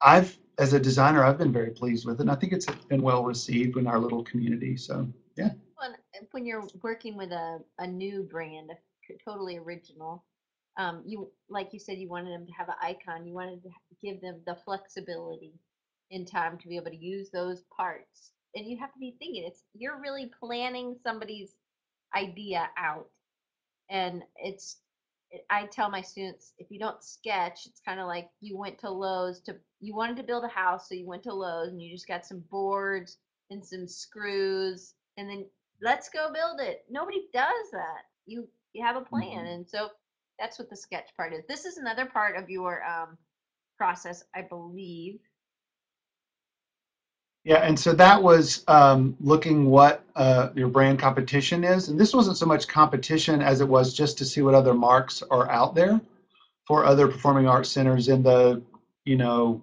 I've, 0.00 0.38
as 0.58 0.72
a 0.72 0.80
designer, 0.80 1.24
I've 1.24 1.38
been 1.38 1.52
very 1.52 1.70
pleased 1.70 2.06
with 2.06 2.20
it. 2.20 2.22
And 2.22 2.30
I 2.30 2.34
think 2.36 2.52
it's 2.52 2.66
been 2.66 3.02
well 3.02 3.24
received 3.24 3.76
in 3.76 3.86
our 3.86 3.98
little 3.98 4.22
community. 4.22 4.76
So 4.76 5.08
yeah. 5.36 5.50
and 6.14 6.26
when 6.30 6.46
you're 6.46 6.66
working 6.82 7.16
with 7.16 7.32
a, 7.32 7.58
a 7.78 7.86
new 7.86 8.22
brand, 8.22 8.70
totally 9.24 9.58
original, 9.58 10.24
um, 10.76 11.02
you 11.06 11.30
like 11.48 11.72
you 11.72 11.78
said, 11.78 11.98
you 11.98 12.08
wanted 12.08 12.32
them 12.32 12.46
to 12.46 12.52
have 12.52 12.68
an 12.68 12.74
icon. 12.82 13.26
You 13.26 13.34
wanted 13.34 13.62
to 13.62 13.70
give 14.02 14.20
them 14.20 14.40
the 14.46 14.56
flexibility 14.64 15.54
in 16.10 16.24
time 16.26 16.58
to 16.58 16.68
be 16.68 16.76
able 16.76 16.90
to 16.90 16.96
use 16.96 17.30
those 17.30 17.62
parts. 17.76 18.32
And 18.54 18.66
you 18.66 18.78
have 18.78 18.92
to 18.92 18.98
be 18.98 19.16
thinking 19.18 19.44
it's 19.46 19.64
you're 19.74 20.00
really 20.00 20.30
planning 20.40 20.96
somebody's 21.02 21.54
idea 22.14 22.68
out, 22.78 23.08
and 23.90 24.22
it's. 24.36 24.80
it- 25.30 25.44
I 25.50 25.66
tell 25.66 25.90
my 25.90 26.00
students 26.02 26.52
if 26.58 26.70
you 26.70 26.78
don't 26.78 27.02
sketch, 27.02 27.66
it's 27.66 27.80
kind 27.80 28.00
of 28.00 28.06
like 28.06 28.28
you 28.40 28.56
went 28.56 28.78
to 28.80 28.90
Lowe's 28.90 29.40
to 29.42 29.56
you 29.80 29.94
wanted 29.94 30.16
to 30.18 30.22
build 30.24 30.44
a 30.44 30.48
house, 30.48 30.88
so 30.88 30.94
you 30.94 31.06
went 31.06 31.22
to 31.24 31.32
Lowe's 31.34 31.68
and 31.72 31.82
you 31.82 31.92
just 31.92 32.08
got 32.08 32.24
some 32.26 32.40
boards 32.50 33.18
and 33.50 33.64
some 33.64 33.86
screws, 33.88 34.94
and 35.16 35.28
then 35.28 35.46
let's 35.82 36.08
go 36.10 36.32
build 36.32 36.60
it. 36.60 36.84
Nobody 36.90 37.28
does 37.32 37.70
that. 37.72 38.02
You 38.26 38.48
you 38.72 38.84
have 38.84 38.96
a 38.96 39.02
plan, 39.02 39.46
Mhm. 39.46 39.46
and 39.46 39.68
so 39.68 39.88
that's 40.42 40.58
what 40.58 40.68
the 40.68 40.76
sketch 40.76 41.08
part 41.16 41.32
is. 41.32 41.44
This 41.48 41.64
is 41.64 41.76
another 41.76 42.04
part 42.04 42.36
of 42.36 42.50
your 42.50 42.82
um, 42.84 43.16
process, 43.78 44.24
I 44.34 44.42
believe. 44.42 45.20
Yeah, 47.44 47.58
and 47.58 47.78
so 47.78 47.92
that 47.92 48.20
was 48.20 48.64
um, 48.66 49.16
looking 49.20 49.66
what 49.66 50.04
uh, 50.16 50.48
your 50.54 50.68
brand 50.68 50.98
competition 50.98 51.62
is, 51.62 51.88
and 51.88 51.98
this 51.98 52.12
wasn't 52.12 52.36
so 52.36 52.46
much 52.46 52.66
competition 52.66 53.40
as 53.40 53.60
it 53.60 53.68
was 53.68 53.94
just 53.94 54.18
to 54.18 54.24
see 54.24 54.42
what 54.42 54.54
other 54.54 54.74
marks 54.74 55.22
are 55.30 55.48
out 55.50 55.76
there 55.76 56.00
for 56.66 56.84
other 56.84 57.06
performing 57.06 57.46
arts 57.48 57.70
centers 57.70 58.08
in 58.08 58.22
the, 58.22 58.62
you 59.04 59.16
know, 59.16 59.62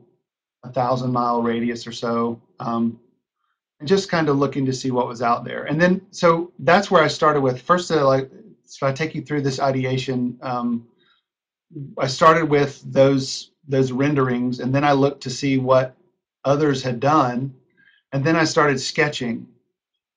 a 0.64 0.72
thousand 0.72 1.12
mile 1.12 1.42
radius 1.42 1.86
or 1.88 1.94
so, 1.94 2.42
um, 2.60 3.00
and 3.80 3.88
just 3.88 4.10
kind 4.10 4.30
of 4.30 4.38
looking 4.38 4.66
to 4.66 4.74
see 4.74 4.92
what 4.92 5.08
was 5.08 5.22
out 5.22 5.44
there. 5.44 5.66
And 5.66 5.80
then, 5.80 6.02
so 6.12 6.52
that's 6.60 6.90
where 6.92 7.04
I 7.04 7.08
started 7.08 7.42
with. 7.42 7.62
First, 7.62 7.92
uh, 7.92 8.06
like, 8.06 8.30
so 8.70 8.88
I 8.88 8.92
take 8.92 9.16
you 9.16 9.22
through 9.22 9.42
this 9.42 9.60
ideation. 9.60 10.38
Um, 10.42 10.88
I 11.98 12.08
started 12.08 12.50
with 12.50 12.82
those 12.92 13.52
those 13.68 13.92
renderings, 13.92 14.60
and 14.60 14.74
then 14.74 14.84
I 14.84 14.94
looked 14.94 15.22
to 15.24 15.30
see 15.30 15.58
what 15.58 15.96
others 16.46 16.82
had 16.82 17.00
done 17.00 17.54
and 18.12 18.24
then 18.24 18.36
I 18.36 18.44
started 18.44 18.80
sketching. 18.80 19.48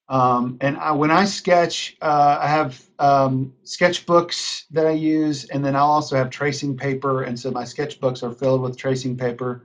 Um, 0.09 0.59
and 0.61 0.77
I, 0.77 0.93
when 0.93 1.11
I 1.11 1.25
sketch, 1.25 1.97
uh, 2.03 2.39
I 2.41 2.49
have 2.49 2.83
um, 2.99 3.53
sketchbooks 3.65 4.65
that 4.71 4.87
I 4.87 4.91
use, 4.91 5.45
and 5.47 5.65
then 5.65 5.77
I'll 5.77 5.87
also 5.87 6.17
have 6.17 6.31
tracing 6.31 6.77
paper. 6.77 7.23
And 7.23 7.39
so 7.39 7.51
my 7.51 7.63
sketchbooks 7.63 8.23
are 8.23 8.33
filled 8.33 8.63
with 8.63 8.77
tracing 8.77 9.17
paper. 9.17 9.63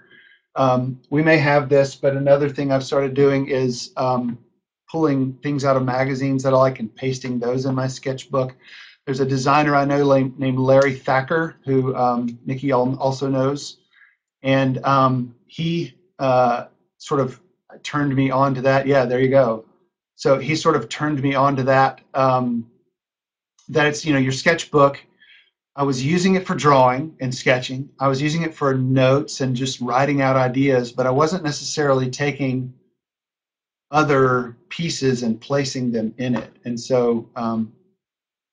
Um, 0.56 1.02
we 1.10 1.22
may 1.22 1.38
have 1.38 1.70
this, 1.70 1.96
but 1.96 2.16
another 2.16 2.50
thing 2.50 2.72
I've 2.72 2.84
started 2.84 3.14
doing 3.14 3.48
is 3.48 3.92
um, 3.98 4.38
pulling 4.92 5.34
things 5.44 5.66
out 5.66 5.78
of 5.78 5.84
magazines 5.84 6.44
that 6.44 6.54
I 6.54 6.58
like 6.58 6.80
and 6.80 6.94
pasting 6.96 7.40
those 7.40 7.66
in 7.66 7.76
my 7.76 7.88
sketchbook. 7.88 8.56
There's 9.06 9.20
a 9.20 9.26
designer 9.26 9.76
I 9.76 9.86
know 9.86 10.32
named 10.38 10.60
Larry 10.60 10.96
Thacker, 10.96 11.56
who 11.64 11.96
um, 11.96 12.38
Nikki 12.46 12.72
also 12.72 13.30
knows, 13.30 13.78
and 14.44 14.84
um, 14.86 15.34
he 15.46 15.96
uh, 16.20 16.66
sort 16.98 17.22
of 17.22 17.40
turned 17.84 18.16
me 18.16 18.32
on 18.32 18.54
to 18.56 18.62
that. 18.62 18.86
Yeah, 18.86 19.06
there 19.06 19.22
you 19.22 19.30
go. 19.30 19.66
So 20.16 20.40
he 20.40 20.56
sort 20.56 20.76
of 20.76 20.90
turned 20.90 21.22
me 21.22 21.36
on 21.36 21.56
to 21.56 21.64
that. 21.64 22.02
Um, 22.14 22.68
that 23.70 23.88
it's 23.88 24.06
you 24.06 24.14
know 24.14 24.20
your 24.20 24.32
sketchbook. 24.32 25.04
I 25.76 25.84
was 25.84 26.04
using 26.04 26.36
it 26.36 26.46
for 26.46 26.56
drawing 26.56 27.16
and 27.22 27.34
sketching. 27.34 27.90
I 28.00 28.08
was 28.08 28.20
using 28.22 28.42
it 28.42 28.54
for 28.54 28.74
notes 28.74 29.42
and 29.42 29.56
just 29.56 29.80
writing 29.80 30.22
out 30.22 30.36
ideas, 30.36 30.92
but 30.92 31.06
I 31.06 31.12
wasn't 31.12 31.44
necessarily 31.44 32.10
taking 32.10 32.74
other 33.92 34.58
pieces 34.70 35.24
and 35.24 35.40
placing 35.40 35.92
them 35.92 36.14
in 36.18 36.36
it. 36.36 36.58
And 36.66 36.80
so, 36.80 37.30
um, 37.36 37.72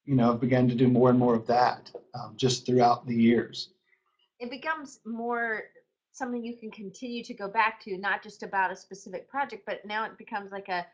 you 0.04 0.14
know, 0.14 0.32
I've 0.32 0.40
begun 0.40 0.68
to 0.68 0.74
do 0.74 0.88
more 0.88 1.10
and 1.10 1.18
more 1.18 1.34
of 1.34 1.46
that 1.46 1.90
um, 2.14 2.34
just 2.36 2.66
throughout 2.66 3.06
the 3.06 3.14
years. 3.14 3.70
It 4.38 4.50
becomes 4.50 5.00
more 5.04 5.62
something 6.12 6.44
you 6.44 6.56
can 6.56 6.70
continue 6.70 7.24
to 7.24 7.34
go 7.34 7.48
back 7.48 7.80
to, 7.82 7.98
not 7.98 8.22
just 8.22 8.42
about 8.42 8.70
a 8.70 8.76
specific 8.76 9.28
project, 9.28 9.64
but 9.66 9.84
now 9.84 10.04
it 10.04 10.16
becomes 10.18 10.52
like 10.52 10.68
a. 10.68 10.86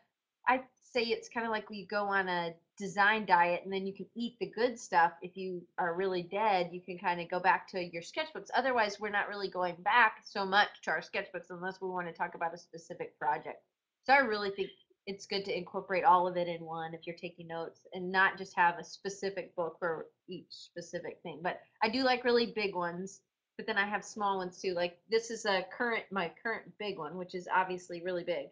I 0.47 0.61
say 0.91 1.03
it's 1.03 1.29
kind 1.29 1.45
of 1.45 1.51
like 1.51 1.65
you 1.69 1.85
go 1.85 2.05
on 2.05 2.27
a 2.27 2.53
design 2.77 3.27
diet 3.27 3.61
and 3.63 3.71
then 3.71 3.85
you 3.85 3.93
can 3.93 4.07
eat 4.15 4.37
the 4.39 4.47
good 4.47 4.79
stuff. 4.79 5.11
If 5.21 5.37
you 5.37 5.61
are 5.77 5.93
really 5.93 6.23
dead, 6.23 6.69
you 6.71 6.81
can 6.81 6.97
kind 6.97 7.21
of 7.21 7.29
go 7.29 7.39
back 7.39 7.67
to 7.69 7.83
your 7.83 8.01
sketchbooks. 8.01 8.47
Otherwise, 8.55 8.99
we're 8.99 9.09
not 9.09 9.29
really 9.29 9.49
going 9.49 9.75
back 9.83 10.15
so 10.25 10.43
much 10.43 10.69
to 10.83 10.89
our 10.89 11.01
sketchbooks 11.01 11.51
unless 11.51 11.79
we 11.79 11.89
want 11.89 12.07
to 12.07 12.13
talk 12.13 12.33
about 12.33 12.55
a 12.55 12.57
specific 12.57 13.17
project. 13.19 13.61
So 14.03 14.13
I 14.13 14.19
really 14.19 14.51
think 14.51 14.69
it's 15.07 15.25
good 15.25 15.45
to 15.45 15.57
incorporate 15.57 16.03
all 16.03 16.27
of 16.27 16.37
it 16.37 16.47
in 16.47 16.63
one 16.63 16.93
if 16.93 17.01
you're 17.05 17.15
taking 17.15 17.47
notes 17.47 17.81
and 17.93 18.11
not 18.11 18.37
just 18.37 18.55
have 18.55 18.77
a 18.77 18.83
specific 18.83 19.55
book 19.55 19.77
for 19.79 20.07
each 20.27 20.47
specific 20.49 21.19
thing. 21.23 21.39
But 21.41 21.59
I 21.81 21.89
do 21.89 22.03
like 22.03 22.23
really 22.23 22.53
big 22.55 22.75
ones, 22.75 23.21
but 23.57 23.65
then 23.65 23.77
I 23.77 23.87
have 23.87 24.03
small 24.03 24.37
ones 24.37 24.59
too. 24.59 24.73
Like 24.73 24.99
this 25.09 25.31
is 25.31 25.45
a 25.45 25.65
current 25.75 26.03
my 26.11 26.31
current 26.41 26.71
big 26.79 26.97
one, 26.97 27.17
which 27.17 27.35
is 27.35 27.47
obviously 27.53 28.01
really 28.03 28.23
big. 28.23 28.47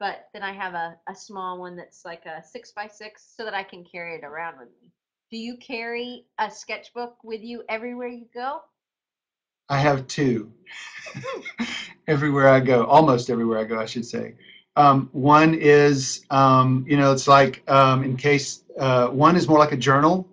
But 0.00 0.28
then 0.32 0.42
I 0.42 0.52
have 0.52 0.74
a, 0.74 0.96
a 1.08 1.14
small 1.14 1.58
one 1.58 1.76
that's 1.76 2.04
like 2.04 2.26
a 2.26 2.42
six 2.42 2.72
by 2.72 2.88
six 2.88 3.32
so 3.36 3.44
that 3.44 3.54
I 3.54 3.62
can 3.62 3.84
carry 3.84 4.16
it 4.16 4.24
around 4.24 4.58
with 4.58 4.68
me. 4.82 4.90
Do 5.30 5.38
you 5.38 5.56
carry 5.56 6.26
a 6.38 6.50
sketchbook 6.50 7.16
with 7.24 7.42
you 7.42 7.62
everywhere 7.68 8.08
you 8.08 8.26
go? 8.34 8.60
I 9.68 9.78
have 9.78 10.06
two 10.06 10.52
hmm. 11.14 11.64
everywhere 12.08 12.48
I 12.48 12.60
go, 12.60 12.84
almost 12.84 13.30
everywhere 13.30 13.58
I 13.58 13.64
go, 13.64 13.78
I 13.78 13.86
should 13.86 14.04
say. 14.04 14.34
Um, 14.76 15.08
one 15.12 15.54
is, 15.54 16.24
um, 16.30 16.84
you 16.88 16.96
know, 16.96 17.12
it's 17.12 17.28
like 17.28 17.62
um, 17.70 18.02
in 18.02 18.16
case 18.16 18.64
uh, 18.78 19.08
one 19.08 19.36
is 19.36 19.48
more 19.48 19.58
like 19.58 19.72
a 19.72 19.76
journal, 19.76 20.28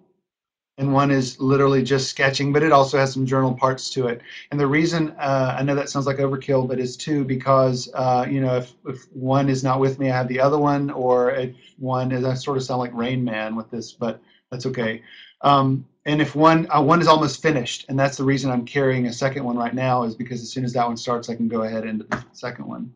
and 0.77 0.91
one 0.91 1.11
is 1.11 1.39
literally 1.39 1.83
just 1.83 2.09
sketching, 2.09 2.51
but 2.51 2.63
it 2.63 2.71
also 2.71 2.97
has 2.97 3.13
some 3.13 3.25
journal 3.25 3.53
parts 3.53 3.89
to 3.91 4.07
it. 4.07 4.21
And 4.49 4.59
the 4.59 4.65
reason 4.65 5.11
uh, 5.19 5.55
I 5.57 5.63
know 5.63 5.75
that 5.75 5.89
sounds 5.89 6.07
like 6.07 6.17
overkill, 6.17 6.67
but 6.67 6.79
it's 6.79 6.95
two 6.95 7.23
because 7.23 7.89
uh, 7.93 8.25
you 8.27 8.41
know 8.41 8.57
if, 8.57 8.73
if 8.87 9.03
one 9.13 9.47
is 9.47 9.63
not 9.63 9.79
with 9.79 9.99
me, 9.99 10.09
I 10.09 10.17
have 10.17 10.27
the 10.27 10.39
other 10.39 10.57
one, 10.57 10.89
or 10.89 11.31
if 11.31 11.55
one 11.77 12.11
is 12.11 12.25
I 12.25 12.33
sort 12.33 12.57
of 12.57 12.63
sound 12.63 12.79
like 12.79 12.93
Rain 12.95 13.23
Man 13.23 13.55
with 13.55 13.69
this, 13.69 13.91
but 13.91 14.21
that's 14.49 14.65
okay. 14.65 15.03
Um, 15.41 15.85
and 16.05 16.19
if 16.19 16.35
one 16.35 16.67
uh, 16.71 16.81
one 16.81 16.99
is 16.99 17.07
almost 17.07 17.43
finished, 17.43 17.85
and 17.87 17.99
that's 17.99 18.17
the 18.17 18.23
reason 18.23 18.49
I'm 18.49 18.65
carrying 18.65 19.05
a 19.05 19.13
second 19.13 19.43
one 19.43 19.57
right 19.57 19.75
now, 19.75 20.01
is 20.03 20.15
because 20.15 20.41
as 20.41 20.51
soon 20.51 20.65
as 20.65 20.73
that 20.73 20.87
one 20.87 20.97
starts, 20.97 21.29
I 21.29 21.35
can 21.35 21.47
go 21.47 21.61
ahead 21.61 21.85
into 21.85 22.05
the 22.05 22.23
second 22.33 22.65
one. 22.65 22.91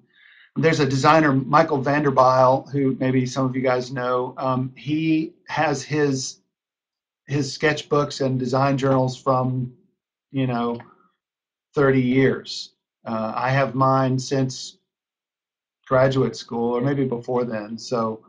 There's 0.58 0.80
a 0.80 0.86
designer, 0.88 1.34
Michael 1.34 1.82
Vanderbyl, 1.82 2.72
who 2.72 2.96
maybe 3.00 3.26
some 3.26 3.46
of 3.46 3.56
you 3.56 3.62
guys 3.62 3.92
know. 3.92 4.34
Um, 4.38 4.72
he 4.76 5.34
has 5.48 5.84
his 5.84 6.40
his 7.28 7.58
sketchbooks 7.58 8.24
and 8.26 8.40
design 8.40 8.78
journals 8.78 9.18
from, 9.18 9.74
you 10.32 10.48
know, 10.48 10.80
30 11.74 12.02
years. 12.02 12.72
Uh, 13.06 13.34
I 13.36 13.50
have 13.50 13.76
mine 13.76 14.20
since 14.20 14.78
graduate 15.88 16.36
school, 16.36 16.78
or 16.78 16.82
maybe 16.82 17.06
before 17.06 17.44
then. 17.44 17.78
So, 17.78 18.22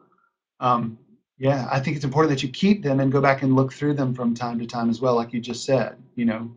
um, 0.60 0.98
yeah, 1.38 1.68
I 1.70 1.80
think 1.80 1.96
it's 1.96 2.04
important 2.04 2.30
that 2.30 2.42
you 2.42 2.48
keep 2.50 2.82
them 2.82 3.00
and 3.00 3.12
go 3.12 3.20
back 3.20 3.42
and 3.42 3.54
look 3.54 3.72
through 3.72 3.94
them 3.94 4.14
from 4.14 4.34
time 4.34 4.58
to 4.58 4.66
time 4.66 4.90
as 4.90 5.00
well, 5.00 5.14
like 5.14 5.32
you 5.32 5.40
just 5.40 5.64
said. 5.64 6.02
You 6.16 6.24
know, 6.24 6.56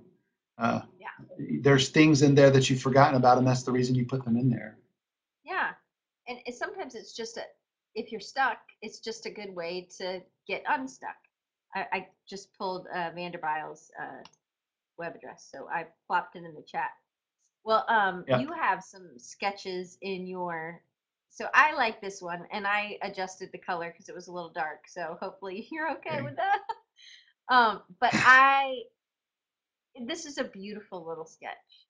uh, 0.57 0.81
Yeah. 0.99 1.07
there's 1.61 1.89
things 1.89 2.21
in 2.21 2.35
there 2.35 2.49
that 2.49 2.69
you've 2.69 2.81
forgotten 2.81 3.15
about, 3.15 3.37
and 3.37 3.47
that's 3.47 3.63
the 3.63 3.71
reason 3.71 3.95
you 3.95 4.05
put 4.05 4.23
them 4.23 4.37
in 4.37 4.49
there. 4.49 4.78
And 6.29 6.39
it, 6.45 6.55
sometimes 6.55 6.95
it's 6.95 7.15
just 7.15 7.37
a 7.37 7.43
if 7.95 8.11
you're 8.11 8.21
stuck, 8.21 8.59
it's 8.81 8.99
just 8.99 9.25
a 9.25 9.31
good 9.31 9.55
way 9.55 9.89
to 9.97 10.21
get 10.47 10.63
unstuck. 10.69 11.17
I, 11.75 11.87
I 11.91 12.07
just 12.29 12.55
pulled 12.57 12.87
uh, 12.93 13.11
Vanderbyl's 13.11 13.91
uh, 14.01 14.23
web 14.97 15.15
address, 15.15 15.49
so 15.51 15.67
I 15.69 15.87
plopped 16.07 16.35
it 16.35 16.45
in 16.45 16.53
the 16.53 16.63
chat. 16.67 16.91
Well, 17.65 17.85
um, 17.89 18.25
Yeah. 18.27 18.39
you 18.39 18.49
have 18.53 18.83
some 18.83 19.11
sketches 19.17 19.97
in 20.01 20.27
your. 20.27 20.81
So 21.31 21.47
I 21.53 21.73
like 21.75 22.01
this 22.01 22.21
one, 22.21 22.45
and 22.51 22.65
I 22.65 22.97
adjusted 23.03 23.51
the 23.51 23.59
color 23.59 23.91
because 23.91 24.09
it 24.09 24.15
was 24.15 24.27
a 24.27 24.31
little 24.31 24.51
dark. 24.51 24.87
So 24.87 25.17
hopefully 25.21 25.67
you're 25.71 25.91
okay 25.93 26.17
Okay. 26.17 26.23
with 26.23 26.35
that. 26.37 26.59
um, 27.55 27.81
but 27.99 28.13
I, 28.23 28.83
this 30.07 30.25
is 30.25 30.37
a 30.37 30.43
beautiful 30.45 31.05
little 31.07 31.25
sketch, 31.25 31.87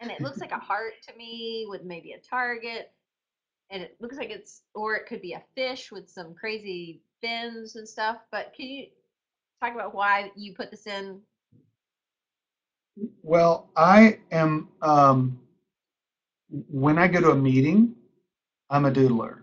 and 0.00 0.10
it 0.10 0.22
looks 0.22 0.40
like 0.40 0.52
a 0.52 0.58
heart 0.58 0.94
to 1.08 1.16
me 1.16 1.66
with 1.68 1.84
maybe 1.84 2.12
a 2.12 2.18
target, 2.18 2.92
and 3.72 3.82
it 3.82 3.96
looks 4.00 4.18
like 4.18 4.30
it's, 4.30 4.62
or 4.74 4.94
it 4.94 5.06
could 5.06 5.22
be 5.22 5.32
a 5.32 5.42
fish 5.56 5.90
with 5.90 6.08
some 6.08 6.34
crazy 6.34 7.00
fins 7.22 7.76
and 7.76 7.88
stuff. 7.88 8.18
But 8.30 8.52
can 8.54 8.66
you 8.66 8.86
talk 9.62 9.74
about 9.74 9.94
why 9.94 10.30
you 10.36 10.52
put 10.54 10.70
this 10.70 10.86
in? 10.86 11.20
Well, 13.22 13.70
I 13.74 14.18
am, 14.30 14.68
um, 14.82 15.40
when 16.68 16.98
I 16.98 17.08
go 17.08 17.20
to 17.22 17.30
a 17.30 17.34
meeting, 17.34 17.94
I'm 18.68 18.84
a 18.84 18.90
doodler. 18.90 19.38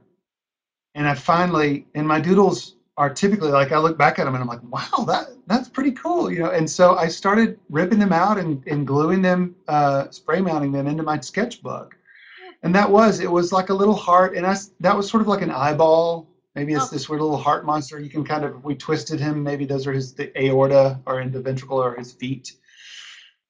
And 0.93 1.07
I 1.07 1.15
finally, 1.15 1.87
and 1.95 2.07
my 2.07 2.19
doodles 2.19 2.75
are 2.97 3.09
typically 3.09 3.49
like, 3.49 3.71
I 3.71 3.79
look 3.79 3.97
back 3.97 4.19
at 4.19 4.25
them 4.25 4.35
and 4.35 4.43
I'm 4.43 4.47
like, 4.47 4.61
wow, 4.63 5.05
that, 5.05 5.29
that's 5.47 5.69
pretty 5.69 5.91
cool, 5.93 6.31
you 6.31 6.39
know? 6.39 6.51
And 6.51 6.69
so 6.69 6.95
I 6.97 7.07
started 7.07 7.57
ripping 7.69 7.97
them 7.97 8.13
out 8.13 8.37
and, 8.37 8.61
and 8.67 8.85
gluing 8.85 9.23
them, 9.23 9.55
uh, 9.67 10.11
spray 10.11 10.41
mounting 10.41 10.71
them 10.71 10.85
into 10.85 11.01
my 11.01 11.19
sketchbook. 11.19 11.95
And 12.63 12.75
that 12.75 12.89
was, 12.89 13.19
it 13.19 13.31
was 13.31 13.51
like 13.53 13.69
a 13.69 13.73
little 13.73 13.95
heart. 13.95 14.35
And 14.35 14.45
I, 14.45 14.55
that 14.81 14.95
was 14.95 15.09
sort 15.09 15.21
of 15.21 15.27
like 15.27 15.41
an 15.41 15.51
eyeball. 15.51 16.27
Maybe 16.55 16.73
it's 16.73 16.85
Oh. 16.85 16.89
this 16.91 17.07
weird 17.07 17.21
little 17.21 17.37
heart 17.37 17.65
monster. 17.65 17.99
You 17.99 18.09
can 18.09 18.25
kind 18.25 18.43
of, 18.43 18.63
we 18.63 18.75
twisted 18.75 19.19
him. 19.19 19.41
Maybe 19.43 19.65
those 19.65 19.87
are 19.87 19.93
his, 19.93 20.13
the 20.13 20.31
aorta 20.37 20.99
or 21.05 21.21
in 21.21 21.31
the 21.31 21.41
ventricle 21.41 21.81
or 21.81 21.95
his 21.95 22.11
feet 22.11 22.53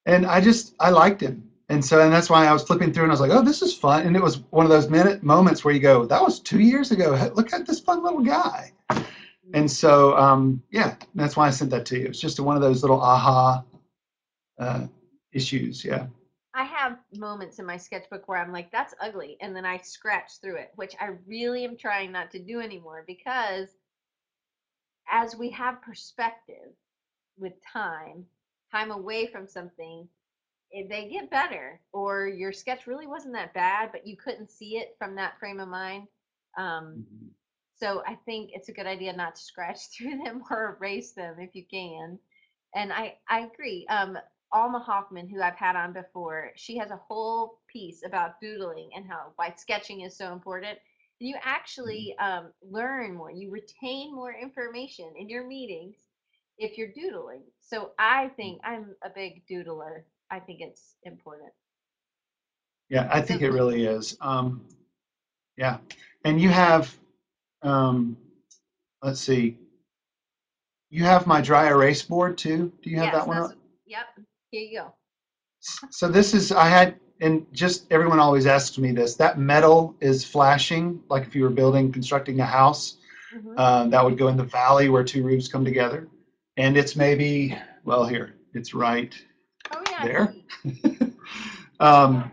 and 0.05 0.25
I 0.25 0.41
just 0.41 0.73
I 0.79 0.89
liked 0.89 1.21
him, 1.21 1.43
and 1.67 1.83
so 1.83 2.01
and 2.01 2.11
that's 2.11 2.29
why 2.29 2.47
I 2.47 2.53
was 2.53 2.63
flipping 2.63 2.91
through 2.91 3.03
and 3.03 3.11
I 3.11 3.13
was 3.13 3.21
like, 3.21 3.31
oh, 3.31 3.43
this 3.43 3.61
is 3.61 3.75
fun, 3.75 4.07
and 4.07 4.15
it 4.15 4.23
was 4.23 4.37
one 4.49 4.65
of 4.65 4.69
those 4.71 4.89
minute 4.89 5.21
moments 5.23 5.63
where 5.63 5.73
you 5.73 5.79
go, 5.79 6.05
that 6.05 6.21
was 6.21 6.39
two 6.39 6.59
years 6.59 6.91
ago. 6.91 7.11
Look 7.35 7.53
at 7.53 7.67
this 7.67 7.79
fun 7.79 8.01
little 8.03 8.21
guy, 8.21 8.71
and 9.53 9.69
so 9.69 10.17
um, 10.17 10.63
yeah, 10.71 10.95
that's 11.15 11.35
why 11.37 11.47
I 11.47 11.51
sent 11.51 11.69
that 11.71 11.85
to 11.87 11.99
you. 11.99 12.05
It's 12.05 12.19
just 12.19 12.39
one 12.39 12.55
of 12.55 12.61
those 12.61 12.81
little 12.81 12.99
aha 13.01 13.63
uh, 14.59 14.87
issues. 15.31 15.83
Yeah, 15.85 16.07
I 16.53 16.63
have 16.63 16.97
moments 17.15 17.59
in 17.59 17.65
my 17.65 17.77
sketchbook 17.77 18.27
where 18.27 18.39
I'm 18.39 18.51
like, 18.51 18.71
that's 18.71 18.95
ugly. 19.01 19.37
And 19.41 19.55
then 19.55 19.65
I 19.65 19.77
scratch 19.77 20.39
through 20.41 20.57
it, 20.57 20.71
which 20.75 20.95
I 20.99 21.11
really 21.27 21.63
am 21.63 21.77
trying 21.77 22.11
not 22.11 22.31
to 22.31 22.39
do 22.39 22.59
anymore 22.59 23.03
because 23.07 23.69
as 25.11 25.35
we 25.35 25.49
have 25.51 25.81
perspective 25.81 26.73
with 27.37 27.53
time, 27.71 28.25
time 28.71 28.91
away 28.91 29.27
from 29.27 29.47
something, 29.47 30.07
they 30.73 31.09
get 31.09 31.29
better. 31.29 31.79
Or 31.93 32.27
your 32.27 32.51
sketch 32.51 32.87
really 32.87 33.07
wasn't 33.07 33.33
that 33.33 33.53
bad, 33.53 33.91
but 33.91 34.05
you 34.05 34.17
couldn't 34.17 34.51
see 34.51 34.77
it 34.77 34.95
from 34.97 35.15
that 35.15 35.39
frame 35.39 35.59
of 35.59 35.67
mind. 35.67 36.07
Um, 36.57 37.05
so 37.77 38.03
I 38.05 38.15
think 38.25 38.51
it's 38.53 38.69
a 38.69 38.73
good 38.73 38.87
idea 38.87 39.13
not 39.13 39.35
to 39.35 39.41
scratch 39.41 39.79
through 39.97 40.23
them 40.23 40.43
or 40.49 40.77
erase 40.79 41.13
them 41.13 41.35
if 41.39 41.55
you 41.55 41.63
can. 41.71 42.19
And 42.75 42.93
I, 42.93 43.17
I 43.29 43.41
agree. 43.41 43.87
Um, 43.89 44.17
Alma 44.53 44.79
Hoffmann, 44.79 45.29
who 45.29 45.41
I've 45.41 45.55
had 45.55 45.75
on 45.75 45.93
before, 45.93 46.51
she 46.55 46.77
has 46.77 46.91
a 46.91 46.97
whole 46.97 47.59
piece 47.67 48.03
about 48.05 48.39
doodling 48.41 48.89
and 48.95 49.05
how 49.05 49.33
why 49.35 49.53
sketching 49.57 50.01
is 50.01 50.17
so 50.17 50.33
important. 50.33 50.77
And 51.19 51.29
You 51.29 51.35
actually 51.43 52.15
um, 52.19 52.51
learn 52.61 53.15
more, 53.15 53.31
you 53.31 53.51
retain 53.51 54.15
more 54.15 54.33
information 54.33 55.13
in 55.17 55.29
your 55.29 55.45
meetings 55.47 55.97
if 56.57 56.77
you're 56.77 56.91
doodling. 56.93 57.43
So 57.59 57.91
I 57.99 58.29
think 58.29 58.61
I'm 58.63 58.95
a 59.03 59.09
big 59.09 59.43
doodler. 59.47 60.03
I 60.31 60.39
think 60.39 60.61
it's 60.61 60.95
important. 61.03 61.51
yeah, 62.89 63.07
I 63.11 63.21
think 63.21 63.41
it 63.41 63.51
really 63.51 63.85
is. 63.85 64.17
Um, 64.21 64.61
yeah, 65.57 65.77
and 66.25 66.39
you 66.41 66.49
have, 66.49 66.95
um, 67.63 68.17
let's 69.01 69.21
see, 69.21 69.57
you 70.89 71.03
have 71.03 71.27
my 71.27 71.41
dry 71.41 71.67
erase 71.69 72.01
board 72.01 72.37
too. 72.37 72.71
Do 72.81 72.89
you 72.89 72.97
have 72.97 73.11
Yes, 73.11 73.13
that 73.13 73.27
one 73.27 73.37
up? 73.37 73.51
Yep. 73.85 74.05
Here 74.51 74.61
you 74.61 74.79
go. 74.79 74.93
So 75.91 76.07
this 76.07 76.33
is, 76.33 76.51
I 76.51 76.67
had, 76.67 76.95
and 77.21 77.45
just 77.51 77.85
everyone 77.91 78.19
always 78.19 78.45
asks 78.45 78.77
me 78.77 78.91
this, 78.91 79.15
that 79.15 79.37
metal 79.37 79.95
is 79.99 80.23
flashing, 80.25 81.01
like 81.09 81.23
if 81.27 81.35
you 81.35 81.43
were 81.43 81.49
building, 81.49 81.91
constructing 81.91 82.39
a 82.39 82.45
house, 82.45 82.97
Mhm. 83.35 83.53
uh, 83.57 83.85
that 83.87 84.03
would 84.03 84.17
go 84.17 84.27
in 84.29 84.37
the 84.37 84.43
valley 84.43 84.89
where 84.89 85.03
two 85.03 85.23
roofs 85.23 85.47
come 85.47 85.63
together. 85.65 86.07
And 86.57 86.77
it's 86.77 86.95
maybe, 86.95 87.57
well, 87.83 88.05
here, 88.05 88.35
it's 88.53 88.73
right 88.73 89.13
oh 89.71 89.83
yeah. 89.91 90.03
There. 90.03 90.33
um, 91.79 92.31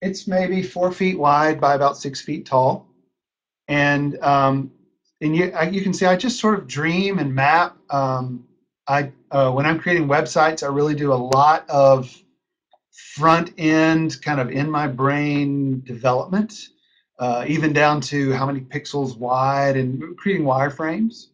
it's 0.00 0.26
maybe 0.26 0.62
four 0.62 0.92
feet 0.92 1.18
wide 1.18 1.60
by 1.60 1.74
about 1.74 1.96
six 1.96 2.20
feet 2.20 2.46
tall. 2.46 2.86
And, 3.68 4.18
um, 4.22 4.70
and 5.20 5.34
you, 5.36 5.50
I, 5.52 5.64
you 5.68 5.82
can 5.82 5.92
see 5.92 6.06
I 6.06 6.16
just 6.16 6.38
sort 6.38 6.58
of 6.58 6.66
dream 6.66 7.18
and 7.18 7.34
map. 7.34 7.76
Um, 7.90 8.44
I, 8.88 9.12
uh, 9.30 9.52
when 9.52 9.66
I'm 9.66 9.78
creating 9.78 10.08
websites, 10.08 10.62
I 10.62 10.66
really 10.66 10.94
do 10.94 11.12
a 11.12 11.14
lot 11.14 11.68
of 11.68 12.14
front 13.14 13.52
end 13.58 14.20
kind 14.22 14.40
of 14.40 14.50
in 14.50 14.70
my 14.70 14.86
brain 14.86 15.82
development, 15.82 16.68
uh, 17.18 17.44
even 17.46 17.72
down 17.72 18.00
to 18.00 18.32
how 18.32 18.46
many 18.46 18.60
pixels 18.60 19.16
wide 19.16 19.76
and 19.76 20.16
creating 20.16 20.46
wireframes. 20.46 21.26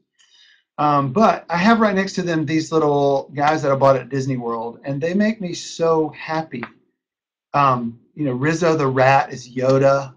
Um, 0.78 1.12
but 1.12 1.46
I 1.48 1.56
have 1.56 1.80
right 1.80 1.94
next 1.94 2.14
to 2.14 2.22
them 2.22 2.44
these 2.44 2.70
little 2.70 3.30
guys 3.34 3.62
that 3.62 3.72
I 3.72 3.76
bought 3.76 3.96
at 3.96 4.10
Disney 4.10 4.36
World, 4.36 4.80
and 4.84 5.00
they 5.00 5.14
make 5.14 5.40
me 5.40 5.54
so 5.54 6.10
happy. 6.10 6.62
Um, 7.54 7.98
you 8.14 8.24
know, 8.26 8.32
Rizzo 8.32 8.76
the 8.76 8.86
rat 8.86 9.32
is 9.32 9.48
Yoda, 9.48 10.14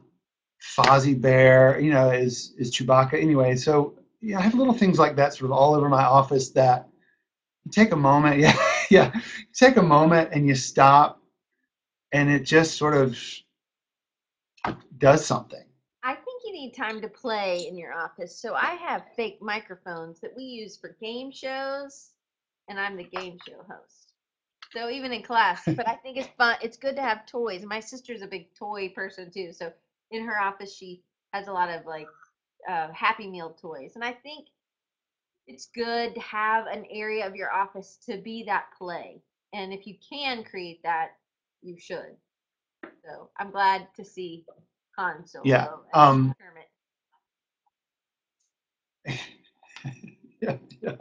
Fozzie 0.61 1.19
Bear, 1.19 1.79
you 1.79 1.91
know, 1.91 2.09
is 2.09 2.53
is 2.57 2.71
Chewbacca. 2.71 3.13
Anyway, 3.13 3.55
so 3.55 3.93
yeah, 4.19 4.39
I 4.39 4.41
have 4.41 4.55
little 4.55 4.73
things 4.73 4.99
like 4.99 5.15
that 5.15 5.33
sort 5.33 5.51
of 5.51 5.57
all 5.57 5.75
over 5.75 5.87
my 5.87 6.03
office 6.03 6.49
that 6.51 6.88
take 7.71 7.91
a 7.91 7.95
moment, 7.95 8.39
yeah, 8.39 8.57
yeah, 8.89 9.11
take 9.53 9.77
a 9.77 9.81
moment 9.81 10.29
and 10.31 10.47
you 10.47 10.55
stop, 10.55 11.21
and 12.11 12.29
it 12.29 12.43
just 12.43 12.77
sort 12.77 12.95
of 12.95 13.17
does 14.97 15.25
something. 15.25 15.63
I 16.03 16.15
think 16.15 16.41
you 16.45 16.53
need 16.53 16.73
time 16.73 17.01
to 17.01 17.09
play 17.09 17.67
in 17.67 17.77
your 17.77 17.93
office. 17.93 18.35
So 18.39 18.53
I 18.53 18.77
have 18.87 19.03
fake 19.15 19.39
microphones 19.41 20.19
that 20.21 20.35
we 20.35 20.43
use 20.43 20.77
for 20.77 20.95
game 21.01 21.31
shows, 21.31 22.11
and 22.69 22.79
I'm 22.79 22.95
the 22.95 23.03
game 23.03 23.37
show 23.47 23.57
host. 23.67 24.13
So 24.71 24.89
even 24.89 25.11
in 25.11 25.23
class, 25.23 25.63
but 25.65 25.87
I 25.87 25.95
think 25.95 26.17
it's 26.17 26.29
fun. 26.37 26.57
It's 26.61 26.77
good 26.77 26.95
to 26.95 27.01
have 27.01 27.25
toys. 27.25 27.63
My 27.65 27.79
sister's 27.79 28.21
a 28.21 28.27
big 28.27 28.53
toy 28.53 28.89
person 28.89 29.31
too. 29.31 29.51
So 29.51 29.71
in 30.11 30.23
her 30.25 30.39
office, 30.39 30.75
she 30.75 31.01
has 31.33 31.47
a 31.47 31.51
lot 31.53 31.69
of 31.69 31.85
like 31.85 32.07
uh, 32.69 32.89
Happy 32.93 33.27
Meal 33.27 33.55
toys, 33.59 33.93
and 33.95 34.03
I 34.03 34.11
think 34.11 34.47
it's 35.49 35.69
good 35.73 36.13
to 36.13 36.21
have 36.21 36.67
an 36.67 36.85
area 36.91 37.25
of 37.25 37.35
your 37.35 37.51
office 37.51 37.97
to 38.05 38.21
be 38.21 38.43
that 38.45 38.65
play. 38.77 39.19
And 39.51 39.73
if 39.73 39.87
you 39.87 39.95
can 40.07 40.43
create 40.43 40.79
that, 40.83 41.13
you 41.63 41.75
should. 41.79 42.15
So 43.03 43.31
I'm 43.37 43.49
glad 43.49 43.87
to 43.95 44.05
see 44.05 44.45
Han 44.97 45.25
Solo. 45.25 45.43
Yeah, 45.43 45.67
um, 45.93 46.35
Kermit. 46.39 46.69
yeah, 50.41 50.57
yeah, 50.81 50.95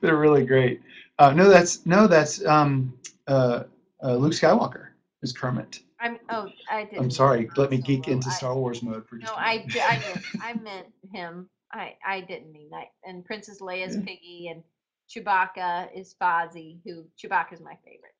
they're 0.00 0.16
really 0.16 0.44
great. 0.44 0.82
Uh, 1.20 1.32
no, 1.32 1.48
that's 1.48 1.86
no, 1.86 2.08
that's 2.08 2.44
um, 2.44 2.92
uh, 3.28 3.62
uh, 4.02 4.16
Luke 4.16 4.32
Skywalker 4.32 4.88
is 5.22 5.32
Kermit. 5.32 5.78
I'm 6.00 6.18
oh 6.28 6.48
I 6.68 6.84
didn't. 6.84 6.98
I'm 6.98 7.10
sorry. 7.10 7.48
Let 7.56 7.70
me 7.70 7.78
geek 7.78 8.06
Solo. 8.06 8.16
into 8.16 8.32
Star 8.32 8.56
Wars 8.56 8.82
mode 8.82 9.06
for 9.06 9.16
just. 9.16 9.32
No, 9.32 9.38
a 9.38 9.40
I, 9.40 9.64
I 9.76 10.20
I 10.50 10.54
meant 10.54 10.88
him. 11.12 11.48
I 11.72 11.96
I 12.06 12.20
didn't 12.20 12.52
mean 12.52 12.70
that. 12.70 12.86
And 13.04 13.24
Princess 13.24 13.60
Leia's 13.60 13.96
Yeah. 13.96 14.02
Piggy 14.04 14.48
and 14.48 14.62
Chewbacca 15.08 15.88
is 15.94 16.14
Fozzie. 16.20 16.80
Who 16.84 17.04
Chewbacca's 17.18 17.60
my 17.60 17.76
favorite. 17.84 18.14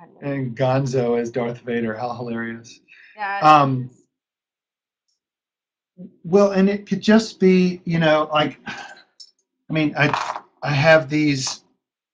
I 0.00 0.06
love 0.06 0.28
him. 0.30 0.30
and 0.30 0.56
Gonzo 0.56 1.20
as 1.20 1.30
Darth 1.30 1.60
Vader. 1.60 1.94
How 1.96 2.12
hilarious! 2.14 2.80
Yeah, 3.16 3.42
um, 3.42 3.90
Well, 6.24 6.52
and 6.52 6.68
it 6.68 6.86
could 6.86 7.00
just 7.00 7.40
be, 7.40 7.80
you 7.84 7.98
know, 7.98 8.28
like, 8.32 8.58
I 8.66 9.72
mean, 9.72 9.94
I 9.96 10.40
I 10.62 10.70
have 10.72 11.08
these, 11.08 11.64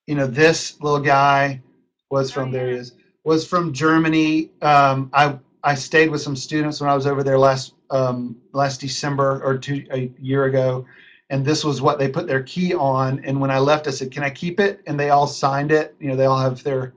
you 0.07 0.15
know, 0.15 0.27
this 0.27 0.81
little 0.81 1.01
guy 1.01 1.63
was 2.11 2.31
Oh, 2.31 2.35
from 2.35 2.53
there 2.53 2.69
he 2.69 2.75
is 2.75 2.93
was 3.25 3.47
from 3.47 3.73
Germany. 3.73 4.51
Um, 4.63 5.11
I 5.13 5.39
I 5.65 5.75
stayed 5.75 6.11
with 6.11 6.23
some 6.23 6.37
students 6.37 6.81
when 6.81 6.91
I 6.91 6.95
was 6.95 7.07
over 7.07 7.23
there 7.25 7.39
last 7.39 7.75
um, 7.91 8.37
last 8.53 8.81
December 8.81 9.43
or 9.45 9.57
two 9.59 9.85
a 9.93 10.11
year 10.19 10.45
ago, 10.45 10.85
and 11.31 11.45
this 11.45 11.65
was 11.65 11.83
what 11.83 11.99
they 11.99 12.09
put 12.09 12.27
their 12.27 12.43
key 12.43 12.75
on. 12.75 13.21
And 13.25 13.41
when 13.41 13.51
I 13.51 13.59
left, 13.59 13.87
I 13.87 13.91
said, 13.91 14.11
"Can 14.11 14.23
I 14.23 14.31
keep 14.31 14.61
it?" 14.61 14.81
And 14.87 14.99
they 14.99 15.11
all 15.11 15.27
signed 15.27 15.73
it. 15.73 15.95
You 15.99 16.09
know, 16.09 16.17
they 16.17 16.27
all 16.27 16.39
have 16.39 16.63
their 16.63 16.93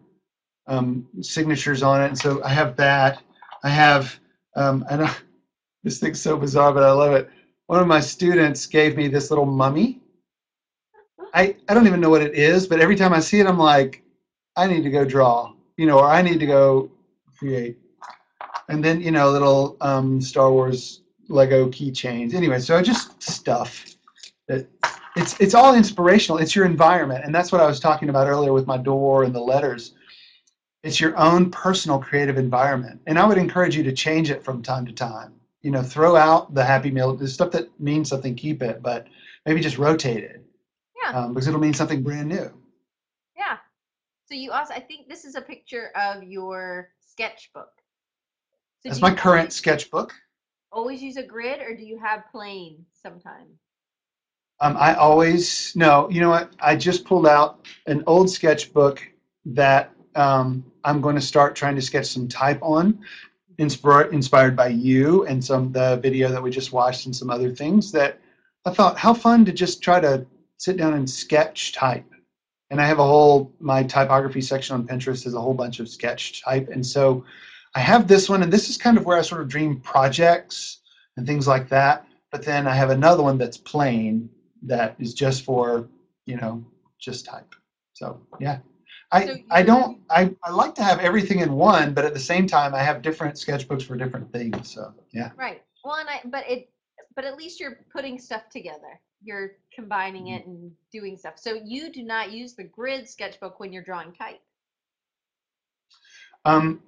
um, 0.70 1.06
signatures 1.22 1.84
on 1.84 2.02
it. 2.02 2.08
And 2.08 2.18
so 2.18 2.42
I 2.44 2.50
have 2.50 2.76
that. 2.78 3.22
I 3.64 3.70
have, 3.70 4.18
um, 4.56 4.86
I, 4.90 5.14
this 5.84 6.00
thing's 6.00 6.22
so 6.22 6.38
bizarre, 6.38 6.72
but 6.72 6.84
I 6.84 6.92
love 6.92 7.14
it. 7.14 7.28
One 7.68 7.82
of 7.82 7.88
my 7.88 8.00
students 8.00 8.66
gave 8.66 8.96
me 8.96 9.08
this 9.08 9.30
little 9.30 9.46
mummy. 9.46 10.00
I, 11.34 11.56
I 11.68 11.74
don't 11.74 11.88
even 11.88 12.00
know 12.00 12.10
what 12.10 12.22
it 12.22 12.34
is, 12.34 12.68
but 12.68 12.80
every 12.80 12.96
time 12.96 13.14
I 13.14 13.20
see 13.20 13.40
it, 13.40 13.48
I'm 13.48 13.60
like, 13.60 14.02
I 14.56 14.68
need 14.68 14.84
to 14.84 14.90
go 14.90 15.06
draw, 15.06 15.54
you 15.78 15.86
know, 15.86 16.00
or 16.00 16.06
I 16.06 16.22
need 16.22 16.40
to 16.40 16.46
go 16.46 16.90
create. 17.38 17.78
And 18.70 18.84
then, 18.84 19.02
you 19.02 19.12
know, 19.12 19.30
little 19.32 19.78
um, 19.82 20.22
Star 20.22 20.52
Wars 20.52 21.02
Lego 21.28 21.68
keychains. 21.70 22.34
Anyway, 22.34 22.60
so 22.60 22.82
just 22.82 23.22
stuff 23.22 23.86
that 24.48 24.68
it's 25.16 25.40
it's 25.40 25.54
all 25.54 25.76
inspirational. 25.76 26.38
It's 26.40 26.56
your 26.56 26.66
environment, 26.66 27.26
and 27.26 27.34
that's 27.34 27.52
what 27.52 27.62
I 27.62 27.68
was 27.68 27.80
talking 27.80 28.10
about 28.10 28.28
earlier 28.28 28.54
with 28.54 28.68
my 28.68 28.78
door 28.78 29.24
and 29.24 29.34
the 29.34 29.40
letters. 29.40 29.94
It's 30.84 31.00
your 31.00 31.18
own 31.18 31.52
personal 31.52 32.00
creative 32.00 32.38
environment, 32.38 33.02
and 33.08 33.20
I 33.20 33.26
would 33.26 33.38
encourage 33.38 33.76
you 33.76 33.84
to 33.84 33.92
change 33.92 34.32
it 34.32 34.44
from 34.44 34.62
time 34.62 34.86
to 34.86 34.94
time. 34.94 35.34
You 35.62 35.72
know, 35.72 35.84
throw 35.84 36.16
out 36.16 36.54
the 36.54 36.64
Happy 36.64 36.90
Meal, 36.90 37.16
the 37.16 37.28
stuff 37.28 37.52
that 37.52 37.68
means 37.80 38.10
something, 38.10 38.36
keep 38.36 38.62
it, 38.62 38.82
but 38.82 39.08
maybe 39.46 39.62
just 39.62 39.78
rotate 39.78 40.24
it 40.24 40.46
Yeah. 41.02 41.12
um, 41.12 41.34
because 41.34 41.48
it'll 41.48 41.60
mean 41.60 41.74
something 41.74 42.02
brand 42.02 42.30
new. 42.30 42.50
Yeah. 43.36 43.58
So 44.26 44.36
you 44.36 44.52
also, 44.52 44.74
I 44.74 44.80
think 44.80 45.10
this 45.10 45.26
is 45.26 45.36
a 45.36 45.42
picture 45.42 45.92
of 45.96 46.24
your 46.24 46.90
sketchbook. 47.02 47.72
So 48.82 48.90
That's 48.90 49.02
my 49.02 49.14
current 49.14 49.52
sketchbook. 49.52 50.14
Always 50.72 51.02
use 51.02 51.18
a 51.18 51.24
grid, 51.24 51.60
or 51.60 51.76
do 51.76 51.84
you 51.84 52.00
have 52.00 52.24
plain 52.32 52.86
sometimes? 52.94 53.60
Um, 54.62 54.78
I 54.78 54.94
always 54.96 55.76
no. 55.76 56.10
You 56.10 56.22
know 56.22 56.30
what? 56.30 56.54
I 56.60 56.76
just 56.76 57.06
pulled 57.06 57.28
out 57.28 57.66
an 57.88 58.04
old 58.08 58.30
sketchbook 58.30 59.02
that 59.46 59.92
um, 60.16 60.64
I'm 60.84 61.02
going 61.02 61.16
to 61.16 61.22
start 61.22 61.56
trying 61.56 61.76
to 61.76 61.82
sketch 61.82 62.08
some 62.08 62.28
type 62.28 62.60
on, 62.62 63.00
inspired 63.58 64.14
inspired 64.14 64.56
by 64.56 64.70
you 64.70 65.26
and 65.26 65.44
some 65.44 65.72
the 65.72 65.98
video 65.98 66.30
that 66.32 66.42
we 66.42 66.50
just 66.50 66.72
watched 66.72 67.06
and 67.06 67.16
some 67.16 67.30
other 67.30 67.54
things 67.54 67.92
that 67.92 68.20
I 68.66 68.72
thought 68.72 68.98
how 68.98 69.14
fun 69.14 69.44
to 69.46 69.52
just 69.52 69.82
try 69.82 70.00
to 70.00 70.26
sit 70.58 70.78
down 70.78 70.94
and 70.94 71.10
sketch 71.10 71.74
type. 71.74 72.06
And 72.70 72.80
I 72.80 72.86
have 72.86 73.00
a 73.00 73.04
whole 73.04 73.52
my 73.60 73.84
typography 73.84 74.42
section 74.42 74.76
on 74.76 74.88
Pinterest 74.88 75.26
is 75.26 75.34
a 75.34 75.42
whole 75.42 75.54
bunch 75.54 75.80
of 75.80 75.90
sketch 75.90 76.44
type, 76.44 76.70
and 76.70 76.86
so 76.86 77.26
I 77.76 77.80
have 77.80 78.08
this 78.08 78.30
one, 78.30 78.42
and 78.44 78.52
this 78.52 78.70
is 78.70 78.78
kind 78.78 78.98
of 78.98 79.06
where 79.06 79.18
I 79.18 79.22
sort 79.22 79.42
of 79.42 79.48
dream 79.48 79.80
projects 79.80 80.80
and 81.18 81.26
things 81.26 81.48
like 81.48 81.70
that. 81.70 82.06
But 82.32 82.44
then 82.46 82.68
I 82.68 82.74
have 82.74 82.90
another 82.90 83.24
one 83.24 83.38
that's 83.38 83.58
plain 83.58 84.30
that 84.64 84.96
is 85.00 85.14
just 85.14 85.44
for 85.44 85.88
you 86.26 86.38
know 86.38 86.64
just 87.00 87.26
type 87.26 87.56
so 87.94 88.20
yeah 88.40 88.58
i 89.12 89.22
So 89.26 89.36
i 89.52 89.62
don't 89.62 89.98
I, 90.10 90.32
I 90.44 90.52
like 90.52 90.76
to 90.76 90.84
have 90.84 91.00
everything 91.00 91.40
in 91.40 91.54
one 91.54 91.94
but 91.94 92.06
at 92.06 92.14
the 92.14 92.20
same 92.20 92.48
time 92.48 92.74
i 92.76 92.82
have 92.82 93.02
different 93.02 93.36
sketchbooks 93.36 93.84
for 93.84 93.96
different 93.96 94.32
things 94.32 94.72
so 94.74 94.94
yeah 95.12 95.30
Right. 95.36 95.62
Well, 95.84 95.96
and 95.96 96.10
I, 96.10 96.22
but 96.26 96.50
it, 96.50 96.70
but 97.16 97.26
at 97.26 97.36
least 97.36 97.60
you're 97.60 97.78
putting 97.92 98.20
stuff 98.20 98.50
together. 98.50 99.00
You're 99.22 99.52
combining 99.74 100.28
Mm-hmm. 100.28 100.36
it 100.36 100.46
and 100.46 100.72
doing 100.92 101.18
stuff. 101.18 101.36
So 101.38 101.54
you 101.64 101.92
do 101.92 102.04
not 102.04 102.32
use 102.32 102.54
the 102.56 102.64
grid 102.64 103.08
sketchbook 103.08 103.60
when 103.60 103.72
you're 103.72 103.84
drawing 103.84 104.14
type. 104.14 104.40
um 106.46 106.80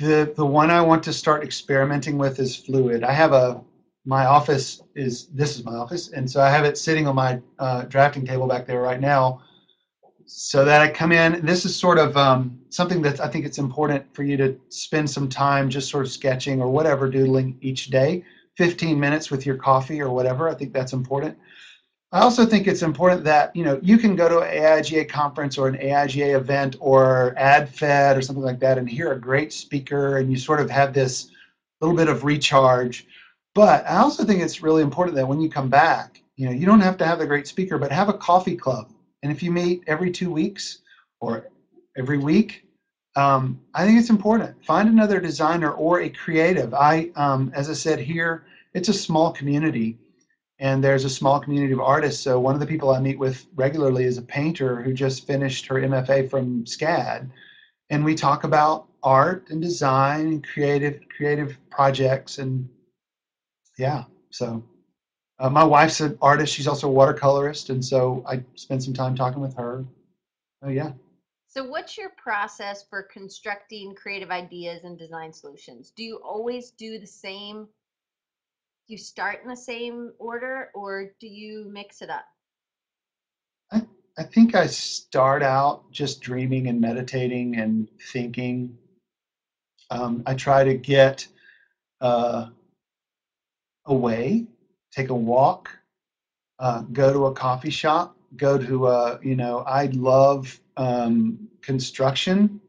the 0.00 0.32
the 0.36 0.46
one 0.46 0.70
i 0.70 0.80
want 0.80 1.02
to 1.02 1.12
start 1.12 1.42
experimenting 1.42 2.16
with 2.18 2.38
is 2.38 2.56
fluid. 2.56 3.02
I 3.02 3.12
have 3.12 3.32
a 3.32 3.60
my 4.04 4.24
office 4.24 4.82
is 4.94 5.26
this 5.26 5.56
is 5.56 5.64
my 5.64 5.74
office 5.74 6.10
and 6.12 6.30
so 6.30 6.40
i 6.40 6.48
have 6.48 6.64
it 6.64 6.78
sitting 6.78 7.06
on 7.06 7.14
my 7.14 7.40
uh, 7.58 7.82
drafting 7.82 8.24
table 8.24 8.46
back 8.46 8.66
there 8.66 8.80
right 8.80 9.00
now. 9.00 9.42
So 10.26 10.64
that 10.64 10.80
i 10.80 10.88
come 10.88 11.12
in 11.12 11.44
this 11.44 11.64
is 11.64 11.74
sort 11.74 11.98
of 11.98 12.16
um, 12.16 12.60
something 12.70 13.02
that 13.02 13.20
i 13.20 13.28
think 13.28 13.44
it's 13.44 13.58
important 13.58 14.04
for 14.14 14.22
you 14.22 14.36
to 14.36 14.58
spend 14.68 15.10
some 15.10 15.28
time 15.28 15.68
just 15.68 15.90
sort 15.90 16.04
of 16.06 16.12
sketching 16.12 16.62
or 16.62 16.68
whatever 16.70 17.08
doodling 17.08 17.58
each 17.60 17.86
day. 17.86 18.24
15 18.56 18.98
minutes 19.00 19.30
with 19.30 19.46
your 19.46 19.56
coffee 19.56 20.00
or 20.00 20.10
whatever 20.10 20.48
i 20.48 20.54
think 20.54 20.72
that's 20.72 20.92
important 20.92 21.36
I 22.12 22.20
also 22.22 22.44
think 22.44 22.66
it's 22.66 22.82
important 22.82 23.22
that 23.24 23.54
you 23.54 23.62
know 23.62 23.78
you 23.82 23.96
can 23.96 24.16
go 24.16 24.28
to 24.28 24.40
an 24.40 24.50
AIGA 24.50 25.08
conference 25.08 25.56
or 25.56 25.68
an 25.68 25.76
AIGA 25.76 26.34
event 26.36 26.76
or 26.80 27.34
AdFed 27.38 28.16
or 28.16 28.22
something 28.22 28.44
like 28.44 28.58
that 28.60 28.78
and 28.78 28.88
hear 28.88 29.12
a 29.12 29.20
great 29.20 29.52
speaker 29.52 30.18
and 30.18 30.30
you 30.30 30.36
sort 30.36 30.60
of 30.60 30.68
have 30.70 30.92
this 30.92 31.30
little 31.80 31.96
bit 31.96 32.08
of 32.08 32.24
recharge. 32.24 33.06
But 33.54 33.88
I 33.88 33.98
also 33.98 34.24
think 34.24 34.40
it's 34.40 34.60
really 34.60 34.82
important 34.82 35.16
that 35.16 35.26
when 35.26 35.40
you 35.40 35.48
come 35.48 35.68
back, 35.68 36.20
you 36.36 36.46
know, 36.46 36.52
you 36.52 36.66
don't 36.66 36.80
have 36.80 36.96
to 36.98 37.06
have 37.06 37.18
the 37.18 37.26
great 37.26 37.46
speaker, 37.46 37.78
but 37.78 37.92
have 37.92 38.08
a 38.08 38.14
coffee 38.14 38.56
club. 38.56 38.92
And 39.22 39.30
if 39.30 39.42
you 39.42 39.52
meet 39.52 39.84
every 39.86 40.10
two 40.10 40.30
weeks 40.30 40.78
or 41.20 41.48
every 41.96 42.18
week, 42.18 42.64
um, 43.16 43.60
I 43.74 43.84
think 43.84 43.98
it's 43.98 44.10
important. 44.10 44.64
Find 44.64 44.88
another 44.88 45.20
designer 45.20 45.72
or 45.72 46.00
a 46.00 46.08
creative. 46.08 46.74
I, 46.74 47.10
um, 47.16 47.52
as 47.54 47.68
I 47.68 47.74
said 47.74 47.98
here, 47.98 48.44
it's 48.72 48.88
a 48.88 48.94
small 48.94 49.32
community 49.32 49.98
and 50.60 50.84
there's 50.84 51.06
a 51.06 51.10
small 51.10 51.40
community 51.40 51.72
of 51.72 51.80
artists. 51.80 52.22
So 52.22 52.38
one 52.38 52.54
of 52.54 52.60
the 52.60 52.66
people 52.66 52.90
I 52.90 53.00
meet 53.00 53.18
with 53.18 53.46
regularly 53.54 54.04
is 54.04 54.18
a 54.18 54.22
painter 54.22 54.82
who 54.82 54.92
just 54.92 55.26
finished 55.26 55.66
her 55.66 55.76
MFA 55.76 56.28
from 56.28 56.64
SCAD, 56.64 57.30
and 57.88 58.04
we 58.04 58.14
talk 58.14 58.44
about 58.44 58.86
art 59.02 59.48
and 59.48 59.60
design 59.62 60.26
and 60.26 60.46
creative 60.46 61.00
creative 61.16 61.56
projects 61.70 62.38
and 62.38 62.68
yeah. 63.78 64.04
So 64.28 64.62
uh, 65.38 65.48
my 65.48 65.64
wife's 65.64 66.00
an 66.00 66.18
artist; 66.20 66.54
she's 66.54 66.68
also 66.68 66.90
a 66.90 66.94
watercolorist, 66.94 67.70
and 67.70 67.82
so 67.82 68.22
I 68.28 68.44
spend 68.54 68.84
some 68.84 68.94
time 68.94 69.16
talking 69.16 69.40
with 69.40 69.56
her. 69.56 69.84
Oh 70.62 70.68
yeah. 70.68 70.92
So 71.48 71.64
what's 71.64 71.96
your 71.96 72.10
process 72.10 72.84
for 72.88 73.02
constructing 73.02 73.94
creative 73.94 74.30
ideas 74.30 74.84
and 74.84 74.98
design 74.98 75.32
solutions? 75.32 75.90
Do 75.96 76.04
you 76.04 76.20
always 76.22 76.70
do 76.72 76.98
the 76.98 77.06
same? 77.06 77.66
You 78.90 78.98
start 78.98 79.38
in 79.44 79.48
the 79.48 79.56
same 79.56 80.10
order, 80.18 80.70
or 80.74 81.12
do 81.20 81.28
you 81.28 81.70
mix 81.72 82.02
it 82.02 82.10
up? 82.10 82.24
I 84.18 84.24
think 84.24 84.56
I 84.56 84.66
start 84.66 85.44
out 85.44 85.88
just 85.92 86.20
dreaming 86.20 86.66
and 86.66 86.80
meditating 86.80 87.56
and 87.56 87.86
thinking. 88.12 88.76
Um, 89.90 90.24
I 90.26 90.34
try 90.34 90.64
to 90.64 90.74
get 90.74 91.24
uh, 92.00 92.46
away, 93.86 94.46
take 94.90 95.10
a 95.10 95.14
walk, 95.14 95.70
uh, 96.58 96.82
go 96.92 97.12
to 97.12 97.26
a 97.26 97.32
coffee 97.32 97.70
shop, 97.70 98.16
go 98.36 98.58
to 98.58 98.88
a, 98.88 99.20
you 99.22 99.36
know, 99.36 99.60
I 99.60 99.86
love 99.86 100.58
um, 100.76 101.48
construction. 101.62 102.60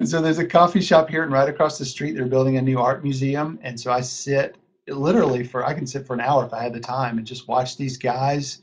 And 0.00 0.08
so 0.08 0.20
there's 0.20 0.40
a 0.40 0.46
coffee 0.46 0.82
shop 0.82 1.08
here 1.08 1.22
and 1.22 1.30
right 1.30 1.48
across 1.48 1.78
the 1.78 1.84
street, 1.84 2.16
they're 2.16 2.26
building 2.26 2.56
a 2.56 2.62
new 2.62 2.80
art 2.80 3.04
museum. 3.04 3.60
And 3.62 3.78
so 3.78 3.92
I 3.92 4.00
sit 4.00 4.56
literally 4.88 5.44
for, 5.44 5.64
I 5.64 5.74
can 5.74 5.86
sit 5.86 6.06
for 6.06 6.14
an 6.14 6.20
hour 6.20 6.44
if 6.44 6.52
I 6.52 6.62
had 6.62 6.72
the 6.72 6.80
time 6.80 7.18
and 7.18 7.26
just 7.26 7.48
watch 7.48 7.76
these 7.76 7.96
guys 7.96 8.62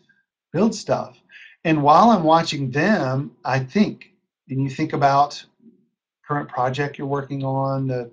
build 0.52 0.74
stuff. 0.76 1.18
And 1.64 1.82
while 1.82 2.10
I'm 2.10 2.24
watching 2.24 2.72
them, 2.72 3.32
I 3.46 3.60
think, 3.60 4.12
and 4.50 4.62
you 4.62 4.70
think 4.70 4.94
about 4.94 5.44
current 6.26 6.50
project 6.50 6.98
you're 6.98 7.08
working 7.08 7.44
on. 7.44 7.88
The 7.88 8.12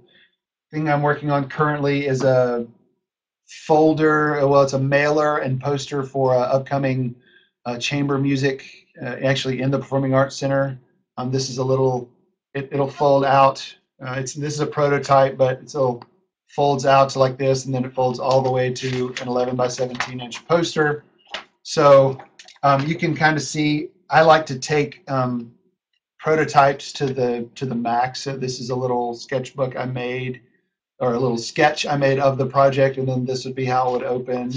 thing 0.70 0.88
I'm 0.88 1.02
working 1.02 1.30
on 1.30 1.48
currently 1.48 2.06
is 2.06 2.22
a 2.22 2.66
folder. 3.46 4.46
Well, 4.46 4.62
it's 4.62 4.72
a 4.72 4.78
mailer 4.78 5.38
and 5.38 5.60
poster 5.60 6.02
for 6.02 6.34
uh, 6.34 6.40
upcoming 6.40 7.14
uh, 7.66 7.78
chamber 7.78 8.18
music, 8.18 8.86
uh, 9.02 9.16
actually 9.24 9.60
in 9.60 9.70
the 9.70 9.78
Performing 9.78 10.14
Arts 10.14 10.36
Center. 10.36 10.78
Um, 11.16 11.30
this 11.30 11.50
is 11.50 11.58
a 11.58 11.64
little. 11.64 12.08
It, 12.54 12.68
it'll 12.72 12.90
fold 12.90 13.24
out. 13.24 13.76
Uh, 14.04 14.14
it's 14.18 14.34
this 14.34 14.54
is 14.54 14.60
a 14.60 14.66
prototype, 14.66 15.36
but 15.36 15.60
it's 15.60 15.74
a 15.74 15.98
folds 16.50 16.84
out 16.84 17.10
to 17.10 17.18
like 17.18 17.38
this, 17.38 17.64
and 17.64 17.74
then 17.74 17.84
it 17.84 17.94
folds 17.94 18.18
all 18.18 18.42
the 18.42 18.50
way 18.50 18.72
to 18.72 19.14
an 19.20 19.28
11 19.28 19.56
by 19.56 19.68
17 19.68 20.20
inch 20.20 20.46
poster. 20.46 21.04
So 21.62 22.18
um, 22.62 22.86
you 22.86 22.96
can 22.96 23.14
kind 23.14 23.36
of 23.36 23.42
see. 23.42 23.88
I 24.10 24.22
like 24.22 24.44
to 24.46 24.58
take 24.58 25.08
um, 25.08 25.52
prototypes 26.18 26.92
to 26.94 27.06
the 27.06 27.48
to 27.54 27.66
the 27.66 27.74
max. 27.74 28.22
So 28.22 28.36
this 28.36 28.60
is 28.60 28.70
a 28.70 28.76
little 28.76 29.14
sketchbook 29.14 29.76
I 29.76 29.84
made, 29.84 30.42
or 30.98 31.14
a 31.14 31.18
little 31.18 31.38
sketch 31.38 31.86
I 31.86 31.96
made 31.96 32.18
of 32.18 32.38
the 32.38 32.46
project, 32.46 32.98
and 32.98 33.08
then 33.08 33.24
this 33.24 33.44
would 33.44 33.54
be 33.54 33.64
how 33.64 33.88
it 33.88 33.92
would 33.92 34.02
open, 34.02 34.52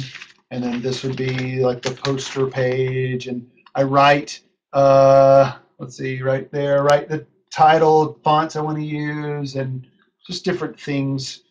and 0.51 0.63
then 0.63 0.81
this 0.81 1.03
would 1.03 1.15
be 1.15 1.59
like 1.63 1.81
the 1.81 1.91
poster 1.91 2.47
page, 2.47 3.27
and 3.27 3.49
I 3.75 3.83
write. 3.83 4.41
Uh, 4.73 5.53
let's 5.77 5.97
see, 5.97 6.19
right 6.23 6.51
there, 6.51 6.81
write 6.81 7.07
the 7.07 7.27
title, 7.51 8.19
fonts 8.23 8.55
I 8.55 8.61
want 8.61 8.77
to 8.79 8.83
use, 8.83 9.55
and 9.55 9.85
just 10.25 10.43
different 10.43 10.79
things. 10.79 11.41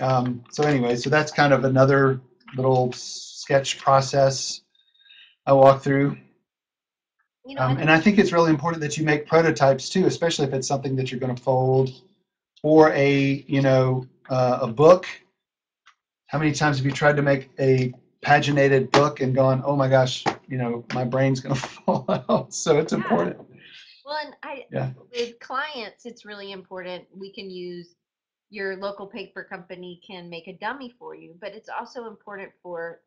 Um, 0.00 0.44
so 0.50 0.64
anyway, 0.64 0.96
so 0.96 1.10
that's 1.10 1.30
kind 1.32 1.52
of 1.52 1.64
another 1.64 2.20
little 2.56 2.92
sketch 2.92 3.78
process 3.78 4.60
I 5.46 5.52
walk 5.52 5.82
through. 5.82 6.16
You 7.44 7.56
know, 7.56 7.62
Um, 7.62 7.76
and 7.78 7.90
I 7.90 7.98
think 8.00 8.18
it's 8.18 8.32
really 8.32 8.50
important 8.50 8.80
that 8.82 8.96
you 8.96 9.04
make 9.04 9.26
prototypes 9.26 9.88
too, 9.88 10.06
especially 10.06 10.46
if 10.46 10.54
it's 10.54 10.66
something 10.66 10.96
that 10.96 11.10
you're 11.10 11.20
going 11.20 11.34
to 11.34 11.42
fold 11.42 11.90
or 12.62 12.92
a, 12.92 13.44
you 13.46 13.60
know, 13.62 14.06
uh, 14.28 14.58
a 14.62 14.66
book. 14.68 15.06
How 16.26 16.38
many 16.38 16.52
times 16.52 16.78
have 16.78 16.86
you 16.86 16.92
tried 16.92 17.16
to 17.16 17.22
make 17.22 17.50
a 17.58 17.92
paginated 18.24 18.90
book 18.90 19.20
and 19.20 19.34
gone, 19.34 19.62
oh 19.64 19.76
my 19.76 19.88
gosh, 19.88 20.24
you 20.48 20.56
know, 20.56 20.84
my 20.94 21.04
brain's 21.04 21.40
going 21.40 21.54
to 21.56 21.60
fall 21.60 22.04
out. 22.28 22.52
So 22.54 22.78
it's 22.78 22.92
Yeah. 22.96 23.02
important. 23.02 23.36
Well, 24.04 24.16
and 24.24 24.34
I 24.42 24.64
Yeah. 24.70 24.90
with 25.10 25.38
clients, 25.40 26.04
it's 26.06 26.24
really 26.24 26.52
important. 26.52 27.06
We 27.14 27.30
can 27.30 27.50
use 27.50 27.96
your 28.52 28.76
local 28.76 29.06
paper 29.06 29.42
company 29.42 29.98
can 30.06 30.28
make 30.28 30.46
a 30.46 30.52
dummy 30.52 30.94
for 30.98 31.14
you, 31.14 31.34
but 31.40 31.52
it's 31.52 31.70
also 31.70 32.06
important 32.06 32.50
for 32.62 33.00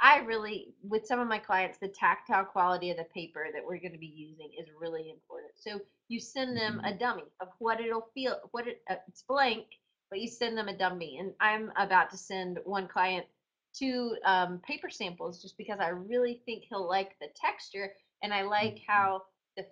I 0.00 0.18
really, 0.18 0.74
with 0.82 1.06
some 1.06 1.20
of 1.20 1.28
my 1.28 1.38
clients, 1.38 1.78
the 1.78 1.88
tactile 1.88 2.44
quality 2.44 2.90
of 2.90 2.96
the 2.96 3.04
paper 3.04 3.46
that 3.52 3.64
we're 3.64 3.78
going 3.78 3.92
to 3.92 3.98
be 3.98 4.06
using 4.06 4.50
is 4.58 4.68
really 4.78 5.10
important. 5.10 5.52
So 5.54 5.80
you 6.08 6.20
send 6.20 6.56
them 6.56 6.80
a 6.84 6.92
dummy 6.92 7.24
of 7.40 7.48
what 7.58 7.80
it'll 7.80 8.08
feel, 8.12 8.36
what 8.50 8.66
it, 8.66 8.82
uh, 8.90 8.96
it's 9.08 9.22
blank, 9.22 9.64
but 10.10 10.20
you 10.20 10.28
send 10.28 10.58
them 10.58 10.68
a 10.68 10.76
dummy. 10.76 11.18
And 11.18 11.32
I'm 11.40 11.70
about 11.76 12.10
to 12.10 12.16
send 12.16 12.58
one 12.64 12.88
client 12.88 13.26
two 13.74 14.16
um, 14.24 14.60
paper 14.66 14.88
samples 14.88 15.42
just 15.42 15.56
because 15.58 15.78
I 15.80 15.88
really 15.88 16.40
think 16.44 16.64
he'll 16.68 16.88
like 16.88 17.18
the 17.20 17.28
texture 17.34 17.92
and 18.22 18.32
I 18.32 18.42
like 18.42 18.80
how 18.86 19.22
the 19.56 19.64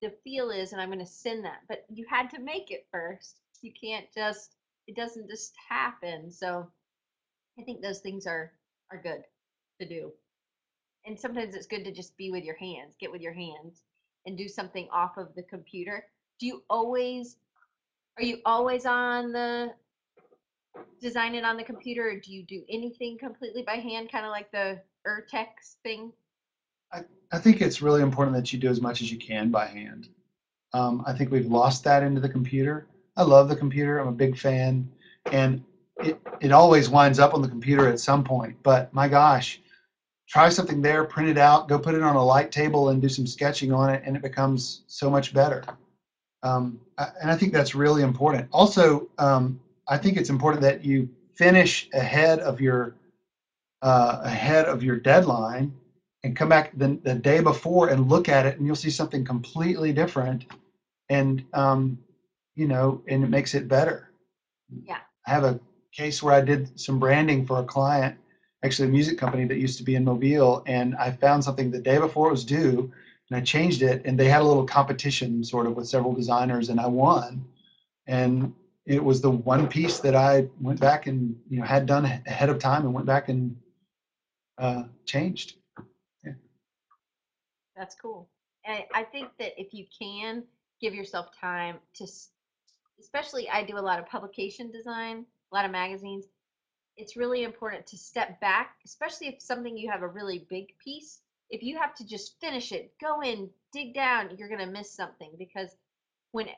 the 0.00 0.12
feel 0.24 0.50
is, 0.50 0.72
and 0.72 0.80
I'm 0.80 0.88
going 0.88 0.98
to 0.98 1.06
send 1.06 1.44
that. 1.44 1.60
But 1.68 1.84
you 1.92 2.06
had 2.08 2.30
to 2.30 2.40
make 2.40 2.70
it 2.70 2.86
first. 2.90 3.40
You 3.62 3.72
can't 3.80 4.06
just, 4.14 4.56
it 4.86 4.96
doesn't 4.96 5.28
just 5.28 5.54
happen. 5.68 6.30
So 6.30 6.66
I 7.58 7.62
think 7.62 7.82
those 7.82 8.00
things 8.00 8.26
are 8.26 8.52
are 8.90 9.02
good 9.02 9.22
to 9.80 9.88
do. 9.88 10.12
And 11.06 11.18
sometimes 11.18 11.54
it's 11.54 11.66
good 11.66 11.84
to 11.84 11.92
just 11.92 12.16
be 12.16 12.30
with 12.30 12.44
your 12.44 12.56
hands, 12.56 12.96
get 13.00 13.12
with 13.12 13.20
your 13.20 13.32
hands 13.32 13.82
and 14.26 14.36
do 14.36 14.48
something 14.48 14.88
off 14.92 15.16
of 15.16 15.34
the 15.34 15.42
computer. 15.42 16.04
Do 16.38 16.46
you 16.46 16.62
always 16.70 17.36
are 18.16 18.24
you 18.24 18.38
always 18.44 18.84
on 18.84 19.32
the 19.32 19.72
design 21.00 21.34
it 21.34 21.44
on 21.44 21.56
the 21.56 21.64
computer 21.64 22.08
or 22.08 22.18
do 22.18 22.32
you 22.32 22.44
do 22.44 22.62
anything 22.68 23.16
completely 23.18 23.62
by 23.62 23.74
hand 23.74 24.10
kind 24.10 24.24
of 24.24 24.30
like 24.30 24.50
the 24.50 24.80
Urtex 25.06 25.76
thing? 25.82 26.12
I 27.30 27.38
think 27.38 27.60
it's 27.60 27.82
really 27.82 28.02
important 28.02 28.36
that 28.36 28.52
you 28.52 28.58
do 28.58 28.68
as 28.68 28.80
much 28.80 29.02
as 29.02 29.12
you 29.12 29.18
can 29.18 29.50
by 29.50 29.66
hand. 29.66 30.08
Um, 30.72 31.02
I 31.06 31.12
think 31.12 31.30
we've 31.30 31.46
lost 31.46 31.84
that 31.84 32.02
into 32.02 32.20
the 32.20 32.28
computer. 32.28 32.88
I 33.18 33.22
love 33.22 33.48
the 33.48 33.56
computer. 33.56 33.98
I'm 33.98 34.08
a 34.08 34.12
big 34.12 34.38
fan, 34.38 34.88
and 35.32 35.60
it 36.02 36.18
it 36.40 36.52
always 36.52 36.88
winds 36.88 37.18
up 37.18 37.34
on 37.34 37.42
the 37.42 37.48
computer 37.48 37.88
at 37.88 38.00
some 38.00 38.24
point. 38.24 38.56
But 38.62 38.92
my 38.94 39.08
gosh, 39.08 39.60
try 40.28 40.48
something 40.48 40.80
there, 40.80 41.04
print 41.04 41.28
it 41.28 41.36
out, 41.36 41.68
go 41.68 41.78
put 41.78 41.96
it 41.96 42.02
on 42.02 42.14
a 42.14 42.24
light 42.24 42.52
table, 42.52 42.90
and 42.90 43.02
do 43.02 43.08
some 43.08 43.26
sketching 43.26 43.72
on 43.72 43.90
it, 43.90 44.02
and 44.06 44.16
it 44.16 44.22
becomes 44.22 44.82
so 44.86 45.10
much 45.10 45.34
better. 45.34 45.64
Um, 46.44 46.78
and 47.20 47.30
I 47.30 47.34
think 47.34 47.52
that's 47.52 47.74
really 47.74 48.02
important. 48.02 48.48
Also, 48.52 49.08
um, 49.18 49.58
I 49.88 49.96
think 49.96 50.16
it's 50.16 50.30
important 50.30 50.62
that 50.62 50.84
you 50.84 51.08
finish 51.34 51.88
ahead 51.92 52.40
of 52.40 52.60
your 52.60 52.94
uh, 53.82 54.18
ahead 54.22 54.66
of 54.66 54.82
your 54.82 54.96
deadline 54.96 55.72
and 56.24 56.36
come 56.36 56.48
back 56.48 56.70
the, 56.76 56.98
the 57.04 57.14
day 57.14 57.40
before 57.40 57.88
and 57.88 58.08
look 58.08 58.28
at 58.28 58.46
it 58.46 58.58
and 58.58 58.66
you'll 58.66 58.74
see 58.74 58.90
something 58.90 59.24
completely 59.24 59.92
different 59.92 60.44
and 61.08 61.44
um, 61.52 61.96
you 62.58 62.66
know 62.66 63.00
and 63.08 63.24
it 63.24 63.30
makes 63.30 63.54
it 63.54 63.68
better 63.68 64.10
Yeah. 64.86 64.98
i 65.26 65.30
have 65.30 65.44
a 65.44 65.58
case 65.92 66.22
where 66.22 66.34
i 66.34 66.40
did 66.40 66.78
some 66.78 66.98
branding 66.98 67.44
for 67.44 67.58
a 67.60 67.64
client 67.64 68.16
actually 68.64 68.88
a 68.88 68.90
music 68.90 69.18
company 69.18 69.44
that 69.46 69.58
used 69.58 69.78
to 69.78 69.84
be 69.84 69.94
in 69.96 70.04
mobile 70.04 70.62
and 70.66 70.96
i 70.96 71.10
found 71.10 71.44
something 71.44 71.70
the 71.70 71.80
day 71.80 71.98
before 71.98 72.28
it 72.28 72.32
was 72.32 72.44
due 72.44 72.90
and 73.30 73.38
i 73.38 73.40
changed 73.40 73.82
it 73.82 74.02
and 74.04 74.18
they 74.18 74.28
had 74.28 74.42
a 74.42 74.44
little 74.44 74.64
competition 74.64 75.44
sort 75.44 75.66
of 75.66 75.76
with 75.76 75.86
several 75.88 76.12
designers 76.14 76.68
and 76.70 76.80
i 76.80 76.86
won 76.86 77.44
and 78.08 78.52
it 78.86 79.02
was 79.04 79.20
the 79.20 79.30
one 79.30 79.68
piece 79.68 80.00
that 80.00 80.14
i 80.16 80.46
went 80.60 80.80
back 80.80 81.06
and 81.06 81.36
you 81.48 81.58
know 81.60 81.64
had 81.66 81.86
done 81.86 82.04
ahead 82.26 82.50
of 82.50 82.58
time 82.58 82.84
and 82.84 82.94
went 82.94 83.06
back 83.06 83.28
and 83.28 83.56
uh, 84.58 84.82
changed 85.06 85.54
That's 87.76 87.94
cool. 87.94 88.28
And 88.64 88.84
I 88.94 89.04
think 89.04 89.30
that 89.38 89.52
if 89.60 89.72
you 89.72 89.84
can 89.98 90.44
give 90.80 90.94
yourself 90.94 91.28
time 91.40 91.80
to, 91.94 92.06
especially 93.00 93.48
I 93.48 93.64
do 93.64 93.78
a 93.78 93.80
lot 93.80 93.98
of 93.98 94.06
publication 94.06 94.70
design, 94.70 95.24
a 95.52 95.54
lot 95.54 95.64
of 95.64 95.70
magazines. 95.70 96.26
It's 96.96 97.16
really 97.16 97.44
important 97.44 97.86
to 97.86 97.96
step 97.96 98.40
back, 98.40 98.76
especially 98.84 99.28
if 99.28 99.40
something 99.40 99.76
you 99.76 99.90
have 99.90 100.02
a 100.02 100.08
really 100.08 100.46
big 100.50 100.76
piece. 100.78 101.20
If 101.50 101.62
you 101.62 101.78
have 101.78 101.94
to 101.96 102.06
just 102.06 102.40
finish 102.40 102.72
it, 102.72 102.92
go 103.00 103.22
in, 103.22 103.48
dig 103.72 103.94
down, 103.94 104.36
you're 104.36 104.48
going 104.48 104.60
to 104.60 104.66
miss 104.66 104.92
something 104.92 105.30
because 105.38 105.76
when 106.32 106.48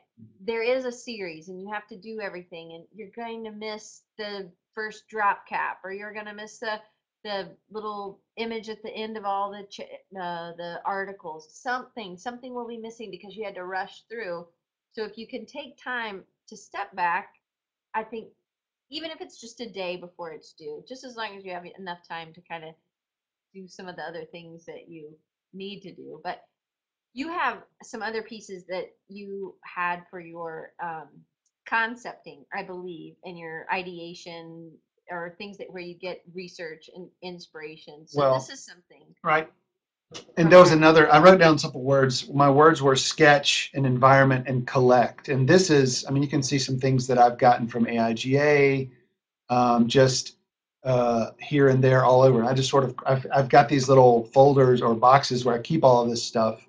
there 0.43 0.63
is 0.63 0.85
a 0.85 0.91
series 0.91 1.47
and 1.47 1.61
you 1.61 1.71
have 1.71 1.87
to 1.87 1.95
do 1.95 2.19
everything 2.19 2.73
and 2.73 2.85
you're 2.93 3.09
going 3.15 3.43
to 3.43 3.51
miss 3.51 4.01
the 4.17 4.51
first 4.73 5.07
drop 5.07 5.47
cap 5.47 5.79
or 5.83 5.91
you're 5.91 6.13
going 6.13 6.25
to 6.25 6.33
miss 6.33 6.59
the 6.59 6.79
the 7.23 7.47
little 7.69 8.19
image 8.37 8.67
at 8.67 8.81
the 8.81 8.89
end 8.89 9.15
of 9.15 9.25
all 9.25 9.51
the 9.51 9.63
ch- 9.69 9.81
uh, 10.19 10.51
the 10.57 10.81
articles 10.85 11.47
something 11.53 12.17
something 12.17 12.53
will 12.53 12.67
be 12.67 12.77
missing 12.77 13.11
because 13.11 13.35
you 13.35 13.45
had 13.45 13.55
to 13.55 13.63
rush 13.63 14.03
through 14.09 14.45
so 14.91 15.03
if 15.03 15.17
you 15.17 15.27
can 15.27 15.45
take 15.45 15.77
time 15.77 16.23
to 16.51 16.57
step 16.57 16.93
back 16.95 17.29
i 17.95 18.03
think 18.03 18.27
even 18.89 19.09
if 19.09 19.21
it's 19.21 19.39
just 19.39 19.61
a 19.61 19.69
day 19.69 19.95
before 19.95 20.31
it's 20.31 20.53
due 20.53 20.83
just 20.87 21.05
as 21.05 21.15
long 21.15 21.37
as 21.37 21.45
you 21.45 21.51
have 21.51 21.65
enough 21.79 21.99
time 22.07 22.33
to 22.33 22.41
kind 22.41 22.65
of 22.65 22.75
do 23.53 23.67
some 23.67 23.87
of 23.87 23.95
the 23.95 24.03
other 24.03 24.25
things 24.25 24.65
that 24.65 24.89
you 24.89 25.09
need 25.53 25.79
to 25.79 25.93
do 25.93 26.19
but 26.23 26.43
you 27.13 27.29
have 27.29 27.63
some 27.83 28.01
other 28.01 28.21
pieces 28.21 28.65
that 28.67 28.91
you 29.09 29.55
had 29.63 30.03
for 30.09 30.19
your 30.19 30.73
um, 30.83 31.07
concepting 31.65 32.43
i 32.53 32.61
believe 32.61 33.15
and 33.23 33.39
your 33.39 33.65
ideation 33.73 34.71
or 35.09 35.35
things 35.37 35.57
that 35.57 35.71
where 35.71 35.81
you 35.81 35.95
get 35.95 36.21
research 36.33 36.89
and 36.93 37.07
inspiration 37.21 38.05
so 38.05 38.19
Well, 38.19 38.33
this 38.33 38.49
is 38.49 38.65
something 38.65 39.15
Right. 39.23 39.49
And 40.37 40.51
there 40.51 40.59
was 40.59 40.71
another, 40.71 41.11
I 41.11 41.21
wrote 41.21 41.39
down 41.39 41.57
couple 41.57 41.81
words. 41.81 42.29
My 42.29 42.49
words 42.49 42.81
were 42.81 42.95
sketch 42.95 43.71
and 43.73 43.85
environment 43.85 44.47
and 44.47 44.67
collect. 44.67 45.29
And 45.29 45.47
this 45.47 45.69
is, 45.69 46.05
I 46.07 46.11
mean, 46.11 46.21
you 46.23 46.29
can 46.29 46.43
see 46.43 46.59
some 46.59 46.77
things 46.79 47.07
that 47.07 47.17
I've 47.17 47.37
gotten 47.37 47.67
from 47.67 47.85
AIGA, 47.85 48.89
um, 49.49 49.87
just 49.87 50.35
uh, 50.83 51.31
here 51.39 51.69
and 51.69 51.83
there 51.83 52.03
all 52.03 52.23
over. 52.23 52.43
I 52.43 52.53
just 52.53 52.69
sort 52.69 52.83
of, 52.83 52.95
I've, 53.05 53.25
I've 53.33 53.49
got 53.49 53.69
these 53.69 53.87
little 53.87 54.25
folders 54.25 54.81
or 54.81 54.95
boxes 54.95 55.45
where 55.45 55.55
I 55.55 55.59
keep 55.59 55.83
all 55.83 56.01
of 56.01 56.09
this 56.09 56.23
stuff. 56.23 56.67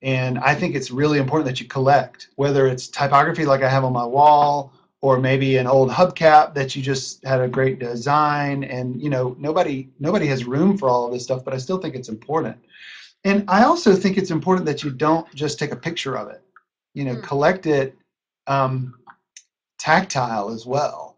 And 0.00 0.38
I 0.38 0.54
think 0.54 0.74
it's 0.74 0.90
really 0.90 1.18
important 1.18 1.46
that 1.46 1.60
you 1.60 1.68
collect, 1.68 2.28
whether 2.36 2.66
it's 2.66 2.88
typography 2.88 3.44
like 3.44 3.62
I 3.62 3.68
have 3.68 3.84
on 3.84 3.92
my 3.92 4.04
wall, 4.04 4.72
or 5.02 5.18
maybe 5.18 5.58
an 5.58 5.66
old 5.66 5.90
hubcap 5.90 6.54
that 6.54 6.76
you 6.76 6.82
just 6.82 7.24
had 7.24 7.40
a 7.42 7.48
great 7.48 7.78
design. 7.78 8.64
And 8.64 9.00
you 9.00 9.10
know, 9.10 9.36
nobody 9.38 9.88
nobody 10.00 10.26
has 10.28 10.44
room 10.44 10.78
for 10.78 10.88
all 10.90 11.06
of 11.06 11.12
this 11.12 11.24
stuff, 11.24 11.44
but 11.44 11.54
I 11.54 11.58
still 11.58 11.78
think 11.78 11.96
it's 11.96 12.08
important. 12.08 12.58
And 13.24 13.44
I 13.48 13.64
also 13.64 13.94
think 13.94 14.16
it's 14.18 14.30
important 14.30 14.66
that 14.66 14.82
you 14.82 14.90
don't 14.90 15.26
just 15.34 15.58
take 15.58 15.72
a 15.72 15.76
picture 15.76 16.16
of 16.16 16.28
it. 16.30 16.42
You 16.94 17.04
know, 17.04 17.16
Mm. 17.16 17.22
collect 17.24 17.66
it 17.66 17.94
um, 18.46 18.94
tactile 19.78 20.50
as 20.50 20.66
well. 20.66 21.16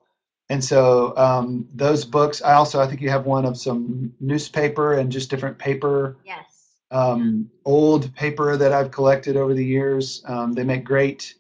And 0.51 0.63
so 0.65 1.17
um, 1.17 1.67
those 1.75 2.05
books, 2.05 2.43
I 2.43 2.55
also 2.55 2.81
I 2.81 2.87
think 2.87 3.01
you 3.01 3.11
have 3.11 3.27
one 3.27 3.45
of 3.45 3.57
some 3.57 4.13
newspaper 4.21 4.95
and 4.95 5.11
just 5.13 5.31
different 5.31 5.59
paper 5.59 6.17
yes 6.25 6.45
um, 6.91 7.49
old 7.65 8.15
paper 8.15 8.57
that 8.57 8.73
I've 8.73 8.91
collected 8.91 9.37
over 9.37 9.55
the 9.55 9.65
years. 9.65 10.23
Um, 10.27 10.53
they 10.53 10.65
make 10.65 10.85
great 10.85 11.35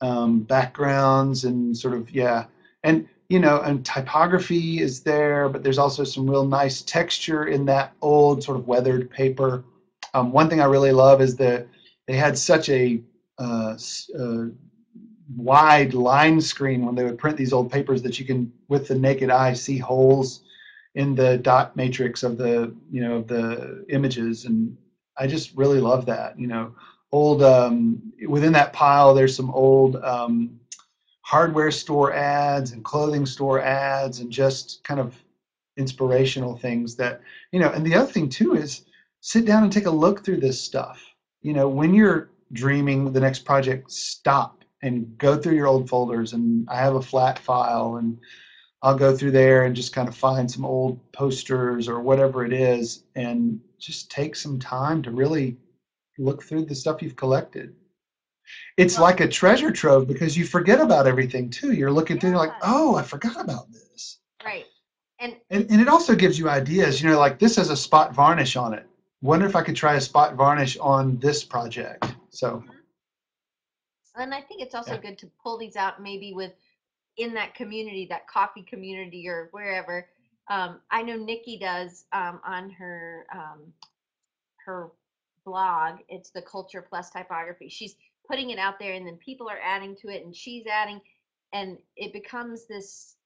um, 0.00 0.40
backgrounds 0.40 1.44
and 1.44 1.76
sort 1.76 1.94
of 1.94 2.10
yeah, 2.10 2.44
and 2.84 3.06
you 3.28 3.38
know, 3.38 3.60
and 3.60 3.84
typography 3.84 4.80
is 4.80 5.00
there, 5.00 5.48
but 5.48 5.62
there's 5.62 5.78
also 5.78 6.04
some 6.04 6.28
real 6.28 6.46
nice 6.46 6.82
texture 6.82 7.46
in 7.46 7.66
that 7.66 7.92
old 8.00 8.42
sort 8.42 8.56
of 8.56 8.66
weathered 8.66 9.10
paper. 9.10 9.64
Um, 10.14 10.32
one 10.32 10.48
thing 10.48 10.60
I 10.60 10.64
really 10.64 10.92
love 10.92 11.20
is 11.20 11.36
that 11.36 11.66
they 12.06 12.16
had 12.16 12.38
such 12.38 12.68
a 12.70 13.00
uh, 13.38 13.76
uh, 14.18 14.44
wide 15.36 15.92
line 15.92 16.40
screen 16.40 16.86
when 16.86 16.94
they 16.94 17.04
would 17.04 17.18
print 17.18 17.36
these 17.36 17.52
old 17.52 17.70
papers 17.70 18.02
that 18.02 18.18
you 18.18 18.24
can, 18.24 18.50
with 18.68 18.88
the 18.88 18.94
naked 18.94 19.30
eye, 19.30 19.52
see 19.52 19.76
holes 19.78 20.40
in 20.94 21.14
the 21.14 21.38
dot 21.38 21.76
matrix 21.76 22.22
of 22.22 22.36
the 22.36 22.74
you 22.90 23.00
know 23.00 23.16
of 23.16 23.28
the 23.28 23.84
images 23.88 24.44
and 24.46 24.76
i 25.16 25.26
just 25.26 25.54
really 25.54 25.80
love 25.80 26.06
that 26.06 26.38
you 26.38 26.46
know 26.46 26.72
old 27.12 27.42
um, 27.42 28.12
within 28.26 28.52
that 28.52 28.72
pile 28.72 29.14
there's 29.14 29.34
some 29.34 29.50
old 29.50 29.96
um, 29.96 30.58
hardware 31.22 31.70
store 31.70 32.12
ads 32.12 32.72
and 32.72 32.84
clothing 32.84 33.26
store 33.26 33.60
ads 33.60 34.20
and 34.20 34.30
just 34.30 34.82
kind 34.84 35.00
of 35.00 35.14
inspirational 35.76 36.56
things 36.56 36.96
that 36.96 37.20
you 37.52 37.60
know 37.60 37.70
and 37.70 37.84
the 37.86 37.94
other 37.94 38.10
thing 38.10 38.28
too 38.28 38.54
is 38.54 38.82
sit 39.20 39.44
down 39.44 39.62
and 39.62 39.72
take 39.72 39.86
a 39.86 39.90
look 39.90 40.24
through 40.24 40.40
this 40.40 40.60
stuff. 40.60 41.02
You 41.42 41.52
know 41.52 41.68
when 41.68 41.94
you're 41.94 42.30
dreaming 42.52 43.12
the 43.12 43.20
next 43.20 43.40
project 43.40 43.90
stop 43.90 44.64
and 44.82 45.16
go 45.18 45.36
through 45.36 45.54
your 45.54 45.66
old 45.66 45.86
folders 45.86 46.32
and 46.32 46.66
i 46.70 46.76
have 46.76 46.94
a 46.94 47.02
flat 47.02 47.38
file 47.38 47.96
and 47.96 48.16
I'll 48.82 48.94
go 48.94 49.14
through 49.14 49.32
there 49.32 49.64
and 49.64 49.74
just 49.74 49.92
kind 49.92 50.08
of 50.08 50.14
find 50.14 50.50
some 50.50 50.64
old 50.64 50.98
posters 51.12 51.88
or 51.88 52.00
whatever 52.00 52.44
it 52.44 52.52
is 52.52 53.02
and 53.16 53.60
just 53.78 54.10
take 54.10 54.36
some 54.36 54.58
time 54.58 55.02
to 55.02 55.10
really 55.10 55.56
look 56.18 56.42
through 56.42 56.64
the 56.66 56.74
stuff 56.74 57.02
you've 57.02 57.16
collected. 57.16 57.74
It's 58.76 58.96
Well- 58.96 59.04
like 59.04 59.20
a 59.20 59.28
treasure 59.28 59.70
trove 59.70 60.06
because 60.06 60.36
you 60.36 60.44
forget 60.44 60.80
about 60.80 61.06
everything 61.06 61.50
too. 61.50 61.72
You're 61.72 61.92
looking 61.92 62.18
through, 62.18 62.30
you're 62.30 62.38
like, 62.38 62.54
oh, 62.62 62.96
I 62.96 63.02
forgot 63.02 63.40
about 63.40 63.70
this. 63.72 64.18
right 64.44 64.66
and 65.20 65.36
And, 65.50 65.68
and 65.70 65.80
it 65.80 65.88
also 65.88 66.14
gives 66.14 66.38
you 66.38 66.48
ideas, 66.48 67.02
you 67.02 67.08
know, 67.08 67.18
like 67.18 67.38
this 67.38 67.56
has 67.56 67.70
a 67.70 67.76
spot 67.76 68.14
varnish 68.14 68.56
on 68.56 68.72
it. 68.72 68.86
Wonder 69.20 69.46
if 69.46 69.56
I 69.56 69.62
could 69.62 69.74
try 69.76 69.94
a 69.94 70.00
spot 70.00 70.34
varnish 70.34 70.76
on 70.78 71.18
this 71.18 71.42
project. 71.44 72.14
So, 72.30 72.62
and 74.16 74.34
i 74.34 74.40
think 74.40 74.60
it's 74.62 74.74
also 74.74 74.92
Yeah. 74.92 74.98
good 74.98 75.18
to 75.18 75.30
pull 75.42 75.58
these 75.58 75.76
out 75.76 76.00
maybe 76.00 76.32
with 76.32 76.52
in 77.16 77.34
that 77.34 77.54
community, 77.54 78.06
that 78.06 78.28
coffee 78.28 78.62
community 78.62 79.28
or 79.28 79.48
wherever. 79.50 80.08
Um, 80.48 80.80
I 80.90 81.02
know 81.02 81.16
Nikki 81.16 81.58
does 81.58 82.06
um, 82.12 82.40
on 82.44 82.70
her 82.70 83.26
um, 83.34 83.72
her 84.64 84.90
blog. 85.48 86.00
It's 86.08 86.30
the 86.30 86.42
Culture 86.42 86.84
Plus 86.88 87.10
Typography. 87.10 87.68
She's 87.68 87.96
putting 88.28 88.50
it 88.50 88.58
out 88.58 88.78
there, 88.78 88.94
and 88.94 89.06
then 89.06 89.16
people 89.16 89.48
are 89.48 89.60
adding 89.64 89.96
to 90.02 90.08
it, 90.08 90.24
and 90.24 90.34
she's 90.34 90.66
adding, 90.66 91.00
and 91.52 91.78
it 91.96 92.12
becomes 92.12 92.66
this. 92.66 93.16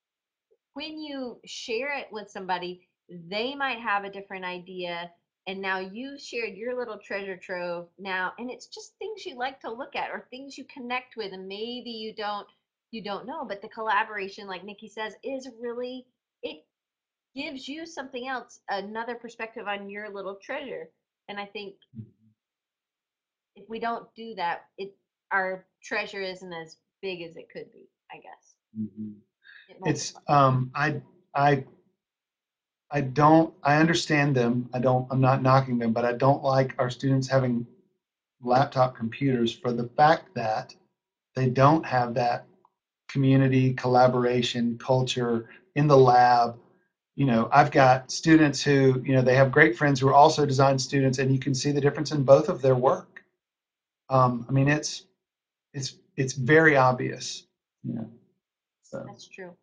When 0.74 0.98
you 0.98 1.38
share 1.44 1.98
it 1.98 2.06
with 2.10 2.30
somebody, 2.30 2.88
they 3.28 3.54
might 3.54 3.78
have 3.78 4.04
a 4.04 4.10
different 4.10 4.44
idea 4.44 5.10
and 5.46 5.60
now 5.60 5.78
you 5.80 6.18
shared 6.18 6.54
your 6.54 6.78
little 6.78 6.98
treasure 6.98 7.36
trove 7.36 7.88
now 7.98 8.32
and 8.38 8.50
it's 8.50 8.66
just 8.66 8.96
things 8.98 9.26
you 9.26 9.36
like 9.36 9.60
to 9.60 9.72
look 9.72 9.96
at 9.96 10.10
or 10.10 10.26
things 10.30 10.56
you 10.56 10.64
connect 10.72 11.16
with 11.16 11.32
and 11.32 11.48
maybe 11.48 11.90
you 11.90 12.14
don't 12.14 12.46
you 12.90 13.02
don't 13.02 13.26
know 13.26 13.44
but 13.46 13.60
the 13.60 13.68
collaboration 13.68 14.46
like 14.46 14.64
nikki 14.64 14.88
says 14.88 15.14
is 15.24 15.48
really 15.60 16.06
it 16.42 16.64
gives 17.34 17.66
you 17.66 17.86
something 17.86 18.28
else 18.28 18.60
another 18.68 19.14
perspective 19.14 19.66
on 19.66 19.90
your 19.90 20.12
little 20.12 20.38
treasure 20.42 20.88
and 21.28 21.38
i 21.40 21.46
think 21.46 21.74
hmm. 21.96 22.02
If 23.62 23.68
we 23.68 23.78
don't 23.78 24.06
do 24.16 24.34
that 24.34 24.62
it 24.78 24.92
our 25.32 25.64
treasure 25.82 26.22
isn't 26.22 26.52
as 26.52 26.76
big 27.00 27.22
as 27.22 27.36
it 27.36 27.48
could 27.52 27.70
be 27.72 27.88
i 28.12 28.16
guess 28.16 28.54
Mhm. 28.78 29.14
It 29.68 29.76
It's 29.84 30.14
um 30.28 30.70
I 30.74 31.00
I 31.34 31.64
I 32.90 33.00
don't 33.00 33.54
I 33.62 33.76
understand 33.76 34.34
them. 34.34 34.68
I 34.74 34.78
don't 34.78 35.06
I'm 35.10 35.20
not 35.20 35.42
knocking 35.42 35.78
them, 35.78 35.92
but 35.92 36.04
I 36.04 36.12
don't 36.12 36.42
like 36.42 36.74
our 36.78 36.90
students 36.90 37.28
having 37.28 37.66
laptop 38.42 38.94
computers 38.94 39.52
for 39.52 39.72
the 39.72 39.88
fact 39.96 40.28
that 40.34 40.74
they 41.34 41.48
don't 41.48 41.84
have 41.86 42.14
that 42.14 42.44
community 43.08 43.72
collaboration 43.74 44.76
culture 44.78 45.46
in 45.74 45.86
the 45.86 45.96
lab. 45.96 46.58
You 47.14 47.26
know, 47.26 47.48
I've 47.52 47.70
got 47.70 48.10
students 48.10 48.62
who, 48.62 49.02
you 49.04 49.14
know, 49.14 49.22
they 49.22 49.34
have 49.36 49.50
great 49.50 49.76
friends 49.76 50.00
who 50.00 50.08
are 50.08 50.14
also 50.14 50.46
design 50.46 50.78
students, 50.78 51.18
and 51.18 51.32
you 51.32 51.38
can 51.38 51.54
see 51.54 51.72
the 51.72 51.80
difference 51.80 52.12
in 52.12 52.24
both 52.24 52.48
of 52.48 52.62
their 52.62 52.76
work. 52.76 53.11
Um, 54.12 54.44
I 54.48 54.52
mean, 54.52 54.68
it's 54.68 55.06
it's 55.72 55.96
it's 56.16 56.34
very 56.34 56.76
obvious. 56.76 57.46
You 57.82 57.94
know, 57.94 58.10
so 58.82 59.02
That's 59.06 59.26
true. 59.26 59.56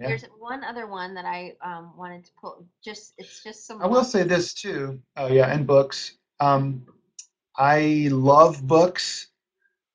Yeah. 0.00 0.08
There's 0.08 0.24
one 0.38 0.64
other 0.64 0.88
one 0.88 1.14
that 1.14 1.24
I 1.24 1.54
um, 1.64 1.96
wanted 1.96 2.24
to 2.24 2.30
pull. 2.40 2.66
Just 2.84 3.14
it's 3.16 3.42
just 3.42 3.66
some. 3.66 3.80
I 3.80 3.86
will 3.86 4.02
say 4.02 4.24
this 4.24 4.52
too. 4.52 5.00
Oh 5.16 5.28
yeah, 5.28 5.46
and 5.46 5.64
books. 5.64 6.16
Um, 6.40 6.84
I 7.56 8.08
love 8.10 8.66
books. 8.66 9.28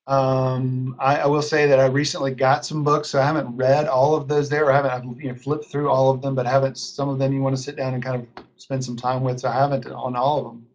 Um, 0.06 0.96
I, 0.98 1.18
I 1.18 1.26
will 1.26 1.42
say 1.42 1.66
that 1.66 1.78
I 1.78 1.86
recently 1.86 2.34
got 2.34 2.64
some 2.64 2.82
books, 2.82 3.10
so 3.10 3.20
I 3.20 3.26
haven't 3.26 3.54
read 3.54 3.86
all 3.86 4.16
of 4.16 4.28
those 4.28 4.48
there. 4.48 4.72
I 4.72 4.76
haven't 4.76 4.90
I've, 4.90 5.22
you 5.22 5.28
know 5.28 5.34
flipped 5.34 5.66
through 5.66 5.90
all 5.90 6.10
of 6.10 6.22
them, 6.22 6.34
but 6.34 6.46
haven't 6.46 6.78
some 6.78 7.10
of 7.10 7.18
them 7.18 7.34
you 7.34 7.42
want 7.42 7.54
to 7.54 7.62
sit 7.62 7.76
down 7.76 7.92
and 7.92 8.02
kind 8.02 8.26
of 8.36 8.44
spend 8.56 8.82
some 8.82 8.96
time 8.96 9.22
with. 9.22 9.40
So 9.40 9.50
I 9.50 9.52
haven't 9.52 9.86
on 9.86 10.16
all 10.16 10.38
of 10.38 10.44
them. 10.44 10.66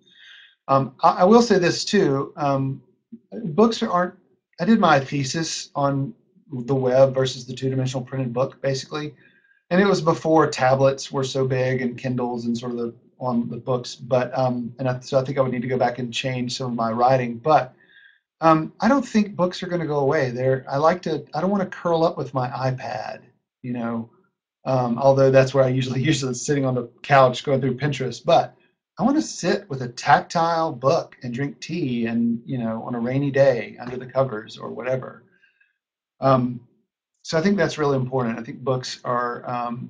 Um, 0.67 0.95
I, 1.03 1.09
I 1.09 1.23
will 1.23 1.41
say 1.41 1.57
this 1.57 1.85
too. 1.85 2.33
Um, 2.35 2.81
books 3.31 3.81
aren't. 3.83 4.15
I 4.59 4.65
did 4.65 4.79
my 4.79 4.99
thesis 4.99 5.69
on 5.75 6.13
the 6.51 6.75
web 6.75 7.13
versus 7.13 7.45
the 7.45 7.53
two-dimensional 7.53 8.05
printed 8.05 8.33
book, 8.33 8.61
basically, 8.61 9.13
and 9.69 9.81
it 9.81 9.85
was 9.85 10.01
before 10.01 10.49
tablets 10.49 11.11
were 11.11 11.23
so 11.23 11.45
big 11.45 11.81
and 11.81 11.97
Kindles 11.97 12.45
and 12.45 12.57
sort 12.57 12.71
of 12.71 12.77
the 12.77 12.93
on 13.19 13.49
the 13.49 13.57
books. 13.57 13.95
But 13.95 14.37
um, 14.37 14.73
and 14.79 14.87
I, 14.87 14.99
so 14.99 15.19
I 15.19 15.23
think 15.23 15.37
I 15.37 15.41
would 15.41 15.51
need 15.51 15.61
to 15.61 15.67
go 15.67 15.77
back 15.77 15.99
and 15.99 16.13
change 16.13 16.55
some 16.57 16.67
of 16.67 16.73
my 16.73 16.91
writing. 16.91 17.37
But 17.37 17.73
um, 18.41 18.73
I 18.79 18.87
don't 18.87 19.07
think 19.07 19.35
books 19.35 19.63
are 19.63 19.67
going 19.67 19.81
to 19.81 19.87
go 19.87 19.99
away. 19.99 20.31
There, 20.31 20.65
I 20.69 20.77
like 20.77 21.01
to. 21.03 21.25
I 21.33 21.41
don't 21.41 21.51
want 21.51 21.63
to 21.63 21.77
curl 21.77 22.03
up 22.03 22.17
with 22.17 22.33
my 22.33 22.49
iPad, 22.49 23.21
you 23.61 23.73
know. 23.73 24.09
Um, 24.65 24.97
although 24.97 25.29
that's 25.29 25.53
where 25.53 25.63
I 25.63 25.69
usually 25.69 26.01
usually 26.11 26.33
sitting 26.33 26.65
on 26.65 26.75
the 26.75 26.89
couch 27.01 27.43
going 27.43 27.61
through 27.61 27.77
Pinterest. 27.77 28.23
But 28.23 28.55
I 28.97 29.03
want 29.03 29.17
to 29.17 29.21
sit 29.21 29.69
with 29.69 29.81
a 29.81 29.89
tactile 29.89 30.71
book 30.71 31.17
and 31.23 31.33
drink 31.33 31.59
tea, 31.59 32.05
and 32.05 32.41
you 32.45 32.57
know, 32.57 32.83
on 32.83 32.95
a 32.95 32.99
rainy 32.99 33.31
day 33.31 33.77
under 33.79 33.97
the 33.97 34.05
covers 34.05 34.57
or 34.57 34.71
whatever. 34.71 35.23
Um, 36.21 36.61
so 37.23 37.37
I 37.37 37.41
think 37.41 37.57
that's 37.57 37.77
really 37.77 37.97
important. 37.97 38.39
I 38.39 38.43
think 38.43 38.59
books 38.59 38.99
are. 39.03 39.47
Um, 39.49 39.89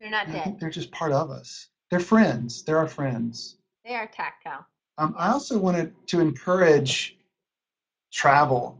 They're 0.00 0.10
not 0.10 0.28
I 0.28 0.32
dead. 0.32 0.44
think 0.44 0.60
they're 0.60 0.70
just 0.70 0.92
part 0.92 1.12
of 1.12 1.30
us. 1.30 1.68
They're 1.90 2.00
friends. 2.00 2.62
They're 2.62 2.78
our 2.78 2.86
friends. 2.86 3.56
They 3.84 3.94
are 3.94 4.06
tactile. 4.06 4.64
Um, 4.98 5.14
I 5.18 5.30
also 5.30 5.58
wanted 5.58 5.92
to 6.08 6.20
encourage 6.20 7.16
travel, 8.12 8.78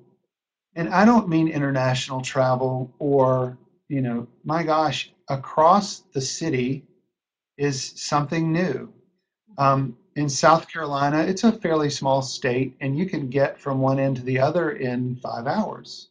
and 0.76 0.88
I 0.90 1.04
don't 1.04 1.28
mean 1.28 1.48
international 1.48 2.20
travel 2.20 2.92
or 2.98 3.58
you 3.88 4.02
know, 4.02 4.28
my 4.44 4.62
gosh, 4.62 5.10
across 5.28 6.00
the 6.12 6.20
city 6.20 6.84
is 7.56 7.92
something 7.96 8.52
new. 8.52 8.92
Um, 9.58 9.96
in 10.16 10.28
South 10.28 10.68
Carolina, 10.72 11.20
it's 11.22 11.44
a 11.44 11.52
fairly 11.52 11.90
small 11.90 12.22
state, 12.22 12.76
and 12.80 12.96
you 12.96 13.06
can 13.06 13.28
get 13.28 13.60
from 13.60 13.80
one 13.80 13.98
end 13.98 14.16
to 14.16 14.22
the 14.22 14.38
other 14.38 14.70
in 14.72 15.16
five 15.16 15.46
hours. 15.46 16.08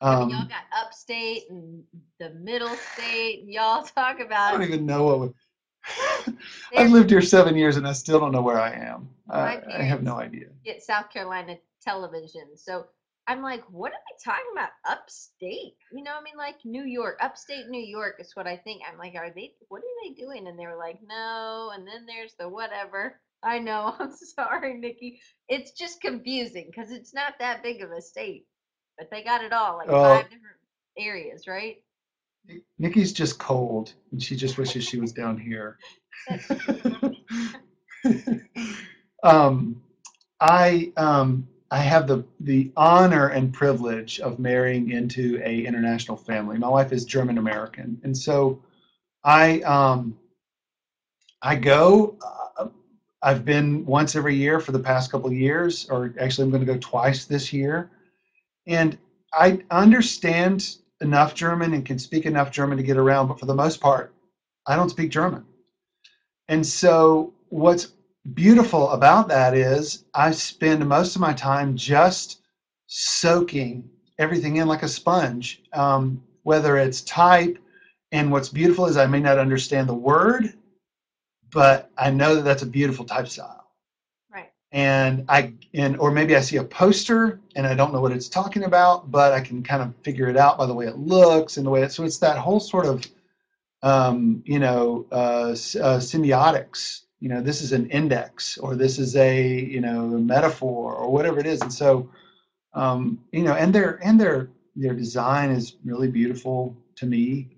I 0.00 0.20
mean, 0.20 0.30
y'all 0.30 0.40
Um, 0.42 0.48
got 0.48 0.62
upstate 0.72 1.50
and 1.50 1.84
the 2.18 2.30
middle 2.30 2.74
state. 2.94 3.40
And 3.42 3.50
y'all 3.52 3.82
talk 3.96 4.20
about. 4.20 4.48
I 4.48 4.52
don't 4.52 4.62
even 4.62 4.86
know 4.86 5.16
what. 5.16 5.32
I've 6.76 6.90
lived 6.90 7.10
here 7.10 7.20
seven 7.20 7.56
years, 7.56 7.76
and 7.76 7.86
I 7.86 7.92
still 7.92 8.18
don't 8.20 8.32
know 8.32 8.42
where 8.42 8.60
I 8.60 8.72
am. 8.72 9.08
I, 9.28 9.60
I 9.78 9.82
have 9.82 10.02
no 10.02 10.16
idea. 10.16 10.46
get 10.64 10.82
South 10.82 11.10
Carolina 11.10 11.56
television. 11.82 12.56
So 12.56 12.86
I'm 13.26 13.42
like, 13.42 13.62
what 13.70 13.92
are 13.92 13.98
they 14.10 14.24
talking 14.24 14.44
about? 14.52 14.70
Upstate? 14.88 15.74
You 15.92 16.02
know, 16.02 16.12
I 16.18 16.22
mean, 16.22 16.36
like 16.36 16.56
New 16.64 16.84
York, 16.84 17.18
upstate 17.20 17.68
New 17.68 17.82
York 17.82 18.16
is 18.18 18.32
what 18.34 18.46
I 18.46 18.56
think. 18.56 18.82
I'm 18.90 18.98
like, 18.98 19.14
are 19.14 19.30
they, 19.34 19.54
what 19.68 19.78
are 19.82 20.08
they 20.08 20.14
doing? 20.14 20.48
And 20.48 20.58
they 20.58 20.66
were 20.66 20.76
like, 20.76 20.98
no. 21.06 21.70
And 21.74 21.86
then 21.86 22.06
there's 22.06 22.34
the 22.38 22.48
whatever. 22.48 23.20
I 23.42 23.58
know. 23.58 23.94
I'm 24.00 24.12
sorry, 24.12 24.78
Nikki. 24.78 25.20
It's 25.48 25.72
just 25.72 26.00
confusing 26.00 26.70
because 26.70 26.90
it's 26.90 27.14
not 27.14 27.34
that 27.38 27.62
big 27.62 27.82
of 27.82 27.90
a 27.92 28.02
state, 28.02 28.46
but 28.98 29.10
they 29.10 29.22
got 29.22 29.44
it 29.44 29.52
all, 29.52 29.76
like 29.78 29.88
Oh. 29.88 30.02
five 30.02 30.24
different 30.24 30.56
areas, 30.98 31.46
right? 31.46 31.76
Nikki's 32.78 33.12
just 33.12 33.38
cold, 33.38 33.92
and 34.12 34.22
she 34.22 34.34
just 34.34 34.58
wishes 34.58 34.84
she 34.84 34.98
was 34.98 35.12
down 35.12 35.38
here. 35.38 35.78
um, 39.22 39.82
I 40.40 40.92
um, 40.96 41.46
I 41.70 41.78
have 41.78 42.06
the 42.06 42.24
the 42.40 42.70
honor 42.76 43.28
and 43.28 43.52
privilege 43.52 44.18
of 44.20 44.38
marrying 44.38 44.90
into 44.90 45.40
a 45.44 45.64
international 45.64 46.16
family. 46.16 46.58
My 46.58 46.68
wife 46.68 46.92
is 46.92 47.04
German 47.04 47.38
American, 47.38 48.00
and 48.02 48.16
so 48.16 48.58
I 49.24 49.60
um, 49.60 50.16
I 51.42 51.54
go. 51.56 52.16
Uh, 52.58 52.68
I've 53.22 53.44
been 53.44 53.84
once 53.84 54.16
every 54.16 54.34
year 54.34 54.58
for 54.60 54.72
the 54.72 54.78
past 54.78 55.10
couple 55.10 55.32
years, 55.32 55.86
or 55.90 56.12
actually, 56.20 56.44
I'm 56.44 56.50
going 56.50 56.66
to 56.66 56.72
go 56.72 56.78
twice 56.78 57.26
this 57.26 57.52
year, 57.52 57.88
and 58.66 58.98
I 59.32 59.60
understand 59.70 60.76
enough 61.00 61.34
German 61.34 61.74
and 61.74 61.84
can 61.84 61.98
speak 61.98 62.26
enough 62.26 62.50
German 62.50 62.78
to 62.78 62.82
get 62.84 62.96
around, 62.96 63.28
but 63.28 63.38
for 63.38 63.46
the 63.46 63.54
most 63.54 63.80
part, 63.80 64.12
I 64.66 64.76
don't 64.76 64.90
speak 64.90 65.10
German. 65.10 65.44
And 66.48 66.66
so, 66.66 67.32
what's 67.48 67.88
beautiful 68.34 68.90
about 68.90 69.28
that 69.28 69.54
is 69.54 70.04
I 70.14 70.30
spend 70.32 70.86
most 70.86 71.14
of 71.14 71.20
my 71.20 71.32
time 71.32 71.76
just 71.76 72.40
soaking 72.86 73.88
everything 74.18 74.56
in 74.56 74.68
like 74.68 74.82
a 74.82 74.88
sponge, 74.88 75.62
um, 75.72 76.20
whether 76.42 76.76
it's 76.76 77.02
type. 77.02 77.58
And 78.12 78.30
what's 78.32 78.48
beautiful 78.48 78.86
is 78.86 78.96
I 78.96 79.06
may 79.06 79.20
not 79.20 79.38
understand 79.38 79.88
the 79.88 79.94
word, 79.94 80.54
but 81.50 81.90
I 81.96 82.10
know 82.10 82.34
that 82.34 82.42
that's 82.44 82.62
a 82.62 82.66
beautiful 82.66 83.04
type 83.04 83.28
style 83.28 83.64
Right. 84.30 84.50
and 84.72 85.24
I 85.28 85.52
and 85.74 85.96
or 85.98 86.10
maybe 86.10 86.36
I 86.36 86.40
see 86.40 86.56
a 86.56 86.64
poster 86.64 87.40
and 87.56 87.66
I 87.66 87.74
don't 87.74 87.92
know 87.92 88.00
what 88.00 88.12
it's 88.12 88.28
talking 88.28 88.64
about, 88.64 89.10
but 89.10 89.32
I 89.32 89.40
can 89.40 89.62
kind 89.62 89.82
of 89.82 89.94
figure 90.02 90.28
it 90.28 90.36
out 90.36 90.58
by 90.58 90.66
the 90.66 90.74
way 90.74 90.86
it 90.86 90.96
looks 90.96 91.56
and 91.56 91.66
the 91.66 91.70
way 91.70 91.82
it. 91.82 91.92
So 91.92 92.04
it's 92.04 92.18
that 92.18 92.38
whole 92.38 92.60
sort 92.60 92.86
of, 92.86 93.06
um, 93.82 94.42
you 94.44 94.58
know, 94.58 95.06
uh, 95.12 95.50
uh, 95.52 95.98
semiotics. 96.00 97.02
You 97.20 97.28
know, 97.28 97.40
this 97.42 97.60
is 97.60 97.72
an 97.72 97.88
index 97.90 98.58
or 98.58 98.74
this 98.74 98.98
is 98.98 99.14
a 99.16 99.46
you 99.46 99.80
know 99.80 100.06
metaphor 100.06 100.94
or 100.94 101.10
whatever 101.10 101.38
it 101.38 101.46
is, 101.46 101.60
and 101.60 101.72
so, 101.72 102.08
um, 102.74 103.20
you 103.32 103.42
know, 103.42 103.54
and 103.54 103.74
their 103.74 104.00
and 104.02 104.18
their 104.18 104.48
their 104.76 104.94
design 104.94 105.50
is 105.50 105.76
really 105.84 106.08
beautiful 106.08 106.76
to 106.96 107.06
me. 107.06 107.48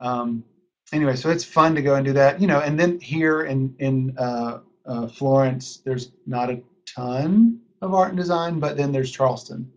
Um, 0.00 0.44
anyway, 0.92 1.16
so 1.16 1.30
it's 1.30 1.44
fun 1.44 1.74
to 1.74 1.82
go 1.82 1.94
and 1.94 2.04
do 2.04 2.12
that, 2.14 2.40
you 2.40 2.46
know, 2.46 2.60
and 2.60 2.78
then 2.78 2.98
here 3.00 3.42
in 3.42 3.74
in 3.78 4.16
uh, 4.18 4.58
uh, 4.86 5.06
Florence, 5.06 5.82
there's 5.84 6.10
not 6.26 6.50
a 6.50 6.60
ton 6.86 7.60
of 7.82 7.94
art 7.94 8.08
and 8.08 8.18
design, 8.18 8.58
but 8.58 8.76
then 8.76 8.92
there's 8.92 9.10
Charleston, 9.10 9.70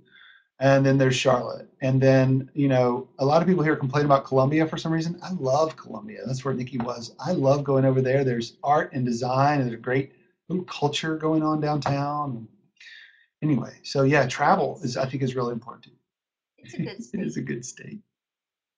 and 0.64 0.86
then 0.86 0.98
there's 0.98 1.16
Charlotte, 1.18 1.68
and 1.82 2.00
then 2.02 2.50
you 2.54 2.70
know 2.70 3.10
a 3.20 3.26
lot 3.26 3.42
of 3.42 3.48
people 3.50 3.64
here 3.64 3.76
complain 3.76 4.06
about 4.06 4.24
Columbia 4.24 4.66
for 4.66 4.78
some 4.78 4.94
reason. 4.94 5.20
I 5.22 5.32
love 5.32 5.76
Columbia. 5.76 6.22
That's 6.26 6.46
where 6.46 6.54
Nikki 6.54 6.78
was. 6.78 7.12
I 7.20 7.34
love 7.34 7.66
going 7.66 7.84
over 7.84 8.02
there. 8.02 8.24
There's 8.24 8.56
art 8.64 8.94
and 8.94 9.06
design, 9.06 9.60
and 9.60 9.70
there's 9.70 9.78
a 9.78 9.82
great 9.82 10.14
little 10.48 10.64
culture 10.64 11.18
going 11.18 11.44
on 11.44 11.60
downtown. 11.60 12.48
Anyway, 13.42 13.74
so 13.84 14.04
yeah, 14.04 14.26
travel 14.26 14.80
is 14.82 14.96
I 14.96 15.06
think 15.06 15.22
is 15.22 15.36
really 15.36 15.52
important. 15.52 15.96
It's 16.58 16.74
a 16.76 16.78
good 16.78 17.04
state. 17.04 17.22
is 17.22 17.36
a 17.36 17.42
good 17.42 17.66
state. 17.66 18.00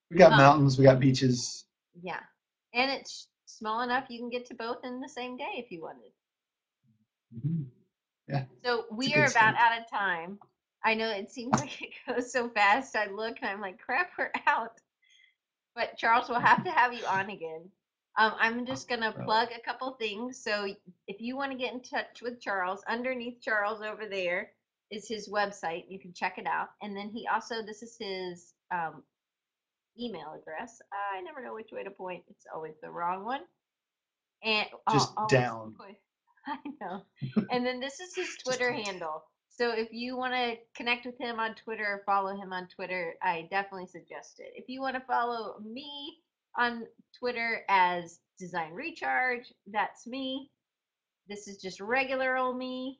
We 0.10 0.18
got 0.18 0.32
Um, 0.32 0.38
mountains, 0.38 0.80
we 0.80 0.86
got 0.86 1.00
beaches. 1.00 1.66
Yeah. 2.02 2.20
And 2.74 2.90
it's 2.90 3.28
small 3.46 3.82
enough 3.82 4.06
you 4.10 4.20
can 4.20 4.30
get 4.30 4.48
to 4.48 4.56
both 4.56 4.78
in 4.84 5.00
the 5.02 5.08
same 5.10 5.38
day 5.38 5.54
if 5.58 5.72
you 5.72 5.84
wanted. 5.84 6.12
Mhm. 7.36 7.66
So 8.64 8.86
we 8.92 9.14
are 9.14 9.20
about 9.22 9.30
state. 9.30 9.56
out 9.56 9.80
of 9.80 9.88
time. 9.88 10.40
I 10.86 10.94
know 10.94 11.10
it 11.10 11.32
seems 11.32 11.52
like 11.60 11.82
it 11.82 11.90
goes 12.08 12.32
so 12.32 12.50
fast. 12.50 12.96
I 12.96 13.08
look 13.08 13.38
and 13.42 13.50
I'm 13.50 13.62
like, 13.62 13.80
crap, 13.80 14.12
we're 14.18 14.32
out. 14.48 14.80
But 15.76 15.98
Charles, 15.98 16.30
we'll 16.30 16.40
have 16.40 16.64
to 16.64 16.72
have 16.72 16.94
you 16.94 17.06
on 17.06 17.30
again. 17.30 17.70
Um, 18.18 18.34
I'm 18.40 18.66
just 18.66 18.88
gonna 18.88 19.12
plug 19.12 19.50
a 19.52 19.60
couple 19.60 19.92
things. 20.00 20.42
So 20.42 20.74
if 21.08 21.20
you 21.20 21.36
want 21.36 21.52
to 21.52 21.58
get 21.58 21.74
in 21.74 21.82
touch 21.82 22.22
with 22.22 22.40
Charles, 22.40 22.82
underneath 22.88 23.42
Charles 23.42 23.82
over 23.82 24.08
there 24.10 24.52
is 24.90 25.08
his 25.10 25.28
website. 25.28 25.84
You 25.90 26.00
can 26.00 26.14
check 26.14 26.38
it 26.38 26.48
out. 26.48 26.70
And 26.82 26.96
then 26.96 27.10
he 27.10 27.28
also, 27.28 27.56
this 27.62 27.84
is 27.84 27.98
his 28.00 28.54
um, 28.72 29.04
email 30.00 30.40
address. 30.40 30.82
I 30.94 31.20
never 31.22 31.44
know 31.44 31.54
which 31.54 31.72
way 31.74 31.84
to 31.84 31.92
point. 31.92 32.24
It's 32.30 32.46
always 32.54 32.76
the 32.82 32.90
wrong 32.90 33.26
one. 33.26 33.42
And 34.44 34.68
Just 34.94 35.12
always 35.18 35.32
down. 35.32 35.76
I 36.48 36.58
know. 36.80 37.02
and 37.52 37.66
then 37.66 37.82
this 37.82 38.00
is 38.00 38.16
his 38.16 38.30
Twitter 38.46 38.72
handle. 38.72 39.24
So 39.58 39.72
if 39.72 39.94
you 39.94 40.18
want 40.18 40.34
to 40.34 40.58
connect 40.76 41.06
with 41.06 41.18
him 41.18 41.40
on 41.40 41.56
Twitter 41.56 41.86
or 41.86 42.04
follow 42.06 42.36
him 42.36 42.52
on 42.52 42.68
Twitter, 42.68 43.16
I 43.22 43.48
definitely 43.50 43.88
suggest 43.88 44.40
it. 44.40 44.52
If 44.54 44.68
you 44.68 44.82
want 44.82 44.96
to 44.96 45.02
follow 45.08 45.56
me 45.64 46.18
on 46.58 46.84
Twitter 47.18 47.62
as 47.70 48.20
Design 48.38 48.74
Recharge, 48.74 49.54
that's 49.68 50.06
me. 50.08 50.52
This 51.30 51.48
is 51.48 51.58
just 51.58 51.80
regular 51.80 52.36
old 52.36 52.58
me. 52.58 53.00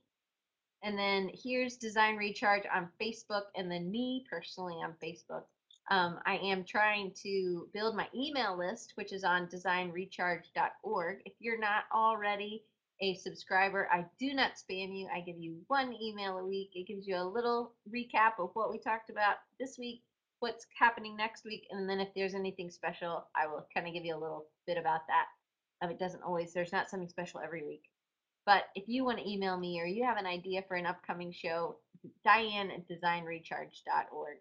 And 0.82 0.98
then 0.98 1.30
here's 1.34 1.76
Design 1.76 2.16
Recharge 2.16 2.64
on 2.74 2.88
Facebook, 3.02 3.46
and 3.58 3.70
then 3.70 3.92
me 3.92 4.26
personally 4.30 4.76
on 4.76 4.94
Facebook. 5.04 5.44
Um, 5.92 6.20
I 6.26 6.38
am 6.38 6.64
trying 6.64 7.12
to 7.24 7.68
build 7.74 7.98
my 7.98 8.08
email 8.16 8.58
list, 8.58 8.94
which 8.96 9.12
is 9.12 9.26
on 9.26 9.48
designrecharge.org. 9.48 11.18
If 11.26 11.34
you're 11.40 11.60
not 11.60 11.84
already 11.94 12.64
a 13.02 13.16
subscriber, 13.16 13.90
I 13.92 14.06
do 14.20 14.34
not 14.34 14.54
spam 14.54 14.98
you. 14.98 15.08
I 15.14 15.22
give 15.22 15.38
you 15.38 15.58
one 15.68 15.96
email 16.02 16.38
a 16.38 16.46
week. 16.46 16.72
It 16.74 16.88
gives 16.88 17.08
you 17.08 17.16
a 17.16 17.24
little 17.24 17.74
recap 17.94 18.40
of 18.40 18.52
what 18.54 18.72
we 18.72 18.80
talked 18.80 19.10
about 19.10 19.36
this 19.60 19.78
week, 19.78 20.02
what's 20.40 20.66
happening 20.78 21.16
next 21.18 21.44
week, 21.46 21.68
and 21.72 21.90
then 21.90 22.00
if 22.00 22.10
there's 22.16 22.36
anything 22.36 22.70
special, 22.70 23.28
I 23.36 23.48
will 23.48 23.68
kind 23.74 23.88
of 23.88 23.94
give 23.94 24.06
you 24.06 24.16
a 24.16 24.20
little 24.20 24.46
bit 24.68 24.78
about 24.78 25.02
that. 25.08 25.26
Um, 25.82 25.92
it 25.92 26.00
doesn't 26.00 26.24
always, 26.24 26.54
there's 26.54 26.72
not 26.72 26.90
something 26.90 27.10
special 27.10 27.42
every 27.44 27.66
week. 27.66 27.84
But 28.46 28.66
if 28.76 28.88
you 28.88 29.04
want 29.04 29.18
to 29.18 29.30
email 29.30 29.58
me 29.58 29.82
or 29.82 29.86
you 29.86 30.06
have 30.06 30.18
an 30.18 30.28
idea 30.28 30.64
for 30.68 30.76
an 30.76 30.86
upcoming 30.86 31.32
show, 31.32 31.78
Diane 32.24 32.72
at 32.72 32.88
designrecharge.org. 32.88 34.38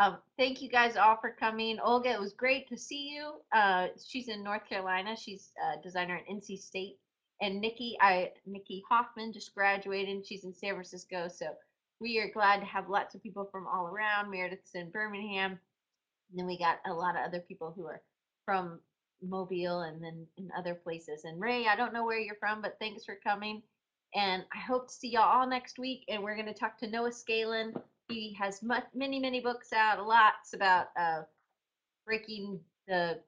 Um, 0.00 0.18
thank 0.36 0.60
you 0.60 0.68
guys 0.68 0.96
all 0.96 1.16
for 1.20 1.30
coming. 1.30 1.78
Olga, 1.78 2.10
it 2.10 2.20
was 2.20 2.32
great 2.32 2.68
to 2.68 2.76
see 2.76 3.14
you. 3.14 3.34
Uh, 3.54 3.88
she's 4.04 4.28
in 4.28 4.42
North 4.42 4.68
Carolina. 4.68 5.16
She's 5.16 5.52
a 5.62 5.80
designer 5.80 6.16
at 6.16 6.28
NC 6.28 6.58
State. 6.58 6.98
And 7.44 7.60
Nikki, 7.60 7.98
I 8.00 8.32
Nikki 8.46 8.82
Hoffman 8.88 9.34
just 9.34 9.54
graduated. 9.54 10.16
And 10.16 10.24
she's 10.24 10.44
in 10.44 10.54
San 10.54 10.72
Francisco. 10.72 11.28
So 11.28 11.46
we 12.00 12.18
are 12.18 12.30
glad 12.32 12.60
to 12.60 12.64
have 12.64 12.88
lots 12.88 13.14
of 13.14 13.22
people 13.22 13.48
from 13.52 13.66
all 13.66 13.86
around. 13.86 14.30
Meredith's 14.30 14.74
in 14.74 14.90
Birmingham. 14.90 15.58
And 16.30 16.38
then 16.38 16.46
we 16.46 16.58
got 16.58 16.78
a 16.86 16.92
lot 16.92 17.16
of 17.16 17.22
other 17.26 17.40
people 17.40 17.74
who 17.76 17.86
are 17.86 18.00
from 18.46 18.80
Mobile 19.22 19.82
and 19.82 20.02
then 20.02 20.26
in 20.38 20.48
other 20.56 20.74
places. 20.74 21.24
And 21.24 21.38
Ray, 21.38 21.66
I 21.66 21.76
don't 21.76 21.92
know 21.92 22.06
where 22.06 22.18
you're 22.18 22.34
from, 22.36 22.62
but 22.62 22.78
thanks 22.80 23.04
for 23.04 23.18
coming. 23.22 23.62
And 24.14 24.42
I 24.54 24.58
hope 24.60 24.88
to 24.88 24.94
see 24.94 25.10
y'all 25.10 25.22
all 25.22 25.46
next 25.46 25.78
week. 25.78 26.04
And 26.08 26.22
we're 26.22 26.36
going 26.36 26.46
to 26.46 26.54
talk 26.54 26.78
to 26.78 26.90
Noah 26.90 27.10
Scalin. 27.10 27.74
He 28.08 28.34
has 28.40 28.62
mu- 28.62 28.76
many, 28.94 29.18
many 29.20 29.40
books 29.40 29.72
out, 29.74 30.06
lots 30.06 30.54
about 30.54 30.86
uh, 30.98 31.22
breaking 32.06 32.60
the 32.88 33.20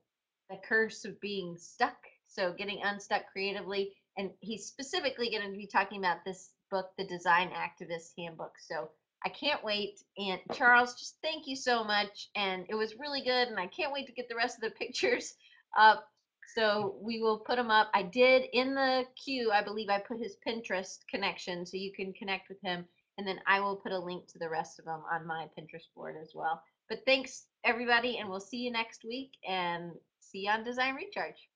the 0.49 0.57
curse 0.67 1.05
of 1.05 1.21
being 1.21 1.57
stuck. 1.59 1.97
So 2.29 2.53
getting 2.53 2.81
unstuck 2.83 3.23
creatively. 3.33 3.93
And 4.17 4.31
he's 4.41 4.67
specifically 4.67 5.31
going 5.31 5.51
to 5.51 5.57
be 5.57 5.67
talking 5.67 5.99
about 5.99 6.25
this 6.25 6.51
book, 6.71 6.91
The 6.97 7.07
Design 7.07 7.51
Activist 7.51 8.13
Handbook. 8.19 8.55
So 8.59 8.91
I 9.25 9.29
can't 9.29 9.63
wait. 9.65 10.01
And 10.19 10.41
Charles, 10.53 10.95
just 10.95 11.17
thank 11.23 11.47
you 11.47 11.57
so 11.57 11.85
much. 11.85 12.31
And 12.37 12.65
it 12.69 12.75
was 12.75 12.99
really 12.99 13.23
good. 13.23 13.49
And 13.49 13.59
I 13.59 13.67
can't 13.67 13.93
wait 13.93 14.07
to 14.07 14.13
get 14.13 14.29
the 14.29 14.37
rest 14.37 14.57
of 14.57 14.63
the 14.63 14.77
pictures 14.77 15.35
up. 15.79 16.07
So 16.55 16.97
we 17.01 17.21
will 17.21 17.39
put 17.39 17.57
them 17.57 17.71
up. 17.71 17.89
I 17.93 18.03
did 18.03 18.45
in 18.53 18.75
the 18.75 19.05
queue, 19.23 19.51
I 19.53 19.63
believe 19.63 19.89
I 19.89 19.99
put 19.99 20.19
his 20.19 20.37
Pinterest 20.47 20.99
connection 21.11 21.67
so 21.67 21.77
you 21.77 21.93
can 21.93 22.13
connect 22.13 22.49
with 22.49 22.61
him. 22.63 22.85
And 23.19 23.27
then 23.27 23.41
I 23.47 23.61
will 23.61 23.77
put 23.77 23.93
a 23.93 23.99
link 23.99 24.29
to 24.29 24.39
the 24.39 24.49
rest 24.49 24.79
of 24.79 24.85
them 24.85 25.01
on 25.13 25.27
my 25.27 25.49
Pinterest 25.59 25.89
board 25.95 26.17
as 26.23 26.33
well. 26.35 26.63
But 26.89 27.01
thanks, 27.05 27.47
everybody. 27.65 28.19
And 28.19 28.29
we'll 28.29 28.41
see 28.41 28.59
you 28.59 28.71
next 28.71 29.05
week 29.05 29.33
and 29.47 29.93
see 30.21 30.45
you 30.45 30.51
on 30.51 30.65
Design 30.65 30.95
Recharge. 30.95 31.49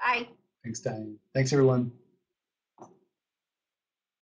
Bye. 0.00 0.28
Thanks, 0.64 0.80
Diane. 0.80 1.18
Thanks, 1.34 1.52
everyone. 1.52 1.92